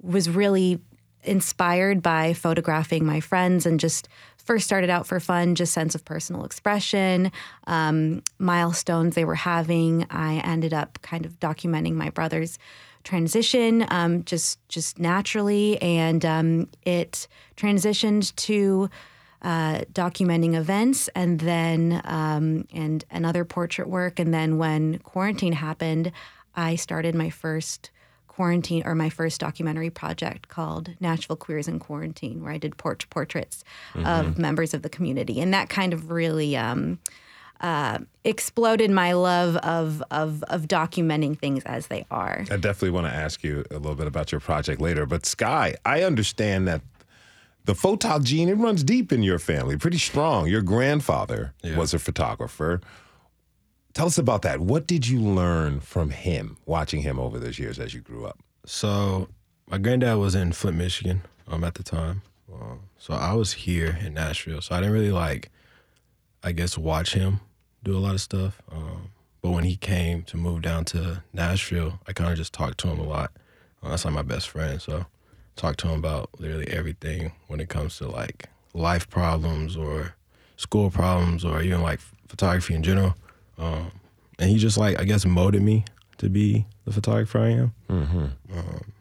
was 0.00 0.30
really 0.30 0.80
inspired 1.24 2.02
by 2.02 2.32
photographing 2.32 3.04
my 3.04 3.20
friends 3.20 3.66
and 3.66 3.78
just 3.78 4.08
first 4.38 4.64
started 4.64 4.90
out 4.90 5.06
for 5.06 5.20
fun, 5.20 5.54
just 5.54 5.72
sense 5.72 5.94
of 5.94 6.04
personal 6.04 6.44
expression, 6.44 7.30
um, 7.66 8.22
milestones 8.38 9.14
they 9.14 9.24
were 9.24 9.36
having. 9.36 10.06
I 10.10 10.38
ended 10.38 10.74
up 10.74 10.98
kind 11.02 11.24
of 11.24 11.38
documenting 11.38 11.92
my 11.92 12.10
brother's 12.10 12.58
transition 13.04 13.84
um, 13.90 14.24
just 14.24 14.58
just 14.68 14.98
naturally, 14.98 15.80
and 15.82 16.24
um, 16.24 16.68
it 16.84 17.26
transitioned 17.56 18.34
to 18.36 18.88
uh, 19.42 19.80
documenting 19.92 20.54
events, 20.54 21.08
and 21.14 21.40
then 21.40 22.00
um, 22.04 22.66
and 22.72 23.04
another 23.10 23.44
portrait 23.44 23.88
work, 23.88 24.18
and 24.18 24.32
then 24.32 24.58
when 24.58 24.98
quarantine 25.00 25.52
happened, 25.52 26.12
I 26.54 26.76
started 26.76 27.14
my 27.14 27.30
first 27.30 27.90
quarantine 28.28 28.82
or 28.86 28.94
my 28.94 29.10
first 29.10 29.40
documentary 29.40 29.90
project 29.90 30.48
called 30.48 30.90
Nashville 31.00 31.36
Queers 31.36 31.68
in 31.68 31.78
Quarantine, 31.78 32.42
where 32.42 32.52
I 32.52 32.58
did 32.58 32.78
port- 32.78 33.04
portraits 33.10 33.62
mm-hmm. 33.92 34.06
of 34.06 34.38
members 34.38 34.72
of 34.74 34.82
the 34.82 34.88
community, 34.88 35.40
and 35.40 35.52
that 35.52 35.68
kind 35.68 35.92
of 35.92 36.10
really. 36.10 36.56
Uh, 37.62 37.98
exploded 38.24 38.90
my 38.90 39.12
love 39.12 39.56
of, 39.58 40.02
of 40.10 40.42
of 40.44 40.62
documenting 40.62 41.38
things 41.38 41.62
as 41.64 41.86
they 41.86 42.04
are. 42.10 42.44
I 42.50 42.56
definitely 42.56 42.90
want 42.90 43.06
to 43.06 43.12
ask 43.12 43.44
you 43.44 43.64
a 43.70 43.74
little 43.74 43.94
bit 43.94 44.08
about 44.08 44.32
your 44.32 44.40
project 44.40 44.80
later. 44.80 45.06
But 45.06 45.24
Sky, 45.24 45.76
I 45.84 46.02
understand 46.02 46.66
that 46.66 46.82
the 47.64 47.74
photog 47.74 48.24
gene 48.24 48.48
it 48.48 48.54
runs 48.54 48.82
deep 48.82 49.12
in 49.12 49.22
your 49.22 49.38
family, 49.38 49.76
pretty 49.76 49.98
strong. 49.98 50.48
Your 50.48 50.62
grandfather 50.62 51.54
yeah. 51.62 51.76
was 51.76 51.94
a 51.94 51.98
photographer. 51.98 52.80
Tell 53.94 54.06
us 54.06 54.18
about 54.18 54.42
that. 54.42 54.60
What 54.60 54.86
did 54.86 55.06
you 55.06 55.20
learn 55.20 55.80
from 55.80 56.10
him, 56.10 56.56
watching 56.66 57.02
him 57.02 57.18
over 57.18 57.38
those 57.38 57.58
years 57.58 57.78
as 57.78 57.94
you 57.94 58.00
grew 58.00 58.26
up? 58.26 58.38
So, 58.64 59.28
my 59.68 59.78
granddad 59.78 60.18
was 60.18 60.34
in 60.34 60.52
Flint, 60.52 60.78
Michigan, 60.78 61.22
um, 61.46 61.62
at 61.62 61.74
the 61.74 61.82
time. 61.82 62.22
Um, 62.52 62.80
so 62.98 63.14
I 63.14 63.34
was 63.34 63.52
here 63.52 63.98
in 64.04 64.14
Nashville. 64.14 64.60
So 64.60 64.74
I 64.74 64.80
didn't 64.80 64.92
really 64.92 65.12
like, 65.12 65.50
I 66.42 66.52
guess, 66.52 66.76
watch 66.76 67.14
him 67.14 67.40
do 67.84 67.96
a 67.96 68.00
lot 68.00 68.14
of 68.14 68.20
stuff. 68.20 68.60
Um, 68.70 69.10
but 69.40 69.50
when 69.50 69.64
he 69.64 69.76
came 69.76 70.22
to 70.24 70.36
move 70.36 70.62
down 70.62 70.84
to 70.86 71.22
Nashville, 71.32 72.00
I 72.06 72.12
kind 72.12 72.30
of 72.30 72.36
just 72.36 72.52
talked 72.52 72.78
to 72.78 72.88
him 72.88 73.00
a 73.00 73.04
lot. 73.04 73.32
Uh, 73.82 73.90
that's 73.90 74.04
like 74.04 74.14
my 74.14 74.22
best 74.22 74.48
friend, 74.48 74.80
so 74.80 75.06
talk 75.56 75.76
to 75.78 75.88
him 75.88 75.98
about 75.98 76.30
literally 76.38 76.68
everything 76.68 77.32
when 77.48 77.60
it 77.60 77.68
comes 77.68 77.98
to 77.98 78.08
like 78.08 78.48
life 78.72 79.10
problems 79.10 79.76
or 79.76 80.14
school 80.56 80.90
problems 80.90 81.44
or 81.44 81.60
even 81.62 81.82
like 81.82 82.00
photography 82.28 82.74
in 82.74 82.82
general. 82.82 83.14
Um, 83.58 83.90
and 84.38 84.48
he 84.48 84.58
just 84.58 84.78
like 84.78 84.98
I 84.98 85.04
guess 85.04 85.26
molded 85.26 85.62
me 85.62 85.84
to 86.18 86.28
be 86.28 86.66
the 86.84 86.92
photographer 86.92 87.38
I 87.40 87.48
am, 87.48 87.74
mm-hmm. 87.88 88.24
um, 88.56 88.92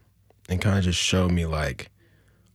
and 0.49 0.61
kind 0.61 0.77
of 0.77 0.83
just 0.83 0.99
showed 0.99 1.31
me 1.31 1.45
like 1.45 1.89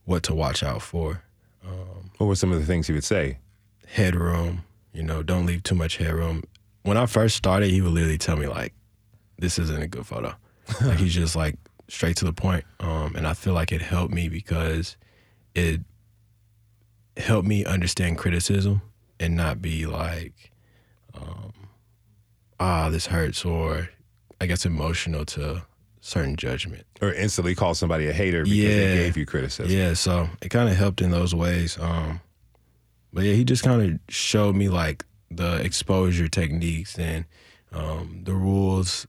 what 0.05 0.23
to 0.23 0.35
watch 0.35 0.61
out 0.63 0.81
for. 0.81 1.23
Um, 1.65 2.11
what 2.17 2.27
were 2.27 2.35
some 2.35 2.51
of 2.51 2.59
the 2.59 2.65
things 2.65 2.87
he 2.87 2.93
would 2.93 3.03
say? 3.03 3.39
Headroom, 3.87 4.63
you 4.97 5.03
know, 5.03 5.21
don't 5.21 5.45
leave 5.45 5.61
too 5.61 5.75
much 5.75 5.97
headroom. 5.97 6.43
When 6.81 6.97
I 6.97 7.05
first 7.05 7.35
started, 7.35 7.69
he 7.69 7.81
would 7.81 7.93
literally 7.93 8.17
tell 8.17 8.35
me 8.35 8.47
like, 8.47 8.73
"This 9.37 9.59
isn't 9.59 9.81
a 9.81 9.87
good 9.87 10.07
photo." 10.07 10.35
like 10.81 10.97
he's 10.97 11.13
just 11.13 11.35
like 11.35 11.55
straight 11.87 12.17
to 12.17 12.25
the 12.25 12.33
point. 12.33 12.65
Um, 12.79 13.15
and 13.15 13.27
I 13.27 13.33
feel 13.33 13.53
like 13.53 13.71
it 13.71 13.81
helped 13.81 14.11
me 14.11 14.27
because 14.27 14.97
it 15.53 15.81
helped 17.15 17.47
me 17.47 17.63
understand 17.63 18.17
criticism 18.17 18.81
and 19.19 19.35
not 19.35 19.61
be 19.61 19.85
like, 19.85 20.51
um, 21.13 21.53
"Ah, 22.59 22.89
this 22.89 23.05
hurts," 23.05 23.45
or 23.45 23.89
I 24.41 24.47
guess 24.47 24.65
emotional 24.65 25.25
to 25.25 25.61
certain 26.01 26.35
judgment. 26.35 26.87
Or 27.03 27.13
instantly 27.13 27.53
call 27.53 27.75
somebody 27.75 28.07
a 28.07 28.13
hater 28.13 28.43
because 28.43 28.57
yeah. 28.57 28.69
they 28.69 28.95
gave 28.95 29.15
you 29.15 29.27
criticism. 29.27 29.71
Yeah, 29.71 29.93
so 29.93 30.27
it 30.41 30.49
kind 30.49 30.69
of 30.69 30.75
helped 30.75 31.01
in 31.01 31.11
those 31.11 31.35
ways. 31.35 31.77
Um, 31.79 32.19
but 33.13 33.23
yeah, 33.23 33.33
he 33.33 33.43
just 33.43 33.63
kind 33.63 33.81
of 33.81 33.99
showed 34.13 34.55
me 34.55 34.69
like 34.69 35.05
the 35.29 35.55
exposure 35.57 36.27
techniques 36.27 36.97
and 36.97 37.25
um, 37.71 38.21
the 38.23 38.33
rules 38.33 39.07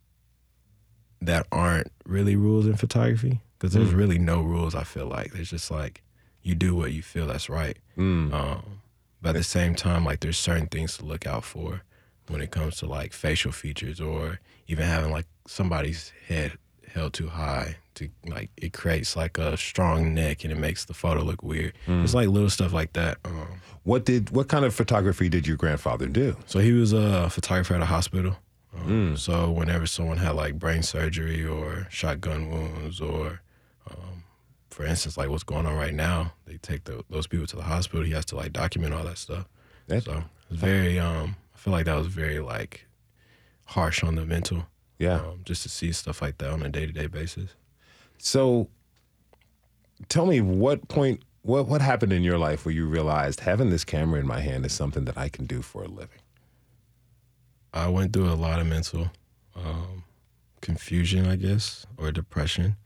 that 1.20 1.46
aren't 1.50 1.90
really 2.04 2.36
rules 2.36 2.66
in 2.66 2.74
photography 2.76 3.40
because 3.58 3.72
there's 3.74 3.92
mm. 3.92 3.96
really 3.96 4.18
no 4.18 4.42
rules. 4.42 4.74
I 4.74 4.84
feel 4.84 5.06
like 5.06 5.32
there's 5.32 5.50
just 5.50 5.70
like 5.70 6.02
you 6.42 6.54
do 6.54 6.74
what 6.74 6.92
you 6.92 7.02
feel 7.02 7.26
that's 7.26 7.48
right. 7.48 7.76
Mm. 7.96 8.32
Um, 8.32 8.80
but 9.20 9.30
at 9.30 9.36
the 9.36 9.42
same 9.42 9.74
time, 9.74 10.04
like 10.04 10.20
there's 10.20 10.38
certain 10.38 10.68
things 10.68 10.96
to 10.98 11.04
look 11.04 11.26
out 11.26 11.44
for 11.44 11.82
when 12.28 12.40
it 12.40 12.50
comes 12.50 12.76
to 12.76 12.86
like 12.86 13.12
facial 13.12 13.52
features 13.52 14.00
or 14.00 14.40
even 14.66 14.86
having 14.86 15.10
like 15.10 15.26
somebody's 15.46 16.12
head 16.28 16.52
held 16.88 17.12
too 17.12 17.28
high 17.28 17.76
to 17.94 18.08
like 18.26 18.50
it 18.56 18.72
creates 18.72 19.16
like 19.16 19.38
a 19.38 19.56
strong 19.56 20.14
neck 20.14 20.44
and 20.44 20.52
it 20.52 20.58
makes 20.58 20.84
the 20.84 20.94
photo 20.94 21.22
look 21.22 21.42
weird. 21.42 21.74
Mm. 21.86 22.04
It's 22.04 22.14
like 22.14 22.28
little 22.28 22.50
stuff 22.50 22.72
like 22.72 22.92
that. 22.94 23.18
Um, 23.24 23.60
what 23.82 24.04
did 24.04 24.30
what 24.30 24.48
kind 24.48 24.64
of 24.64 24.74
photography 24.74 25.28
did 25.28 25.46
your 25.46 25.56
grandfather 25.56 26.06
do? 26.06 26.36
So 26.46 26.58
he 26.60 26.72
was 26.72 26.92
a 26.92 27.28
photographer 27.30 27.74
at 27.74 27.82
a 27.82 27.86
hospital. 27.86 28.36
Um, 28.76 29.14
mm. 29.14 29.18
So 29.18 29.50
whenever 29.50 29.86
someone 29.86 30.18
had 30.18 30.36
like 30.36 30.58
brain 30.58 30.82
surgery 30.82 31.44
or 31.44 31.86
shotgun 31.90 32.50
wounds 32.50 33.00
or 33.00 33.40
um, 33.90 34.24
for 34.70 34.84
instance, 34.84 35.16
like 35.16 35.28
what's 35.28 35.42
going 35.42 35.66
on 35.66 35.74
right 35.74 35.94
now, 35.94 36.32
they 36.46 36.56
take 36.58 36.84
the, 36.84 37.04
those 37.10 37.26
people 37.26 37.46
to 37.48 37.56
the 37.56 37.62
hospital. 37.62 38.04
He 38.04 38.12
has 38.12 38.24
to 38.26 38.36
like 38.36 38.52
document 38.52 38.94
all 38.94 39.04
that 39.04 39.18
stuff. 39.18 39.46
That's, 39.88 40.04
so 40.04 40.22
it's 40.50 40.60
very. 40.60 40.98
Um, 40.98 41.36
I 41.54 41.58
feel 41.58 41.72
like 41.72 41.86
that 41.86 41.96
was 41.96 42.06
very 42.06 42.38
like 42.38 42.86
harsh 43.64 44.04
on 44.04 44.14
the 44.14 44.24
mental. 44.24 44.66
Yeah. 44.98 45.20
Um, 45.20 45.40
just 45.44 45.62
to 45.62 45.68
see 45.68 45.92
stuff 45.92 46.20
like 46.20 46.38
that 46.38 46.50
on 46.50 46.62
a 46.62 46.68
day 46.68 46.86
to 46.86 46.92
day 46.92 47.06
basis. 47.06 47.54
So 48.18 48.68
tell 50.08 50.26
me 50.26 50.40
what 50.40 50.88
point 50.88 51.22
what 51.42 51.66
what 51.66 51.80
happened 51.80 52.12
in 52.12 52.22
your 52.22 52.38
life 52.38 52.64
where 52.64 52.74
you 52.74 52.86
realized 52.86 53.40
having 53.40 53.70
this 53.70 53.84
camera 53.84 54.20
in 54.20 54.26
my 54.26 54.40
hand 54.40 54.66
is 54.66 54.72
something 54.72 55.04
that 55.04 55.16
I 55.16 55.28
can 55.28 55.46
do 55.46 55.62
for 55.62 55.82
a 55.82 55.88
living? 55.88 56.20
I 57.72 57.88
went 57.88 58.12
through 58.12 58.30
a 58.30 58.34
lot 58.34 58.60
of 58.60 58.66
mental 58.66 59.10
um, 59.54 60.04
confusion, 60.60 61.26
I 61.26 61.36
guess, 61.36 61.86
or 61.96 62.10
depression 62.10 62.76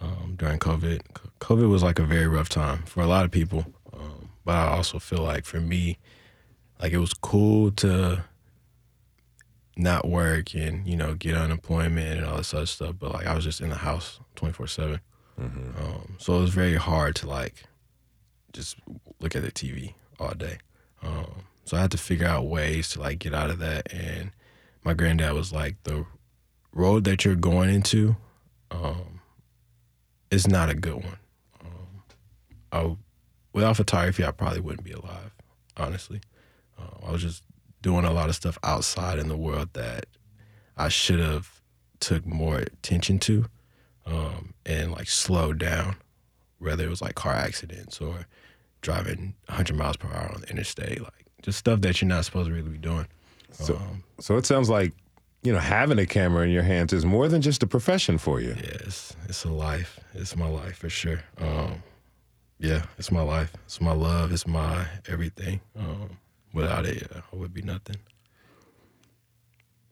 um, 0.00 0.34
during 0.36 0.58
COVID. 0.58 1.00
COVID 1.40 1.68
was 1.68 1.82
like 1.82 1.98
a 1.98 2.04
very 2.04 2.26
rough 2.26 2.48
time 2.48 2.82
for 2.84 3.02
a 3.02 3.06
lot 3.06 3.24
of 3.24 3.30
people, 3.30 3.66
um, 3.92 4.30
but 4.44 4.54
I 4.54 4.68
also 4.68 4.98
feel 4.98 5.22
like 5.22 5.44
for 5.44 5.60
me, 5.60 5.98
like 6.80 6.92
it 6.92 6.98
was 6.98 7.14
cool 7.14 7.70
to 7.72 8.24
not 9.76 10.08
work 10.08 10.54
and 10.54 10.86
you 10.86 10.96
know 10.96 11.14
get 11.14 11.34
unemployment 11.34 12.18
and 12.18 12.26
all 12.26 12.36
this 12.38 12.54
other 12.54 12.66
stuff. 12.66 12.96
But 12.98 13.12
like 13.12 13.26
I 13.26 13.34
was 13.34 13.44
just 13.44 13.60
in 13.60 13.68
the 13.68 13.76
house 13.76 14.20
twenty 14.34 14.52
four 14.52 14.66
seven, 14.66 15.00
mm-hmm. 15.40 15.82
um, 15.82 16.16
so 16.18 16.36
it 16.36 16.40
was 16.40 16.54
very 16.54 16.76
hard 16.76 17.14
to 17.16 17.28
like 17.28 17.64
just 18.52 18.76
look 19.20 19.36
at 19.36 19.42
the 19.42 19.52
TV 19.52 19.94
all 20.18 20.34
day. 20.34 20.58
Um, 21.02 21.44
so 21.64 21.76
I 21.76 21.80
had 21.80 21.90
to 21.90 21.98
figure 21.98 22.26
out 22.26 22.46
ways 22.46 22.90
to 22.90 23.00
like 23.00 23.18
get 23.18 23.34
out 23.34 23.50
of 23.50 23.58
that. 23.58 23.92
And 23.92 24.30
my 24.84 24.94
granddad 24.94 25.34
was 25.34 25.52
like, 25.52 25.76
the 25.84 26.06
road 26.72 27.04
that 27.04 27.24
you're 27.24 27.34
going 27.34 27.70
into, 27.70 28.16
um, 28.70 29.20
is 30.30 30.46
not 30.46 30.70
a 30.70 30.74
good 30.74 30.94
one. 30.94 31.18
Um, 31.60 32.02
I, 32.72 32.96
without 33.52 33.76
photography, 33.76 34.24
I 34.24 34.30
probably 34.30 34.60
wouldn't 34.60 34.84
be 34.84 34.92
alive. 34.92 35.32
Honestly, 35.76 36.20
uh, 36.78 37.06
I 37.06 37.10
was 37.12 37.22
just 37.22 37.42
doing 37.86 38.04
a 38.04 38.12
lot 38.12 38.28
of 38.28 38.34
stuff 38.34 38.58
outside 38.64 39.16
in 39.16 39.28
the 39.28 39.36
world 39.36 39.68
that 39.74 40.06
I 40.76 40.88
should 40.88 41.20
have 41.20 41.60
took 42.00 42.26
more 42.26 42.56
attention 42.58 43.20
to 43.20 43.44
um, 44.04 44.54
and 44.66 44.90
like 44.90 45.08
slowed 45.08 45.58
down, 45.58 45.94
whether 46.58 46.84
it 46.84 46.90
was 46.90 47.00
like 47.00 47.14
car 47.14 47.34
accidents 47.34 48.00
or 48.00 48.26
driving 48.80 49.34
100 49.46 49.76
miles 49.76 49.96
per 49.96 50.08
hour 50.08 50.32
on 50.34 50.40
the 50.40 50.48
interstate, 50.50 51.00
like 51.00 51.26
just 51.42 51.58
stuff 51.58 51.80
that 51.82 52.00
you're 52.02 52.08
not 52.08 52.24
supposed 52.24 52.48
to 52.48 52.54
really 52.54 52.70
be 52.70 52.78
doing. 52.78 53.06
So, 53.52 53.76
Um, 53.76 54.02
so 54.18 54.36
it 54.36 54.46
sounds 54.46 54.68
like 54.68 54.92
you 55.44 55.52
know 55.52 55.60
having 55.60 56.00
a 56.00 56.06
camera 56.06 56.42
in 56.44 56.50
your 56.50 56.64
hands 56.64 56.92
is 56.92 57.04
more 57.04 57.28
than 57.28 57.40
just 57.40 57.62
a 57.62 57.68
profession 57.68 58.18
for 58.18 58.40
you. 58.40 58.56
yeah, 58.58 58.78
it's 58.86 59.14
it's 59.28 59.44
a 59.44 59.48
life. 59.50 60.00
It's 60.12 60.34
my 60.34 60.48
life 60.48 60.76
for 60.78 60.90
sure. 60.90 61.22
Um, 61.38 61.84
yeah, 62.58 62.82
it's 62.98 63.12
my 63.12 63.22
life. 63.22 63.52
It's 63.66 63.80
my 63.80 63.92
love. 63.92 64.32
It's 64.32 64.46
my 64.46 64.86
everything. 65.08 65.60
Um, 65.78 66.18
without 66.56 66.84
it, 66.86 67.10
I 67.32 67.36
would 67.36 67.54
be 67.54 67.62
nothing. 67.62 67.96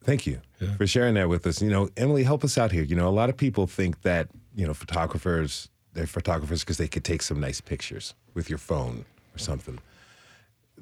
Thank 0.02 0.26
you 0.26 0.40
Yeah. 0.60 0.76
for 0.76 0.86
sharing 0.86 1.14
that 1.14 1.28
with 1.28 1.46
us. 1.46 1.62
You 1.62 1.70
know, 1.70 1.88
Emily, 1.96 2.24
help 2.24 2.44
us 2.44 2.58
out 2.58 2.72
here. 2.72 2.82
You 2.82 2.96
know, 2.96 3.08
a 3.08 3.16
lot 3.20 3.30
of 3.30 3.36
people 3.36 3.66
think 3.66 4.02
that 4.02 4.28
you 4.54 4.66
know 4.66 4.74
photographers 4.74 5.68
they're 5.94 6.06
photographers 6.06 6.60
because 6.60 6.76
they 6.76 6.88
could 6.88 7.04
take 7.04 7.22
some 7.22 7.38
nice 7.40 7.60
pictures 7.60 8.14
with 8.34 8.50
your 8.50 8.58
phone 8.58 9.04
or 9.34 9.38
something. 9.38 9.78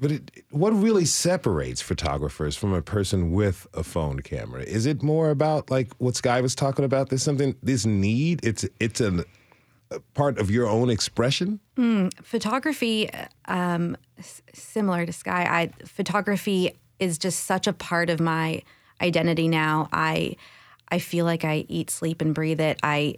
But 0.00 0.10
it, 0.10 0.30
what 0.50 0.70
really 0.70 1.04
separates 1.04 1.82
photographers 1.82 2.56
from 2.56 2.72
a 2.72 2.80
person 2.80 3.30
with 3.30 3.66
a 3.74 3.84
phone 3.84 4.20
camera? 4.20 4.62
Is 4.62 4.86
it 4.86 5.02
more 5.02 5.28
about 5.30 5.70
like 5.70 5.92
what 5.98 6.16
Sky 6.16 6.40
was 6.40 6.54
talking 6.54 6.84
about? 6.84 7.10
There's 7.10 7.22
something 7.22 7.54
this 7.62 7.84
need. 7.86 8.40
It's 8.42 8.64
it's 8.80 9.00
an, 9.02 9.20
a 9.20 9.24
part 10.14 10.38
of 10.38 10.50
your 10.50 10.66
own 10.68 10.90
expression. 10.90 11.60
photography 12.22 13.10
um, 13.46 13.96
s- 14.18 14.42
similar 14.52 15.06
to 15.06 15.12
sky 15.12 15.42
i 15.44 15.86
photography 15.86 16.72
is 16.98 17.18
just 17.18 17.44
such 17.44 17.66
a 17.66 17.72
part 17.72 18.10
of 18.10 18.20
my 18.20 18.62
identity 19.00 19.48
now. 19.48 19.88
I 19.92 20.36
i 20.88 20.98
feel 20.98 21.24
like 21.24 21.44
i 21.44 21.64
eat 21.68 21.90
sleep 21.90 22.20
and 22.20 22.34
breathe 22.34 22.60
it. 22.60 22.78
I 22.82 23.16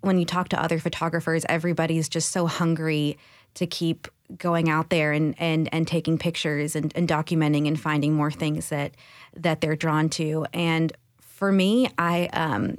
when 0.00 0.18
you 0.18 0.24
talk 0.24 0.48
to 0.50 0.62
other 0.62 0.78
photographers 0.78 1.44
everybody's 1.48 2.08
just 2.08 2.30
so 2.30 2.46
hungry 2.46 3.18
to 3.54 3.66
keep 3.66 4.08
going 4.38 4.68
out 4.70 4.88
there 4.90 5.12
and 5.12 5.34
and 5.38 5.68
and 5.72 5.86
taking 5.86 6.16
pictures 6.18 6.76
and, 6.76 6.92
and 6.96 7.08
documenting 7.08 7.66
and 7.66 7.78
finding 7.78 8.14
more 8.14 8.30
things 8.30 8.68
that 8.70 8.92
that 9.36 9.60
they're 9.60 9.76
drawn 9.76 10.08
to. 10.10 10.46
And 10.54 10.92
for 11.20 11.52
me 11.52 11.88
i 11.98 12.26
um 12.32 12.78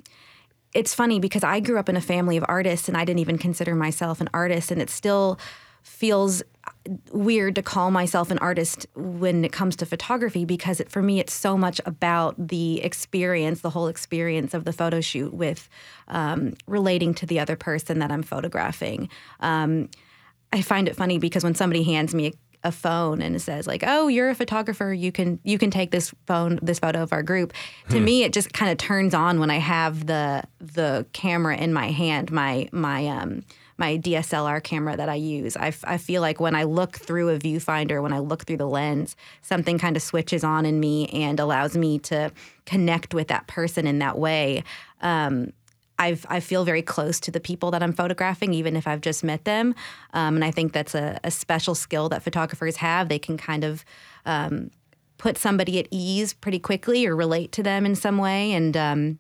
it's 0.73 0.93
funny 0.93 1.19
because 1.19 1.43
I 1.43 1.59
grew 1.59 1.79
up 1.79 1.89
in 1.89 1.95
a 1.95 2.01
family 2.01 2.37
of 2.37 2.45
artists 2.47 2.87
and 2.87 2.97
I 2.97 3.05
didn't 3.05 3.19
even 3.19 3.37
consider 3.37 3.75
myself 3.75 4.21
an 4.21 4.29
artist. 4.33 4.71
And 4.71 4.81
it 4.81 4.89
still 4.89 5.39
feels 5.81 6.43
weird 7.11 7.55
to 7.55 7.63
call 7.63 7.89
myself 7.89 8.31
an 8.31 8.37
artist 8.39 8.85
when 8.95 9.43
it 9.43 9.51
comes 9.51 9.75
to 9.77 9.85
photography 9.85 10.45
because 10.45 10.79
it, 10.79 10.91
for 10.91 11.01
me, 11.01 11.19
it's 11.19 11.33
so 11.33 11.57
much 11.57 11.81
about 11.85 12.35
the 12.37 12.81
experience, 12.83 13.61
the 13.61 13.69
whole 13.69 13.87
experience 13.87 14.53
of 14.53 14.65
the 14.65 14.73
photo 14.73 15.01
shoot 15.01 15.33
with 15.33 15.69
um, 16.09 16.53
relating 16.67 17.13
to 17.15 17.25
the 17.25 17.39
other 17.39 17.55
person 17.55 17.99
that 17.99 18.11
I'm 18.11 18.23
photographing. 18.23 19.09
Um, 19.39 19.89
I 20.51 20.61
find 20.61 20.87
it 20.87 20.95
funny 20.95 21.17
because 21.17 21.43
when 21.43 21.55
somebody 21.55 21.83
hands 21.83 22.13
me 22.13 22.27
a, 22.27 22.33
a 22.63 22.71
phone 22.71 23.21
and 23.21 23.35
it 23.35 23.39
says 23.39 23.67
like, 23.67 23.83
"Oh, 23.85 24.07
you're 24.07 24.29
a 24.29 24.35
photographer. 24.35 24.93
You 24.93 25.11
can 25.11 25.39
you 25.43 25.57
can 25.57 25.71
take 25.71 25.91
this 25.91 26.13
phone 26.25 26.59
this 26.61 26.79
photo 26.79 27.01
of 27.01 27.13
our 27.13 27.23
group." 27.23 27.53
To 27.89 27.99
me, 27.99 28.23
it 28.23 28.33
just 28.33 28.53
kind 28.53 28.71
of 28.71 28.77
turns 28.77 29.13
on 29.13 29.39
when 29.39 29.49
I 29.49 29.57
have 29.57 30.05
the 30.07 30.43
the 30.59 31.05
camera 31.13 31.57
in 31.57 31.73
my 31.73 31.91
hand, 31.91 32.31
my 32.31 32.69
my 32.71 33.07
um 33.07 33.43
my 33.79 33.97
DSLR 33.97 34.61
camera 34.61 34.97
that 34.97 35.07
I 35.07 35.15
use. 35.15 35.55
I, 35.55 35.67
f- 35.67 35.85
I 35.87 35.97
feel 35.97 36.21
like 36.21 36.41
when 36.41 36.53
I 36.53 36.63
look 36.63 36.97
through 36.97 37.29
a 37.29 37.39
viewfinder, 37.39 38.03
when 38.03 38.11
I 38.11 38.19
look 38.19 38.45
through 38.45 38.57
the 38.57 38.67
lens, 38.67 39.15
something 39.41 39.79
kind 39.79 39.95
of 39.95 40.03
switches 40.03 40.43
on 40.43 40.65
in 40.65 40.81
me 40.81 41.07
and 41.07 41.39
allows 41.39 41.77
me 41.77 41.97
to 41.99 42.31
connect 42.65 43.13
with 43.13 43.29
that 43.29 43.47
person 43.47 43.87
in 43.87 43.99
that 43.99 44.19
way. 44.19 44.65
Um, 45.01 45.53
I've, 45.99 46.25
I 46.29 46.39
feel 46.39 46.63
very 46.63 46.81
close 46.81 47.19
to 47.19 47.31
the 47.31 47.39
people 47.39 47.69
that 47.71 47.83
I'm 47.83 47.93
photographing, 47.93 48.53
even 48.53 48.75
if 48.75 48.87
I've 48.87 49.01
just 49.01 49.23
met 49.23 49.43
them. 49.43 49.75
Um, 50.13 50.35
and 50.35 50.43
I 50.43 50.51
think 50.51 50.73
that's 50.73 50.95
a, 50.95 51.19
a 51.23 51.29
special 51.29 51.75
skill 51.75 52.09
that 52.09 52.23
photographers 52.23 52.77
have. 52.77 53.09
They 53.09 53.19
can 53.19 53.37
kind 53.37 53.63
of 53.63 53.85
um, 54.25 54.71
put 55.17 55.37
somebody 55.37 55.77
at 55.77 55.87
ease 55.91 56.33
pretty 56.33 56.59
quickly 56.59 57.05
or 57.05 57.15
relate 57.15 57.51
to 57.51 57.63
them 57.63 57.85
in 57.85 57.95
some 57.95 58.17
way. 58.17 58.53
And, 58.53 58.75
um, 58.75 59.19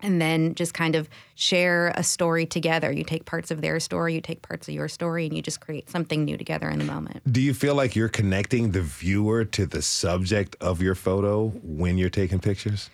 and 0.00 0.20
then 0.20 0.54
just 0.54 0.74
kind 0.74 0.96
of 0.96 1.08
share 1.34 1.92
a 1.96 2.02
story 2.02 2.44
together. 2.44 2.92
You 2.92 3.04
take 3.04 3.24
parts 3.24 3.50
of 3.50 3.62
their 3.62 3.80
story, 3.80 4.14
you 4.14 4.20
take 4.20 4.42
parts 4.42 4.68
of 4.68 4.74
your 4.74 4.88
story, 4.88 5.24
and 5.26 5.34
you 5.34 5.40
just 5.40 5.60
create 5.60 5.88
something 5.88 6.24
new 6.24 6.36
together 6.36 6.68
in 6.68 6.78
the 6.78 6.84
moment. 6.84 7.20
Do 7.32 7.40
you 7.40 7.54
feel 7.54 7.74
like 7.74 7.96
you're 7.96 8.10
connecting 8.10 8.72
the 8.72 8.82
viewer 8.82 9.44
to 9.46 9.64
the 9.66 9.80
subject 9.80 10.56
of 10.60 10.82
your 10.82 10.94
photo 10.94 11.48
when 11.62 11.96
you're 11.96 12.10
taking 12.10 12.38
pictures? 12.38 12.90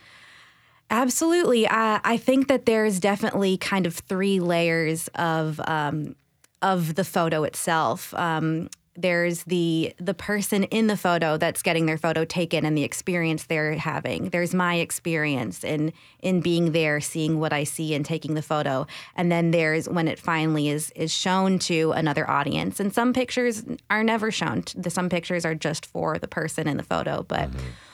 Absolutely. 0.90 1.68
I, 1.68 2.00
I 2.02 2.16
think 2.16 2.48
that 2.48 2.66
there's 2.66 2.98
definitely 2.98 3.56
kind 3.56 3.86
of 3.86 3.94
three 3.94 4.40
layers 4.40 5.08
of 5.14 5.60
um, 5.66 6.16
of 6.62 6.96
the 6.96 7.04
photo 7.04 7.44
itself. 7.44 8.12
Um, 8.14 8.68
there's 8.96 9.44
the 9.44 9.94
the 9.98 10.14
person 10.14 10.64
in 10.64 10.88
the 10.88 10.96
photo 10.96 11.36
that's 11.36 11.62
getting 11.62 11.86
their 11.86 11.96
photo 11.96 12.24
taken 12.24 12.64
and 12.66 12.76
the 12.76 12.82
experience 12.82 13.44
they're 13.44 13.74
having. 13.74 14.30
There's 14.30 14.52
my 14.52 14.74
experience 14.76 15.62
in 15.62 15.92
in 16.18 16.40
being 16.40 16.72
there, 16.72 17.00
seeing 17.00 17.38
what 17.38 17.52
I 17.52 17.64
see 17.64 17.94
and 17.94 18.04
taking 18.04 18.34
the 18.34 18.42
photo. 18.42 18.88
And 19.14 19.30
then 19.30 19.52
there's 19.52 19.88
when 19.88 20.08
it 20.08 20.18
finally 20.18 20.68
is 20.68 20.90
is 20.96 21.12
shown 21.12 21.60
to 21.60 21.92
another 21.92 22.28
audience. 22.28 22.80
And 22.80 22.92
some 22.92 23.12
pictures 23.12 23.62
are 23.90 24.02
never 24.02 24.32
shown. 24.32 24.64
The 24.74 24.90
some 24.90 25.08
pictures 25.08 25.44
are 25.44 25.54
just 25.54 25.86
for 25.86 26.18
the 26.18 26.28
person 26.28 26.66
in 26.66 26.76
the 26.76 26.82
photo. 26.82 27.22
But 27.22 27.48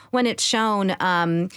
when 0.09 0.25
it's 0.25 0.43
shown, 0.43 0.95
um, 0.99 1.49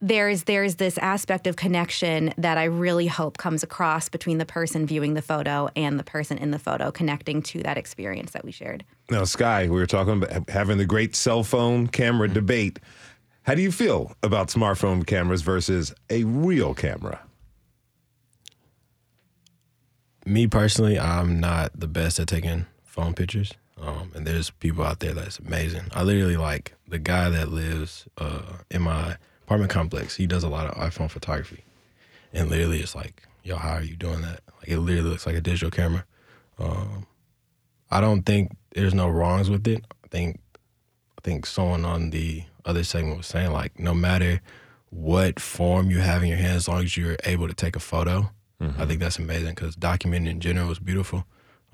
there's 0.00 0.44
there's 0.44 0.76
this 0.76 0.98
aspect 0.98 1.46
of 1.46 1.56
connection 1.56 2.32
that 2.38 2.58
I 2.58 2.64
really 2.64 3.06
hope 3.06 3.38
comes 3.38 3.62
across 3.62 4.08
between 4.08 4.38
the 4.38 4.46
person 4.46 4.86
viewing 4.86 5.14
the 5.14 5.22
photo 5.22 5.68
and 5.76 5.98
the 5.98 6.04
person 6.04 6.38
in 6.38 6.50
the 6.50 6.58
photo, 6.58 6.90
connecting 6.90 7.42
to 7.42 7.62
that 7.62 7.76
experience 7.76 8.32
that 8.32 8.44
we 8.44 8.52
shared. 8.52 8.84
Now, 9.10 9.24
Sky, 9.24 9.64
we 9.64 9.76
were 9.76 9.86
talking 9.86 10.22
about 10.22 10.48
having 10.48 10.78
the 10.78 10.86
great 10.86 11.14
cell 11.14 11.42
phone 11.42 11.86
camera 11.86 12.28
debate. 12.28 12.78
How 13.42 13.54
do 13.54 13.62
you 13.62 13.72
feel 13.72 14.14
about 14.22 14.48
smartphone 14.48 15.06
cameras 15.06 15.42
versus 15.42 15.92
a 16.08 16.24
real 16.24 16.74
camera? 16.74 17.20
me 20.30 20.46
personally, 20.46 20.98
I'm 20.98 21.40
not 21.40 21.72
the 21.78 21.88
best 21.88 22.20
at 22.20 22.28
taking 22.28 22.66
phone 22.84 23.14
pictures. 23.14 23.52
Um, 23.80 24.12
and 24.14 24.26
there's 24.26 24.50
people 24.50 24.84
out 24.84 25.00
there 25.00 25.14
that's 25.14 25.38
amazing. 25.38 25.84
I 25.92 26.02
literally 26.02 26.36
like 26.36 26.74
the 26.86 26.98
guy 26.98 27.30
that 27.30 27.50
lives 27.50 28.06
uh, 28.18 28.58
in 28.70 28.82
my 28.82 29.16
apartment 29.50 29.72
complex. 29.72 30.14
He 30.14 30.28
does 30.28 30.44
a 30.44 30.48
lot 30.48 30.68
of 30.68 30.76
iPhone 30.76 31.10
photography, 31.10 31.64
and 32.32 32.48
literally, 32.48 32.78
it's 32.78 32.94
like, 32.94 33.24
yo, 33.42 33.56
how 33.56 33.72
are 33.72 33.82
you 33.82 33.96
doing 33.96 34.22
that? 34.22 34.42
Like, 34.60 34.68
it 34.68 34.78
literally 34.78 35.10
looks 35.10 35.26
like 35.26 35.34
a 35.34 35.40
digital 35.40 35.72
camera. 35.72 36.04
Um, 36.56 37.08
I 37.90 38.00
don't 38.00 38.22
think 38.22 38.52
there's 38.76 38.94
no 38.94 39.08
wrongs 39.08 39.50
with 39.50 39.66
it. 39.66 39.84
I 40.04 40.06
think, 40.06 40.38
I 41.18 41.20
think 41.24 41.46
someone 41.46 41.84
on 41.84 42.10
the 42.10 42.44
other 42.64 42.84
segment 42.84 43.16
was 43.16 43.26
saying 43.26 43.50
like, 43.50 43.76
no 43.76 43.92
matter 43.92 44.40
what 44.90 45.40
form 45.40 45.90
you 45.90 45.98
have 45.98 46.22
in 46.22 46.28
your 46.28 46.38
hand, 46.38 46.54
as 46.56 46.68
long 46.68 46.84
as 46.84 46.96
you're 46.96 47.16
able 47.24 47.48
to 47.48 47.54
take 47.54 47.74
a 47.74 47.80
photo, 47.80 48.30
I 48.78 48.84
think 48.86 49.00
that's 49.00 49.18
amazing 49.18 49.54
because 49.54 49.74
documenting 49.74 50.28
in 50.28 50.38
general 50.38 50.70
is 50.70 50.78
beautiful. 50.78 51.24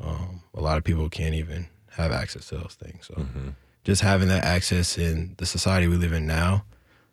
Um, 0.00 0.42
a 0.54 0.62
lot 0.62 0.78
of 0.78 0.84
people 0.84 1.10
can't 1.10 1.34
even 1.34 1.66
have 1.90 2.12
access 2.12 2.46
to 2.48 2.58
those 2.58 2.76
things. 2.80 3.06
So 3.08 3.26
just 3.84 4.00
having 4.02 4.28
that 4.28 4.44
access 4.44 4.96
in 4.96 5.34
the 5.36 5.44
society 5.46 5.88
we 5.88 5.96
live 5.96 6.12
in 6.14 6.26
now, 6.26 6.64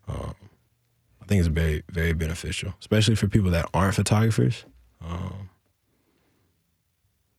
um, 0.07 0.35
I 1.23 1.27
think 1.27 1.39
it's 1.39 1.47
very, 1.47 1.83
very 1.89 2.13
beneficial, 2.13 2.73
especially 2.81 3.15
for 3.15 3.27
people 3.27 3.49
that 3.51 3.69
aren't 3.73 3.95
photographers. 3.95 4.65
Um, 5.01 5.49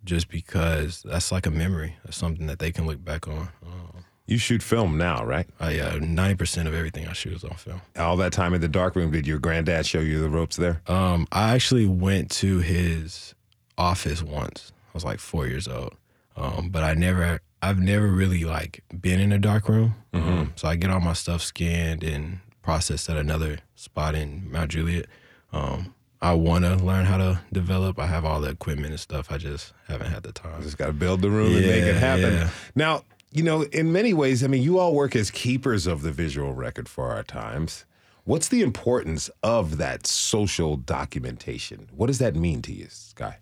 just 0.05 0.29
because 0.29 1.03
that's 1.03 1.31
like 1.33 1.47
a 1.47 1.51
memory. 1.51 1.97
That's 2.05 2.17
something 2.17 2.47
that 2.47 2.59
they 2.59 2.73
can 2.73 2.87
look 2.87 3.03
back 3.05 3.27
on. 3.29 3.49
Um, 3.65 4.05
You 4.27 4.39
shoot 4.39 4.63
film 4.63 4.97
now, 4.99 5.25
right? 5.25 5.47
I, 5.61 5.73
yeah, 5.73 5.99
ninety 6.01 6.35
percent 6.35 6.67
of 6.69 6.75
everything 6.75 7.07
I 7.07 7.13
shoot 7.13 7.35
is 7.35 7.45
on 7.45 7.55
film. 7.57 7.81
All 7.97 8.17
that 8.19 8.33
time 8.33 8.55
in 8.55 8.61
the 8.61 8.69
dark 8.69 8.97
room, 8.97 9.11
did 9.11 9.27
your 9.27 9.39
granddad 9.39 9.87
show 9.87 10.01
you 10.01 10.21
the 10.21 10.29
ropes 10.31 10.57
there? 10.57 10.81
Um, 10.87 11.27
I 11.33 11.55
actually 11.55 11.87
went 11.87 12.31
to 12.33 12.59
his 12.59 13.35
office 13.79 14.23
once. 14.23 14.73
I 14.89 14.91
was 14.95 15.05
like 15.05 15.21
four 15.21 15.47
years 15.47 15.69
old, 15.69 15.95
um, 16.37 16.69
but 16.71 16.83
I 16.83 16.95
never, 16.95 17.41
I've 17.61 17.79
never 17.79 18.09
really 18.09 18.45
like 18.45 18.83
been 18.99 19.21
in 19.21 19.33
a 19.33 19.39
dark 19.39 19.69
room. 19.69 19.95
Um, 20.13 20.53
so 20.57 20.69
I 20.69 20.77
get 20.77 20.91
all 20.91 21.01
my 21.01 21.13
stuff 21.15 21.43
scanned 21.43 22.05
and 22.05 22.41
processed 22.65 23.11
at 23.11 23.17
another 23.19 23.59
spot 23.77 24.15
in 24.15 24.51
Mount 24.51 24.71
Juliet. 24.71 25.07
Um, 25.53 25.95
I 26.23 26.33
want 26.33 26.65
to 26.65 26.77
learn 26.77 27.05
how 27.05 27.19
to 27.19 27.41
develop. 27.53 27.99
I 27.99 28.07
have 28.07 28.25
all 28.25 28.41
the 28.41 28.49
equipment 28.49 28.91
and 28.91 28.99
stuff. 28.99 29.31
I 29.31 29.37
just 29.37 29.75
haven't 29.87 30.11
had 30.11 30.23
the 30.23 30.33
time. 30.33 30.63
Just 30.63 30.79
got 30.79 30.87
to 30.87 30.95
build 30.95 31.21
the 31.21 31.31
room 31.31 31.55
and 31.55 31.67
make 31.67 31.85
it 31.85 31.97
happen. 31.97 32.33
yeah. 32.33 32.51
Now, 32.75 33.05
you 33.31 33.43
know, 33.43 33.63
in 33.65 33.93
many 33.93 34.15
ways, 34.15 34.43
I 34.43 34.47
mean, 34.47 34.63
you 34.63 34.79
all 34.79 34.95
work 34.95 35.15
as 35.15 35.31
keepers 35.31 35.87
of 35.87 36.01
the 36.01 36.11
visual 36.11 36.55
record 36.55 36.89
for 36.89 37.11
our 37.11 37.23
times. 37.23 37.85
What's 38.25 38.49
the 38.49 38.63
importance 38.63 39.29
of 39.43 39.77
that 39.77 40.07
social 40.07 40.79
documentation? 40.79 41.91
What 41.95 42.07
does 42.07 42.19
that 42.21 42.35
mean 42.35 42.63
to 42.63 42.73
you, 42.73 42.87
Sky? 42.89 43.37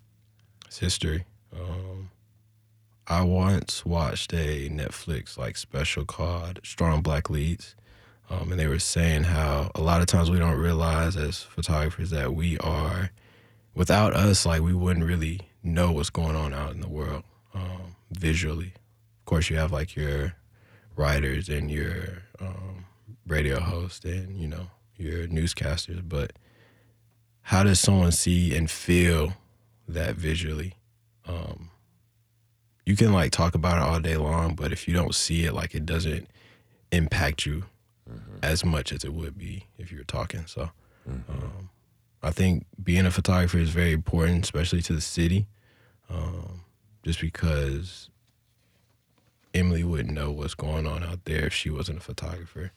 It's 0.67 0.79
history. 0.79 1.23
Um, 1.57 2.09
I 3.07 3.21
once 3.21 3.85
watched 3.85 4.33
a 4.33 4.69
Netflix 4.69 5.37
like 5.37 5.55
special 5.55 6.03
called 6.03 6.59
Strong 6.63 7.03
Black 7.03 7.29
Leads. 7.29 7.75
Um, 8.29 8.51
and 8.51 8.59
they 8.59 8.67
were 8.67 8.79
saying 8.79 9.23
how 9.23 9.69
a 9.75 9.81
lot 9.81 10.01
of 10.01 10.07
times 10.07 10.31
we 10.31 10.39
don't 10.39 10.57
realize 10.57 11.15
as 11.15 11.43
photographers 11.43 12.09
that 12.09 12.33
we 12.33 12.57
are, 12.59 13.11
without 13.75 14.13
us, 14.13 14.45
like 14.45 14.61
we 14.61 14.73
wouldn't 14.73 15.05
really 15.05 15.41
know 15.61 15.91
what's 15.91 16.09
going 16.09 16.35
on 16.35 16.53
out 16.53 16.71
in 16.71 16.81
the 16.81 16.89
world 16.89 17.23
um, 17.53 17.95
visually. 18.11 18.73
Of 19.19 19.25
course, 19.25 19.49
you 19.49 19.57
have 19.57 19.71
like 19.71 19.95
your 19.95 20.35
writers 20.95 21.49
and 21.49 21.69
your 21.69 22.23
um, 22.39 22.85
radio 23.27 23.59
hosts 23.59 24.05
and, 24.05 24.37
you 24.37 24.47
know, 24.47 24.67
your 24.95 25.27
newscasters, 25.27 26.07
but 26.07 26.33
how 27.41 27.63
does 27.63 27.79
someone 27.79 28.11
see 28.11 28.55
and 28.55 28.69
feel 28.69 29.33
that 29.87 30.15
visually? 30.15 30.75
Um, 31.25 31.71
you 32.85 32.95
can 32.95 33.11
like 33.11 33.31
talk 33.31 33.55
about 33.55 33.77
it 33.77 33.83
all 33.83 33.99
day 33.99 34.17
long, 34.17 34.55
but 34.55 34.71
if 34.71 34.87
you 34.87 34.93
don't 34.93 35.15
see 35.15 35.45
it, 35.45 35.53
like 35.53 35.73
it 35.73 35.85
doesn't 35.85 36.27
impact 36.91 37.45
you 37.45 37.63
mm-hmm. 38.09 38.37
as 38.41 38.65
much 38.65 38.91
as 38.91 39.03
it 39.03 39.13
would 39.13 39.37
be 39.37 39.67
if 39.77 39.91
you 39.91 39.99
were 39.99 40.03
talking. 40.03 40.45
So, 40.45 40.71
mm-hmm. 41.09 41.31
um, 41.31 41.69
I 42.21 42.31
think 42.31 42.65
being 42.81 43.05
a 43.05 43.11
photographer 43.11 43.57
is 43.57 43.69
very 43.69 43.91
important, 43.91 44.43
especially 44.45 44.81
to 44.83 44.93
the 44.93 45.01
city, 45.01 45.47
um, 46.09 46.61
just 47.03 47.19
because 47.19 48.09
Emily 49.53 49.83
wouldn't 49.83 50.13
know 50.13 50.31
what's 50.31 50.55
going 50.55 50.87
on 50.87 51.03
out 51.03 51.25
there 51.25 51.45
if 51.45 51.53
she 51.53 51.69
wasn't 51.69 51.99
a 51.99 52.01
photographer 52.01 52.71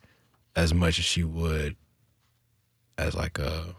as 0.54 0.72
much 0.72 0.98
as 0.98 1.04
she 1.04 1.22
would 1.22 1.76
as 2.98 3.14
like 3.14 3.38
a, 3.38 3.74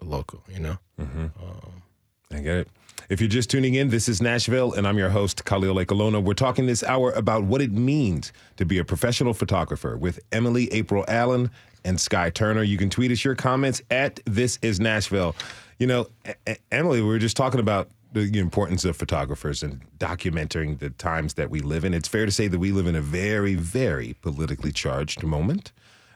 a 0.00 0.04
local, 0.04 0.42
you 0.48 0.60
know? 0.60 0.78
Mm-hmm. 1.00 1.24
Um, 1.42 1.82
I 2.32 2.40
get 2.40 2.56
it. 2.56 2.68
If 3.08 3.20
you're 3.20 3.28
just 3.28 3.50
tuning 3.50 3.74
in, 3.74 3.90
this 3.90 4.08
is 4.08 4.22
Nashville, 4.22 4.72
and 4.72 4.86
I'm 4.86 4.96
your 4.96 5.10
host, 5.10 5.44
Khalil 5.44 5.74
Ekulona. 5.76 6.22
We're 6.22 6.34
talking 6.34 6.66
this 6.66 6.82
hour 6.82 7.10
about 7.12 7.44
what 7.44 7.60
it 7.60 7.72
means 7.72 8.32
to 8.56 8.64
be 8.64 8.78
a 8.78 8.84
professional 8.84 9.34
photographer 9.34 9.96
with 9.96 10.20
Emily 10.30 10.72
April 10.72 11.04
Allen 11.08 11.50
and 11.84 12.00
Sky 12.00 12.30
Turner. 12.30 12.62
You 12.62 12.78
can 12.78 12.88
tweet 12.88 13.10
us 13.10 13.24
your 13.24 13.34
comments 13.34 13.82
at 13.90 14.20
This 14.24 14.58
Is 14.62 14.80
Nashville. 14.80 15.34
You 15.78 15.88
know, 15.88 16.06
a- 16.46 16.56
Emily, 16.70 17.02
we 17.02 17.08
were 17.08 17.18
just 17.18 17.36
talking 17.36 17.60
about 17.60 17.90
the 18.12 18.38
importance 18.38 18.84
of 18.84 18.96
photographers 18.96 19.62
and 19.62 19.82
documenting 19.98 20.78
the 20.78 20.90
times 20.90 21.34
that 21.34 21.50
we 21.50 21.60
live 21.60 21.84
in. 21.84 21.92
It's 21.94 22.08
fair 22.08 22.24
to 22.24 22.32
say 22.32 22.46
that 22.46 22.58
we 22.58 22.70
live 22.70 22.86
in 22.86 22.94
a 22.94 23.00
very, 23.00 23.54
very 23.54 24.14
politically 24.22 24.70
charged 24.70 25.22
moment, 25.22 25.72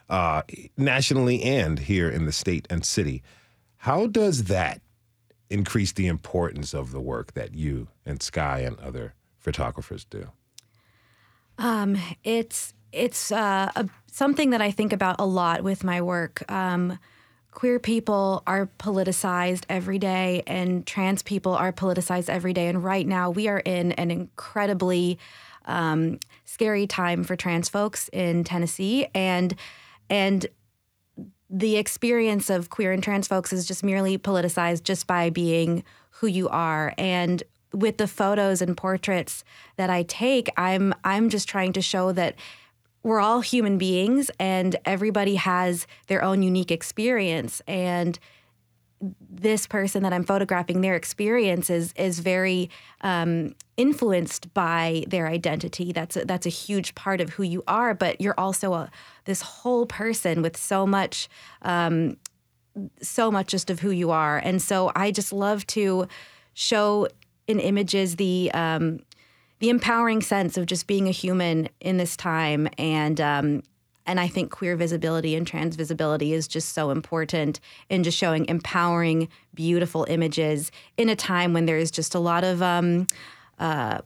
uh, 0.09 0.43
nationally 0.77 1.43
and 1.43 1.79
here 1.79 2.09
in 2.09 2.25
the 2.25 2.31
state 2.31 2.65
and 2.69 2.85
city. 2.85 3.23
How 3.77 4.07
does 4.07 4.45
that 4.45 4.81
increase 5.49 5.91
the 5.91 6.07
importance 6.07 6.73
of 6.73 6.91
the 6.91 7.01
work 7.01 7.33
that 7.33 7.53
you 7.53 7.87
and 8.05 8.21
Sky 8.21 8.59
and 8.59 8.79
other 8.79 9.13
photographers 9.39 10.05
do? 10.05 10.29
Um, 11.57 11.97
it's 12.23 12.73
it's 12.91 13.31
uh, 13.31 13.71
a, 13.75 13.89
something 14.11 14.51
that 14.51 14.61
I 14.61 14.71
think 14.71 14.93
about 14.93 15.17
a 15.19 15.25
lot 15.25 15.63
with 15.63 15.83
my 15.83 16.01
work. 16.01 16.49
Um, 16.51 16.99
queer 17.51 17.79
people 17.79 18.43
are 18.45 18.69
politicized 18.79 19.63
every 19.69 19.99
day, 19.99 20.43
and 20.45 20.85
trans 20.85 21.23
people 21.23 21.53
are 21.53 21.73
politicized 21.73 22.29
every 22.29 22.53
day. 22.53 22.67
And 22.67 22.83
right 22.83 23.05
now, 23.05 23.29
we 23.29 23.47
are 23.47 23.59
in 23.59 23.93
an 23.93 24.11
incredibly 24.11 25.17
um, 25.65 26.19
scary 26.45 26.87
time 26.87 27.23
for 27.23 27.35
trans 27.35 27.69
folks 27.69 28.09
in 28.13 28.43
Tennessee, 28.43 29.07
and 29.13 29.55
and 30.09 30.45
the 31.49 31.77
experience 31.77 32.49
of 32.49 32.69
queer 32.69 32.91
and 32.91 33.01
trans 33.01 33.27
folks 33.27 33.53
is 33.53 33.65
just 33.65 33.83
merely 33.83 34.17
politicized 34.17 34.83
just 34.83 35.07
by 35.07 35.29
being 35.29 35.83
who 36.11 36.27
you 36.27 36.49
are. 36.49 36.93
And 36.97 37.43
with 37.73 37.97
the 37.97 38.07
photos 38.07 38.61
and 38.61 38.75
portraits 38.75 39.43
that 39.75 39.89
I 39.89 40.03
take 40.03 40.49
I'm 40.57 40.93
I'm 41.03 41.29
just 41.29 41.47
trying 41.47 41.73
to 41.73 41.81
show 41.81 42.11
that 42.13 42.35
we're 43.03 43.19
all 43.19 43.41
human 43.41 43.77
beings 43.77 44.31
and 44.39 44.75
everybody 44.83 45.35
has 45.35 45.87
their 46.07 46.23
own 46.23 46.43
unique 46.43 46.71
experience. 46.71 47.61
And 47.67 48.19
this 48.99 49.67
person 49.67 50.03
that 50.03 50.13
I'm 50.13 50.23
photographing, 50.23 50.81
their 50.81 50.95
experience 50.95 51.69
is 51.69 51.93
is 51.93 52.19
very 52.19 52.69
um, 53.01 53.55
influenced 53.75 54.53
by 54.53 55.03
their 55.07 55.27
identity. 55.27 55.91
That's 55.91 56.17
a, 56.17 56.25
that's 56.25 56.45
a 56.45 56.49
huge 56.49 56.95
part 56.95 57.21
of 57.21 57.31
who 57.31 57.43
you 57.43 57.63
are. 57.67 57.93
But 57.93 58.19
you're 58.19 58.39
also 58.39 58.73
a 58.73 58.91
this 59.25 59.41
whole 59.41 59.85
person 59.85 60.41
with 60.41 60.57
so 60.57 60.87
much, 60.87 61.29
um, 61.61 62.17
so 63.01 63.29
much 63.31 63.47
just 63.47 63.69
of 63.69 63.79
who 63.79 63.91
you 63.91 64.11
are. 64.11 64.37
And 64.37 64.61
so 64.61 64.91
I 64.95 65.11
just 65.11 65.31
love 65.31 65.65
to 65.67 66.07
show 66.53 67.07
in 67.47 67.59
images 67.59 68.15
the 68.15 68.51
um, 68.53 68.99
the 69.59 69.69
empowering 69.69 70.21
sense 70.21 70.57
of 70.57 70.65
just 70.65 70.87
being 70.87 71.07
a 71.07 71.11
human 71.11 71.69
in 71.79 71.97
this 71.97 72.15
time 72.15 72.67
and 72.77 73.19
um, 73.21 73.63
and 74.07 74.19
I 74.19 74.27
think 74.27 74.51
queer 74.51 74.75
visibility 74.75 75.35
and 75.35 75.45
trans 75.45 75.75
visibility 75.75 76.33
is 76.33 76.47
just 76.47 76.73
so 76.73 76.89
important 76.89 77.59
in 77.89 78.03
just 78.03 78.17
showing 78.17 78.45
empowering, 78.47 79.27
beautiful 79.53 80.05
images 80.09 80.71
in 80.95 81.09
a 81.09 81.15
time 81.15 81.53
when 81.53 81.65
there 81.65 81.77
is 81.77 81.91
just 81.91 82.15
a 82.15 82.19
lot 82.19 82.43
of 82.43 82.61
um, 82.61 83.05
uh, 83.59 83.99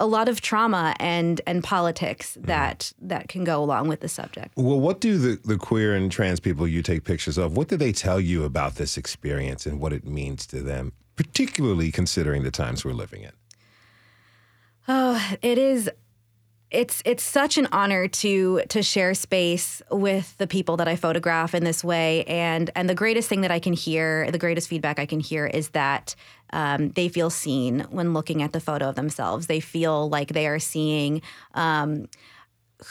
a 0.00 0.06
lot 0.06 0.28
of 0.28 0.40
trauma 0.40 0.94
and 0.98 1.40
and 1.46 1.62
politics 1.62 2.36
mm-hmm. 2.36 2.46
that 2.46 2.92
that 3.00 3.28
can 3.28 3.44
go 3.44 3.62
along 3.62 3.88
with 3.88 4.00
the 4.00 4.08
subject. 4.08 4.52
Well, 4.56 4.80
what 4.80 5.00
do 5.00 5.18
the, 5.18 5.40
the 5.44 5.58
queer 5.58 5.94
and 5.94 6.10
trans 6.10 6.40
people 6.40 6.66
you 6.66 6.82
take 6.82 7.04
pictures 7.04 7.36
of? 7.36 7.56
What 7.56 7.68
do 7.68 7.76
they 7.76 7.92
tell 7.92 8.20
you 8.20 8.44
about 8.44 8.76
this 8.76 8.96
experience 8.96 9.66
and 9.66 9.80
what 9.80 9.92
it 9.92 10.06
means 10.06 10.46
to 10.46 10.60
them, 10.60 10.92
particularly 11.16 11.90
considering 11.90 12.44
the 12.44 12.50
times 12.50 12.84
we're 12.84 12.92
living 12.92 13.22
in? 13.22 13.32
Oh, 14.86 15.20
it 15.40 15.56
is 15.56 15.90
it's 16.74 17.02
it's 17.04 17.22
such 17.22 17.56
an 17.56 17.68
honor 17.72 18.08
to 18.08 18.62
to 18.68 18.82
share 18.82 19.14
space 19.14 19.80
with 19.90 20.36
the 20.38 20.46
people 20.46 20.76
that 20.78 20.88
I 20.88 20.96
photograph 20.96 21.54
in 21.54 21.64
this 21.64 21.84
way, 21.84 22.24
and 22.24 22.70
and 22.74 22.88
the 22.88 22.94
greatest 22.94 23.28
thing 23.28 23.42
that 23.42 23.50
I 23.50 23.60
can 23.60 23.72
hear, 23.72 24.30
the 24.30 24.38
greatest 24.38 24.68
feedback 24.68 24.98
I 24.98 25.06
can 25.06 25.20
hear, 25.20 25.46
is 25.46 25.70
that 25.70 26.14
um, 26.50 26.90
they 26.90 27.08
feel 27.08 27.30
seen 27.30 27.80
when 27.90 28.12
looking 28.12 28.42
at 28.42 28.52
the 28.52 28.60
photo 28.60 28.88
of 28.88 28.96
themselves. 28.96 29.46
They 29.46 29.60
feel 29.60 30.08
like 30.08 30.32
they 30.32 30.46
are 30.46 30.58
seeing. 30.58 31.22
Um, 31.54 32.08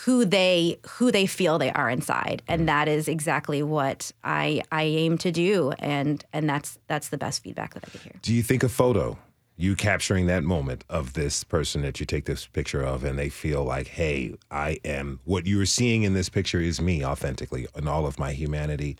who 0.06 0.26
they 0.26 0.80
who 0.92 1.12
they 1.12 1.28
feel 1.28 1.60
they 1.60 1.72
are 1.72 1.90
inside 1.90 2.42
and 2.48 2.68
that 2.68 2.88
is 2.88 3.08
exactly 3.08 3.62
what 3.62 4.12
I 4.24 4.64
I 4.72 4.84
aim 4.84 5.18
to 5.20 5.32
do 5.32 5.72
and 5.78 6.24
and 6.34 6.50
that's 6.50 6.80
that's 6.88 7.10
the 7.10 7.18
best 7.18 7.44
feedback 7.44 7.74
that 7.76 7.84
I 7.86 7.90
can 7.90 8.00
hear. 8.00 8.14
Do 8.22 8.34
you 8.34 8.42
think 8.42 8.64
a 8.64 8.70
photo 8.70 9.20
you 9.56 9.76
capturing 9.76 10.26
that 10.26 10.44
moment 10.44 10.84
of 10.90 11.14
this 11.14 11.44
person 11.44 11.82
that 11.84 12.00
you 12.00 12.06
take 12.06 12.26
this 12.26 12.48
picture 12.48 12.82
of 12.82 13.04
and 13.04 13.18
they 13.18 13.30
feel 13.30 13.64
like 13.64 13.88
hey 13.88 14.34
i 14.52 14.78
am 14.84 15.20
what 15.26 15.46
you're 15.46 15.66
seeing 15.66 16.04
in 16.04 16.14
this 16.14 16.30
picture 16.30 16.60
is 16.60 16.82
me 16.82 17.06
authentically 17.06 17.68
and 17.76 17.88
all 17.88 18.06
of 18.06 18.20
my 18.20 18.34
humanity 18.34 18.98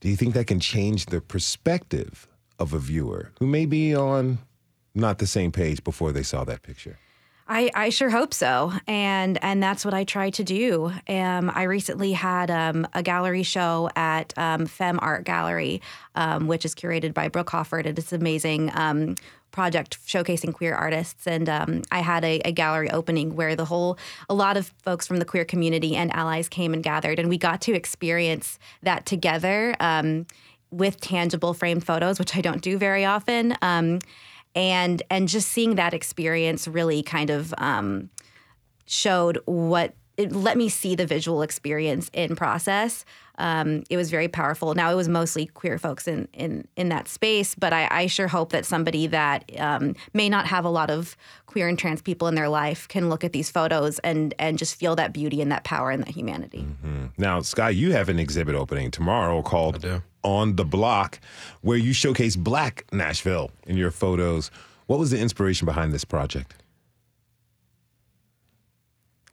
do 0.00 0.08
you 0.08 0.16
think 0.16 0.34
that 0.34 0.46
can 0.46 0.60
change 0.60 1.06
the 1.06 1.20
perspective 1.20 2.28
of 2.58 2.72
a 2.72 2.78
viewer 2.78 3.32
who 3.38 3.46
may 3.46 3.66
be 3.66 3.94
on 3.94 4.38
not 4.94 5.18
the 5.18 5.26
same 5.26 5.50
page 5.50 5.82
before 5.82 6.12
they 6.12 6.22
saw 6.22 6.44
that 6.44 6.62
picture 6.62 6.98
I, 7.46 7.70
I 7.74 7.88
sure 7.90 8.08
hope 8.08 8.32
so, 8.32 8.72
and 8.86 9.42
and 9.44 9.62
that's 9.62 9.84
what 9.84 9.92
I 9.92 10.04
try 10.04 10.30
to 10.30 10.42
do. 10.42 10.90
Um, 11.08 11.52
I 11.54 11.64
recently 11.64 12.12
had 12.12 12.50
um, 12.50 12.86
a 12.94 13.02
gallery 13.02 13.42
show 13.42 13.90
at 13.94 14.32
um, 14.38 14.64
Fem 14.64 14.98
Art 15.02 15.24
Gallery, 15.24 15.82
um, 16.14 16.46
which 16.46 16.64
is 16.64 16.74
curated 16.74 17.12
by 17.12 17.28
Brooke 17.28 17.50
Hofford. 17.50 17.86
And 17.86 17.98
it's 17.98 18.14
amazing 18.14 18.70
um, 18.74 19.16
project 19.54 20.04
showcasing 20.04 20.52
queer 20.52 20.74
artists. 20.74 21.28
And 21.28 21.48
um, 21.48 21.82
I 21.92 22.00
had 22.00 22.24
a, 22.24 22.40
a, 22.44 22.50
gallery 22.50 22.90
opening 22.90 23.36
where 23.36 23.54
the 23.54 23.64
whole, 23.64 23.96
a 24.28 24.34
lot 24.34 24.56
of 24.56 24.74
folks 24.82 25.06
from 25.06 25.18
the 25.18 25.24
queer 25.24 25.44
community 25.44 25.94
and 25.94 26.12
allies 26.12 26.48
came 26.48 26.74
and 26.74 26.82
gathered, 26.82 27.20
and 27.20 27.28
we 27.28 27.38
got 27.38 27.60
to 27.62 27.72
experience 27.72 28.58
that 28.82 29.06
together 29.06 29.76
um, 29.78 30.26
with 30.72 31.00
tangible 31.00 31.54
framed 31.54 31.86
photos, 31.86 32.18
which 32.18 32.36
I 32.36 32.40
don't 32.40 32.62
do 32.62 32.76
very 32.76 33.04
often. 33.04 33.56
Um, 33.62 34.00
and 34.56 35.02
and 35.08 35.28
just 35.28 35.48
seeing 35.48 35.76
that 35.76 35.94
experience 35.94 36.66
really 36.66 37.04
kind 37.04 37.30
of 37.30 37.54
um, 37.58 38.10
showed 38.86 39.38
what 39.46 39.94
it 40.16 40.32
let 40.32 40.56
me 40.56 40.68
see 40.68 40.94
the 40.94 41.06
visual 41.06 41.42
experience 41.42 42.10
in 42.12 42.36
process. 42.36 43.04
Um, 43.36 43.82
it 43.90 43.96
was 43.96 44.10
very 44.10 44.28
powerful. 44.28 44.74
Now 44.74 44.92
it 44.92 44.94
was 44.94 45.08
mostly 45.08 45.46
queer 45.46 45.78
folks 45.78 46.06
in 46.06 46.28
in 46.32 46.68
in 46.76 46.88
that 46.90 47.08
space, 47.08 47.54
but 47.54 47.72
I, 47.72 47.88
I 47.90 48.06
sure 48.06 48.28
hope 48.28 48.52
that 48.52 48.64
somebody 48.64 49.08
that 49.08 49.50
um, 49.58 49.96
may 50.12 50.28
not 50.28 50.46
have 50.46 50.64
a 50.64 50.68
lot 50.68 50.90
of 50.90 51.16
queer 51.46 51.66
and 51.68 51.78
trans 51.78 52.00
people 52.00 52.28
in 52.28 52.36
their 52.36 52.48
life 52.48 52.86
can 52.88 53.08
look 53.08 53.24
at 53.24 53.32
these 53.32 53.50
photos 53.50 53.98
and 54.00 54.34
and 54.38 54.56
just 54.58 54.76
feel 54.76 54.94
that 54.96 55.12
beauty 55.12 55.40
and 55.40 55.50
that 55.50 55.64
power 55.64 55.90
and 55.90 56.02
that 56.02 56.10
humanity. 56.10 56.60
Mm-hmm. 56.60 57.06
Now, 57.18 57.40
Sky, 57.40 57.70
you 57.70 57.92
have 57.92 58.08
an 58.08 58.18
exhibit 58.18 58.54
opening 58.54 58.90
tomorrow 58.90 59.42
called 59.42 59.84
"On 60.22 60.54
the 60.54 60.64
Block," 60.64 61.18
where 61.62 61.78
you 61.78 61.92
showcase 61.92 62.36
Black 62.36 62.84
Nashville 62.92 63.50
in 63.66 63.76
your 63.76 63.90
photos. 63.90 64.50
What 64.86 64.98
was 64.98 65.10
the 65.10 65.18
inspiration 65.18 65.64
behind 65.64 65.92
this 65.92 66.04
project? 66.04 66.54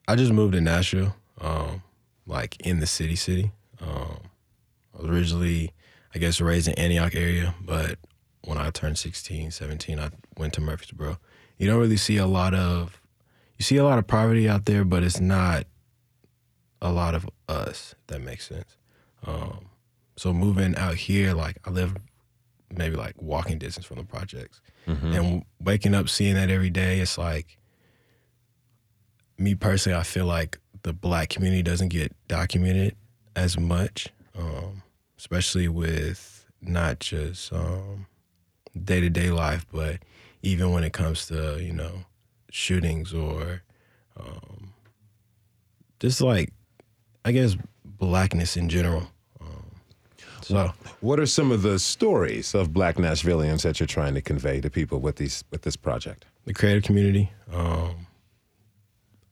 I 0.08 0.16
just 0.16 0.32
moved 0.32 0.54
to 0.54 0.62
Nashville, 0.62 1.16
um, 1.40 1.84
like 2.26 2.60
in 2.66 2.80
the 2.80 2.88
city, 2.88 3.16
city. 3.16 3.52
Um, 3.80 4.18
I 4.98 5.02
was 5.02 5.10
originally, 5.10 5.72
I 6.14 6.20
guess, 6.20 6.42
raised 6.42 6.68
in 6.68 6.74
Antioch 6.78 7.16
area, 7.16 7.56
but 7.62 7.98
when 8.44 8.58
I 8.58 8.70
turned 8.72 8.98
16, 8.98 9.52
17, 9.52 10.00
I 10.00 10.10
went 10.38 10.54
to 10.54 10.62
Murfreesboro. 10.62 11.18
You 11.58 11.68
don't 11.68 11.80
really 11.80 11.98
see 11.98 12.18
a 12.18 12.26
lot 12.26 12.54
of, 12.54 13.00
you 13.58 13.64
see 13.64 13.78
a 13.78 13.84
lot 13.84 14.00
of 14.00 14.08
poverty 14.08 14.50
out 14.50 14.66
there, 14.66 14.84
but 14.84 15.04
it's 15.04 15.20
not 15.20 15.66
a 16.82 16.92
lot 16.92 17.14
of 17.16 17.30
us. 17.48 17.96
If 18.02 18.08
that 18.08 18.22
makes 18.22 18.48
sense. 18.48 18.78
Um, 19.26 19.68
so 20.18 20.34
moving 20.34 20.76
out 20.76 20.96
here, 20.96 21.34
like 21.34 21.58
I 21.66 21.70
live 21.70 21.96
maybe 22.76 22.96
like 22.96 23.22
walking 23.22 23.58
distance 23.60 23.86
from 23.86 23.98
the 23.98 24.04
projects, 24.04 24.62
and 25.14 25.46
waking 25.60 25.94
up 25.94 26.10
seeing 26.10 26.34
that 26.36 26.50
every 26.50 26.70
day, 26.72 27.00
it's 27.00 27.18
like 27.18 27.58
me 29.42 29.56
personally, 29.56 29.98
I 29.98 30.04
feel 30.04 30.26
like 30.26 30.60
the 30.84 30.94
black 30.94 31.30
community 31.30 31.64
doesn't 31.64 31.90
get 31.90 32.16
documented 32.28 32.96
as 33.36 33.58
much, 33.60 34.10
um, 34.38 34.84
especially 35.18 35.68
with 35.68 36.46
not 36.62 37.00
just 37.00 37.52
day 38.84 39.00
to 39.02 39.10
day 39.10 39.30
life, 39.30 39.66
but 39.72 40.00
even 40.42 40.72
when 40.72 40.84
it 40.84 40.94
comes 40.94 41.28
to 41.28 41.60
you 41.62 41.74
know 41.74 42.06
shootings 42.50 43.14
or 43.14 43.62
um, 44.20 44.74
just 46.00 46.22
like 46.22 46.52
I 47.26 47.32
guess 47.32 47.56
blackness 47.86 48.58
in 48.58 48.70
general. 48.70 49.08
Um, 49.40 49.72
so 50.42 50.74
What 51.02 51.20
are 51.20 51.26
some 51.26 51.52
of 51.52 51.62
the 51.62 51.80
stories 51.80 52.54
of 52.56 52.74
Black 52.74 52.96
Nashvillians 52.98 53.64
that 53.64 53.80
you're 53.80 53.88
trying 53.88 54.14
to 54.16 54.22
convey 54.22 54.62
to 54.62 54.70
people 54.70 55.00
with 55.00 55.18
these 55.18 55.44
with 55.52 55.62
this 55.64 55.76
project? 55.76 56.26
the 56.46 56.54
creative 56.54 56.84
community. 56.84 57.32
Um, 57.54 58.08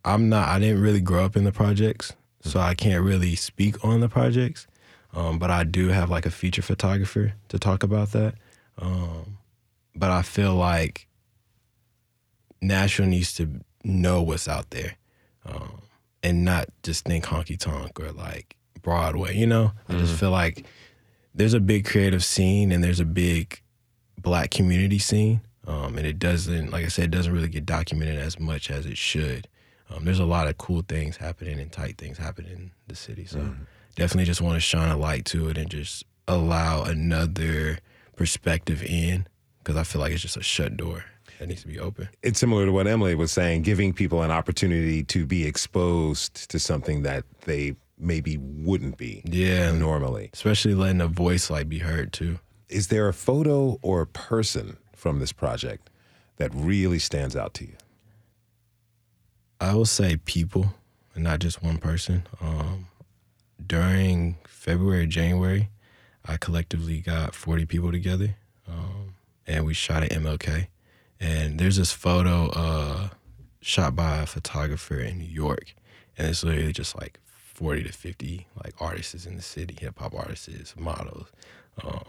I'm 0.05 0.29
not. 0.29 0.47
I 0.47 0.59
didn't 0.59 0.81
really 0.81 1.01
grow 1.01 1.25
up 1.25 1.35
in 1.35 1.43
the 1.43 1.51
projects, 1.51 2.13
so 2.41 2.59
I 2.59 2.73
can't 2.73 3.03
really 3.03 3.35
speak 3.35 3.83
on 3.83 3.99
the 3.99 4.09
projects. 4.09 4.67
Um, 5.13 5.39
but 5.39 5.49
I 5.49 5.63
do 5.63 5.89
have 5.89 6.09
like 6.09 6.25
a 6.25 6.31
feature 6.31 6.61
photographer 6.61 7.33
to 7.49 7.59
talk 7.59 7.83
about 7.83 8.11
that. 8.11 8.35
Um, 8.77 9.37
but 9.95 10.11
I 10.11 10.21
feel 10.21 10.55
like 10.55 11.07
Nashville 12.61 13.07
needs 13.07 13.33
to 13.35 13.61
know 13.83 14.21
what's 14.21 14.47
out 14.47 14.69
there, 14.69 14.95
um, 15.45 15.81
and 16.23 16.45
not 16.45 16.69
just 16.83 17.05
think 17.05 17.25
honky 17.25 17.57
tonk 17.57 17.99
or 17.99 18.11
like 18.11 18.55
Broadway. 18.81 19.35
You 19.35 19.47
know, 19.47 19.73
I 19.87 19.93
just 19.93 20.15
feel 20.15 20.31
like 20.31 20.65
there's 21.33 21.53
a 21.53 21.59
big 21.59 21.85
creative 21.85 22.23
scene 22.23 22.71
and 22.71 22.83
there's 22.83 22.99
a 22.99 23.05
big 23.05 23.61
black 24.17 24.51
community 24.51 24.99
scene. 24.99 25.41
Um, 25.67 25.97
and 25.97 26.07
it 26.07 26.17
doesn't, 26.17 26.71
like 26.71 26.83
I 26.83 26.87
said, 26.87 27.05
it 27.05 27.11
doesn't 27.11 27.31
really 27.31 27.47
get 27.47 27.65
documented 27.65 28.17
as 28.17 28.39
much 28.39 28.71
as 28.71 28.85
it 28.87 28.97
should. 28.97 29.47
Um, 29.89 30.05
there's 30.05 30.19
a 30.19 30.25
lot 30.25 30.47
of 30.47 30.57
cool 30.57 30.83
things 30.87 31.17
happening 31.17 31.59
and 31.59 31.71
tight 31.71 31.97
things 31.97 32.17
happening 32.17 32.51
in 32.51 32.71
the 32.87 32.95
city. 32.95 33.25
So 33.25 33.55
definitely 33.95 34.25
just 34.25 34.41
want 34.41 34.55
to 34.55 34.59
shine 34.59 34.89
a 34.89 34.97
light 34.97 35.25
to 35.25 35.49
it 35.49 35.57
and 35.57 35.69
just 35.69 36.03
allow 36.27 36.83
another 36.83 37.79
perspective 38.15 38.83
in 38.83 39.25
because 39.59 39.75
I 39.75 39.83
feel 39.83 40.01
like 40.01 40.11
it's 40.13 40.21
just 40.21 40.37
a 40.37 40.43
shut 40.43 40.77
door 40.77 41.05
that 41.39 41.47
needs 41.47 41.61
to 41.61 41.67
be 41.67 41.79
open. 41.79 42.09
It's 42.21 42.39
similar 42.39 42.65
to 42.65 42.71
what 42.71 42.85
Emily 42.87 43.15
was 43.15 43.31
saying, 43.31 43.61
giving 43.63 43.93
people 43.93 44.21
an 44.23 44.31
opportunity 44.31 45.03
to 45.05 45.25
be 45.25 45.45
exposed 45.45 46.49
to 46.51 46.59
something 46.59 47.03
that 47.03 47.23
they 47.45 47.75
maybe 47.97 48.37
wouldn't 48.37 48.97
be 48.97 49.21
Yeah. 49.25 49.71
normally. 49.71 50.29
Especially 50.33 50.73
letting 50.75 51.01
a 51.01 51.07
voice 51.07 51.49
like 51.49 51.67
be 51.69 51.79
heard 51.79 52.13
too. 52.13 52.39
Is 52.69 52.87
there 52.87 53.07
a 53.07 53.13
photo 53.13 53.79
or 53.81 54.01
a 54.01 54.07
person 54.07 54.77
from 54.95 55.19
this 55.19 55.31
project 55.31 55.89
that 56.37 56.51
really 56.53 56.99
stands 56.99 57.35
out 57.35 57.53
to 57.55 57.65
you? 57.65 57.73
I 59.59 59.73
will 59.73 59.85
say 59.85 60.17
people 60.17 60.73
and 61.13 61.23
not 61.23 61.39
just 61.39 61.61
one 61.61 61.77
person. 61.77 62.27
Um, 62.41 62.87
during 63.65 64.37
February, 64.47 65.07
January, 65.07 65.69
I 66.25 66.37
collectively 66.37 66.99
got 67.01 67.35
40 67.35 67.65
people 67.65 67.91
together 67.91 68.35
um, 68.67 69.15
and 69.45 69.65
we 69.65 69.73
shot 69.73 70.03
at 70.03 70.11
MLK. 70.11 70.67
And 71.19 71.59
there's 71.59 71.75
this 71.75 71.91
photo 71.91 72.47
uh, 72.49 73.09
shot 73.61 73.95
by 73.95 74.19
a 74.19 74.25
photographer 74.25 74.99
in 74.99 75.17
New 75.17 75.25
York. 75.25 75.73
And 76.17 76.27
it's 76.27 76.43
literally 76.43 76.71
just 76.71 76.97
like 76.99 77.19
40 77.25 77.83
to 77.83 77.91
50 77.91 78.47
like 78.63 78.73
artists 78.79 79.25
in 79.25 79.35
the 79.35 79.41
city, 79.41 79.75
hip 79.79 79.99
hop 79.99 80.13
artists, 80.15 80.75
models. 80.77 81.27
Um, 81.83 82.03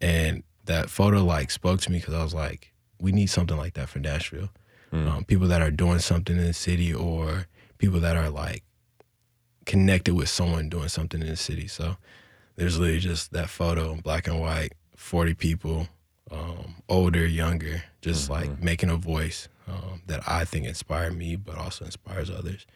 and 0.00 0.42
that 0.66 0.90
photo 0.90 1.24
like 1.24 1.50
spoke 1.50 1.80
to 1.80 1.90
me 1.90 1.98
because 1.98 2.14
I 2.14 2.22
was 2.22 2.34
like, 2.34 2.72
we 3.00 3.12
need 3.12 3.26
something 3.26 3.56
like 3.56 3.74
that 3.74 3.88
for 3.88 3.98
Nashville. 3.98 4.50
Um, 4.96 5.24
people 5.24 5.48
that 5.48 5.62
are 5.62 5.70
doing 5.70 5.98
something 5.98 6.36
in 6.36 6.44
the 6.44 6.52
city 6.52 6.92
or 6.94 7.46
people 7.78 8.00
that 8.00 8.16
are 8.16 8.30
like 8.30 8.62
connected 9.64 10.14
with 10.14 10.28
someone 10.28 10.68
doing 10.68 10.88
something 10.88 11.20
in 11.20 11.28
the 11.28 11.36
city. 11.36 11.66
So 11.66 11.96
there's 12.56 12.78
literally 12.78 13.00
just 13.00 13.32
that 13.32 13.50
photo 13.50 13.92
in 13.92 14.00
black 14.00 14.26
and 14.26 14.40
white, 14.40 14.72
40 14.96 15.34
people, 15.34 15.88
um, 16.30 16.76
older, 16.88 17.26
younger, 17.26 17.82
just 18.00 18.30
like 18.30 18.62
making 18.62 18.90
a 18.90 18.96
voice 18.96 19.48
um, 19.68 20.02
that 20.06 20.22
I 20.26 20.44
think 20.44 20.66
inspired 20.66 21.16
me, 21.16 21.36
but 21.36 21.56
also 21.56 21.84
inspires 21.84 22.30
others. 22.30 22.66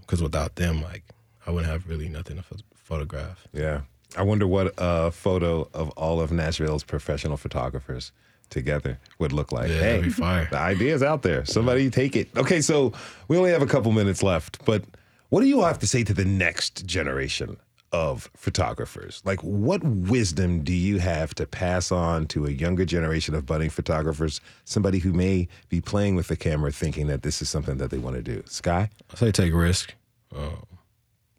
Because 0.00 0.22
without 0.22 0.56
them, 0.56 0.82
like, 0.82 1.04
I 1.46 1.50
wouldn't 1.50 1.70
have 1.70 1.88
really 1.88 2.08
nothing 2.08 2.36
to 2.36 2.42
pho- 2.42 2.56
photograph. 2.74 3.46
Yeah. 3.52 3.82
I 4.16 4.22
wonder 4.22 4.46
what 4.46 4.72
a 4.78 5.10
photo 5.10 5.68
of 5.74 5.90
all 5.90 6.20
of 6.20 6.30
Nashville's 6.30 6.84
professional 6.84 7.36
photographers 7.36 8.12
together 8.54 8.98
would 9.18 9.32
look 9.32 9.52
like. 9.52 9.68
Yeah, 9.68 9.74
hey, 9.74 9.80
that'd 9.96 10.04
be 10.04 10.10
fire. 10.10 10.48
the 10.50 10.58
idea's 10.58 11.02
out 11.02 11.20
there. 11.22 11.44
Somebody 11.44 11.90
take 11.90 12.16
it. 12.16 12.28
Okay, 12.36 12.62
so 12.62 12.92
we 13.28 13.36
only 13.36 13.50
have 13.50 13.60
a 13.62 13.66
couple 13.66 13.92
minutes 13.92 14.22
left, 14.22 14.64
but 14.64 14.82
what 15.28 15.42
do 15.42 15.46
you 15.46 15.60
have 15.62 15.78
to 15.80 15.86
say 15.86 16.04
to 16.04 16.14
the 16.14 16.24
next 16.24 16.86
generation 16.86 17.56
of 17.92 18.30
photographers? 18.36 19.20
Like, 19.24 19.40
what 19.42 19.82
wisdom 19.84 20.62
do 20.64 20.72
you 20.72 20.98
have 20.98 21.34
to 21.34 21.46
pass 21.46 21.92
on 21.92 22.26
to 22.28 22.46
a 22.46 22.50
younger 22.50 22.84
generation 22.84 23.34
of 23.34 23.44
budding 23.44 23.70
photographers, 23.70 24.40
somebody 24.64 24.98
who 25.00 25.12
may 25.12 25.48
be 25.68 25.80
playing 25.80 26.14
with 26.14 26.28
the 26.28 26.36
camera 26.36 26.72
thinking 26.72 27.08
that 27.08 27.22
this 27.22 27.42
is 27.42 27.48
something 27.50 27.78
that 27.78 27.90
they 27.90 27.98
want 27.98 28.16
to 28.16 28.22
do? 28.22 28.42
Sky? 28.46 28.90
I 29.12 29.16
say 29.16 29.32
take 29.32 29.52
risk. 29.52 29.94
Um, 30.34 30.66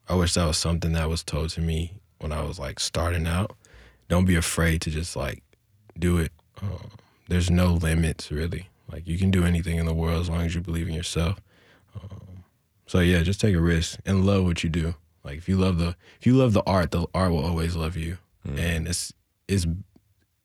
I 0.08 0.16
wish 0.16 0.34
that 0.36 0.46
was 0.46 0.58
something 0.58 0.92
that 0.94 1.10
was 1.10 1.24
told 1.24 1.50
to 1.52 1.62
me 1.62 1.94
when 2.20 2.32
I 2.32 2.44
was 2.44 2.60
like 2.60 2.80
starting 2.80 3.28
out. 3.28 3.56
Don't 4.08 4.26
be 4.26 4.36
afraid 4.36 4.82
to 4.82 4.92
just 4.92 5.16
like 5.16 5.42
do 5.98 6.18
it. 6.18 6.32
Um, 6.62 6.92
there's 7.28 7.50
no 7.50 7.74
limits 7.74 8.32
really. 8.32 8.70
Like 8.92 9.08
you 9.08 9.18
can 9.18 9.32
do 9.32 9.44
anything 9.46 9.78
in 9.78 9.86
the 9.86 9.94
world 9.94 10.22
as 10.22 10.30
long 10.30 10.42
as 10.42 10.56
you 10.56 10.62
believe 10.62 10.88
in 10.88 10.94
yourself. 10.94 11.42
Um, 11.96 12.44
so 12.86 13.00
yeah, 13.00 13.24
just 13.24 13.42
take 13.42 13.56
a 13.56 13.62
risk 13.62 14.00
and 14.06 14.26
love 14.26 14.44
what 14.46 14.64
you 14.64 14.70
do. 14.70 14.96
Like 15.24 15.38
if 15.38 15.50
you 15.50 15.58
love 15.58 15.80
the 15.80 15.96
if 16.20 16.28
you 16.28 16.34
love 16.34 16.54
the 16.54 16.64
art, 16.68 16.92
the 16.92 17.08
art 17.14 17.32
will 17.32 17.44
always 17.44 17.76
love 17.76 17.98
you, 17.98 18.20
and 18.46 18.88
it's 18.88 19.12
it's 19.48 19.66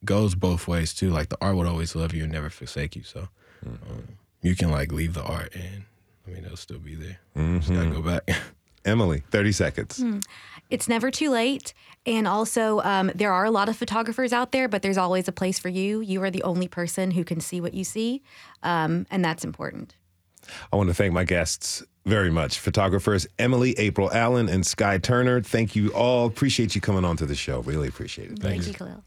goes 0.05 0.35
both 0.35 0.67
ways 0.67 0.95
too. 0.95 1.11
Like 1.11 1.29
the 1.29 1.37
art 1.41 1.57
would 1.57 1.67
always 1.67 1.95
love 1.95 2.15
you 2.15 2.25
and 2.25 2.33
never 2.33 2.49
forsake 2.49 2.97
you. 2.97 3.03
So 3.03 3.29
um, 3.67 4.17
you 4.43 4.57
can 4.57 4.71
like 4.71 4.91
leave 4.91 5.13
the 5.13 5.23
art 5.23 5.55
and 5.55 5.85
I 6.27 6.31
mean 6.31 6.45
it'll 6.45 6.57
still 6.57 6.79
be 6.79 6.95
there. 6.95 7.19
Just 7.37 7.73
gotta 7.73 7.91
go 7.91 8.01
back. 8.03 8.29
Emily, 8.87 9.23
30 9.31 9.53
seconds. 9.53 10.03
It's 10.71 10.89
never 10.89 11.11
too 11.11 11.29
late. 11.31 11.75
And 12.07 12.27
also, 12.27 12.81
um, 12.81 13.11
there 13.15 13.33
are 13.33 13.45
a 13.45 13.51
lot 13.51 13.69
of 13.69 13.77
photographers 13.77 14.33
out 14.33 14.53
there, 14.53 14.69
but 14.69 14.83
there's 14.83 14.97
always 14.97 15.29
a 15.29 15.33
place 15.33 15.59
for 15.59 15.69
you. 15.69 16.01
You 16.01 16.23
are 16.23 16.31
the 16.31 16.43
only 16.43 16.67
person 16.67 17.11
who 17.11 17.25
can 17.25 17.41
see 17.41 17.61
what 17.61 17.75
you 17.75 17.85
see, 17.85 18.23
um, 18.63 19.07
and 19.11 19.25
that's 19.25 19.45
important. 19.45 19.97
I 20.73 20.77
want 20.77 20.89
to 20.89 20.95
thank 20.95 21.13
my 21.13 21.25
guests 21.25 21.83
very 22.07 22.31
much. 22.31 22.59
Photographers 22.59 23.27
Emily 23.39 23.75
April 23.79 24.11
Allen 24.13 24.49
and 24.49 24.67
Sky 24.67 24.99
Turner. 24.99 25.43
Thank 25.43 25.77
you 25.77 25.93
all. 25.93 26.27
Appreciate 26.27 26.75
you 26.75 26.81
coming 26.81 27.05
on 27.05 27.17
to 27.19 27.27
the 27.27 27.35
show. 27.35 27.61
Really 27.61 27.89
appreciate 27.89 28.33
it. 28.33 28.39
Thank, 28.39 28.67
you, 28.67 28.73
Khalil. 28.73 29.05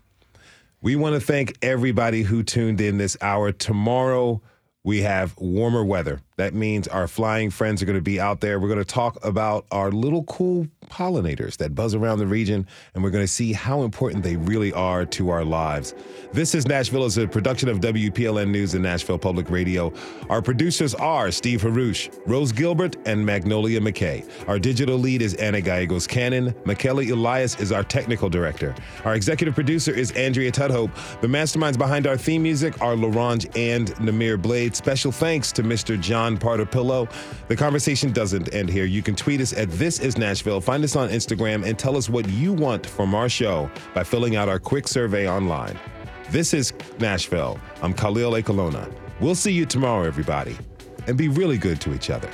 We 0.81 0.95
want 0.95 1.15
to 1.15 1.21
thank 1.21 1.57
everybody 1.61 2.23
who 2.23 2.43
tuned 2.43 2.81
in 2.81 2.97
this 2.97 3.17
hour. 3.21 3.51
Tomorrow, 3.51 4.41
we 4.83 5.01
have 5.01 5.35
warmer 5.37 5.83
weather. 5.83 6.21
That 6.35 6.53
means 6.53 6.87
our 6.87 7.07
flying 7.07 7.49
friends 7.49 7.81
are 7.81 7.85
going 7.85 7.97
to 7.97 8.01
be 8.01 8.19
out 8.19 8.41
there. 8.41 8.59
We're 8.59 8.67
going 8.67 8.79
to 8.79 8.85
talk 8.85 9.17
about 9.25 9.65
our 9.71 9.91
little 9.91 10.23
cool 10.25 10.67
pollinators 10.93 11.57
that 11.57 11.73
buzz 11.73 11.95
around 11.95 12.19
the 12.19 12.27
region, 12.27 12.67
and 12.93 13.03
we're 13.03 13.09
going 13.09 13.23
to 13.23 13.27
see 13.27 13.51
how 13.51 13.81
important 13.81 14.23
they 14.23 14.35
really 14.35 14.71
are 14.73 15.05
to 15.07 15.29
our 15.29 15.43
lives. 15.43 15.95
This 16.33 16.53
is 16.53 16.67
Nashville 16.67 17.05
is 17.05 17.17
a 17.17 17.27
production 17.27 17.67
of 17.67 17.79
WPLN 17.79 18.49
News 18.49 18.75
and 18.75 18.83
Nashville 18.83 19.17
Public 19.17 19.49
Radio. 19.49 19.91
Our 20.29 20.41
producers 20.41 20.93
are 20.93 21.31
Steve 21.31 21.63
Haruch, 21.63 22.15
Rose 22.27 22.51
Gilbert, 22.51 22.95
and 23.07 23.25
Magnolia 23.25 23.79
McKay. 23.79 24.23
Our 24.47 24.59
digital 24.59 24.97
lead 24.97 25.23
is 25.23 25.33
Anna 25.35 25.61
Gallegos 25.61 26.05
Cannon. 26.05 26.53
McKelly 26.65 27.11
Elias 27.11 27.59
is 27.59 27.71
our 27.71 27.83
technical 27.83 28.29
director. 28.29 28.75
Our 29.03 29.15
executive 29.15 29.55
producer 29.55 29.91
is 29.91 30.11
Andrea 30.11 30.51
Tudhope. 30.51 30.91
The 31.21 31.27
masterminds 31.27 31.77
behind 31.77 32.05
our 32.05 32.17
theme 32.17 32.43
music 32.43 32.79
are 32.81 32.95
Larange 32.95 33.45
and 33.57 33.89
Namir 33.95 34.39
Blade. 34.39 34.75
Special 34.75 35.11
thanks 35.11 35.51
to 35.53 35.63
Mr. 35.63 35.99
John 35.99 36.37
Partipilo. 36.37 37.11
The 37.47 37.55
conversation 37.55 38.11
doesn't 38.11 38.53
end 38.53 38.69
here. 38.69 38.85
You 38.85 39.01
can 39.01 39.15
tweet 39.15 39.41
us 39.41 39.53
at 39.53 39.71
This 39.71 39.99
Is 39.99 40.19
Nashville. 40.19 40.61
Find 40.61 40.82
us 40.83 40.95
on 40.95 41.09
Instagram 41.09 41.65
and 41.65 41.77
tell 41.77 41.97
us 41.97 42.09
what 42.09 42.27
you 42.29 42.53
want 42.53 42.85
from 42.85 43.13
our 43.13 43.29
show 43.29 43.69
by 43.93 44.03
filling 44.03 44.35
out 44.35 44.49
our 44.49 44.59
quick 44.59 44.87
survey 44.87 45.29
online. 45.29 45.79
This 46.29 46.53
is 46.53 46.73
Nashville. 46.99 47.59
I'm 47.81 47.93
Khalil 47.93 48.31
Ekulona. 48.31 48.91
We'll 49.19 49.35
see 49.35 49.51
you 49.51 49.65
tomorrow, 49.65 50.05
everybody, 50.05 50.57
and 51.07 51.17
be 51.17 51.27
really 51.27 51.57
good 51.57 51.79
to 51.81 51.93
each 51.93 52.09
other. 52.09 52.29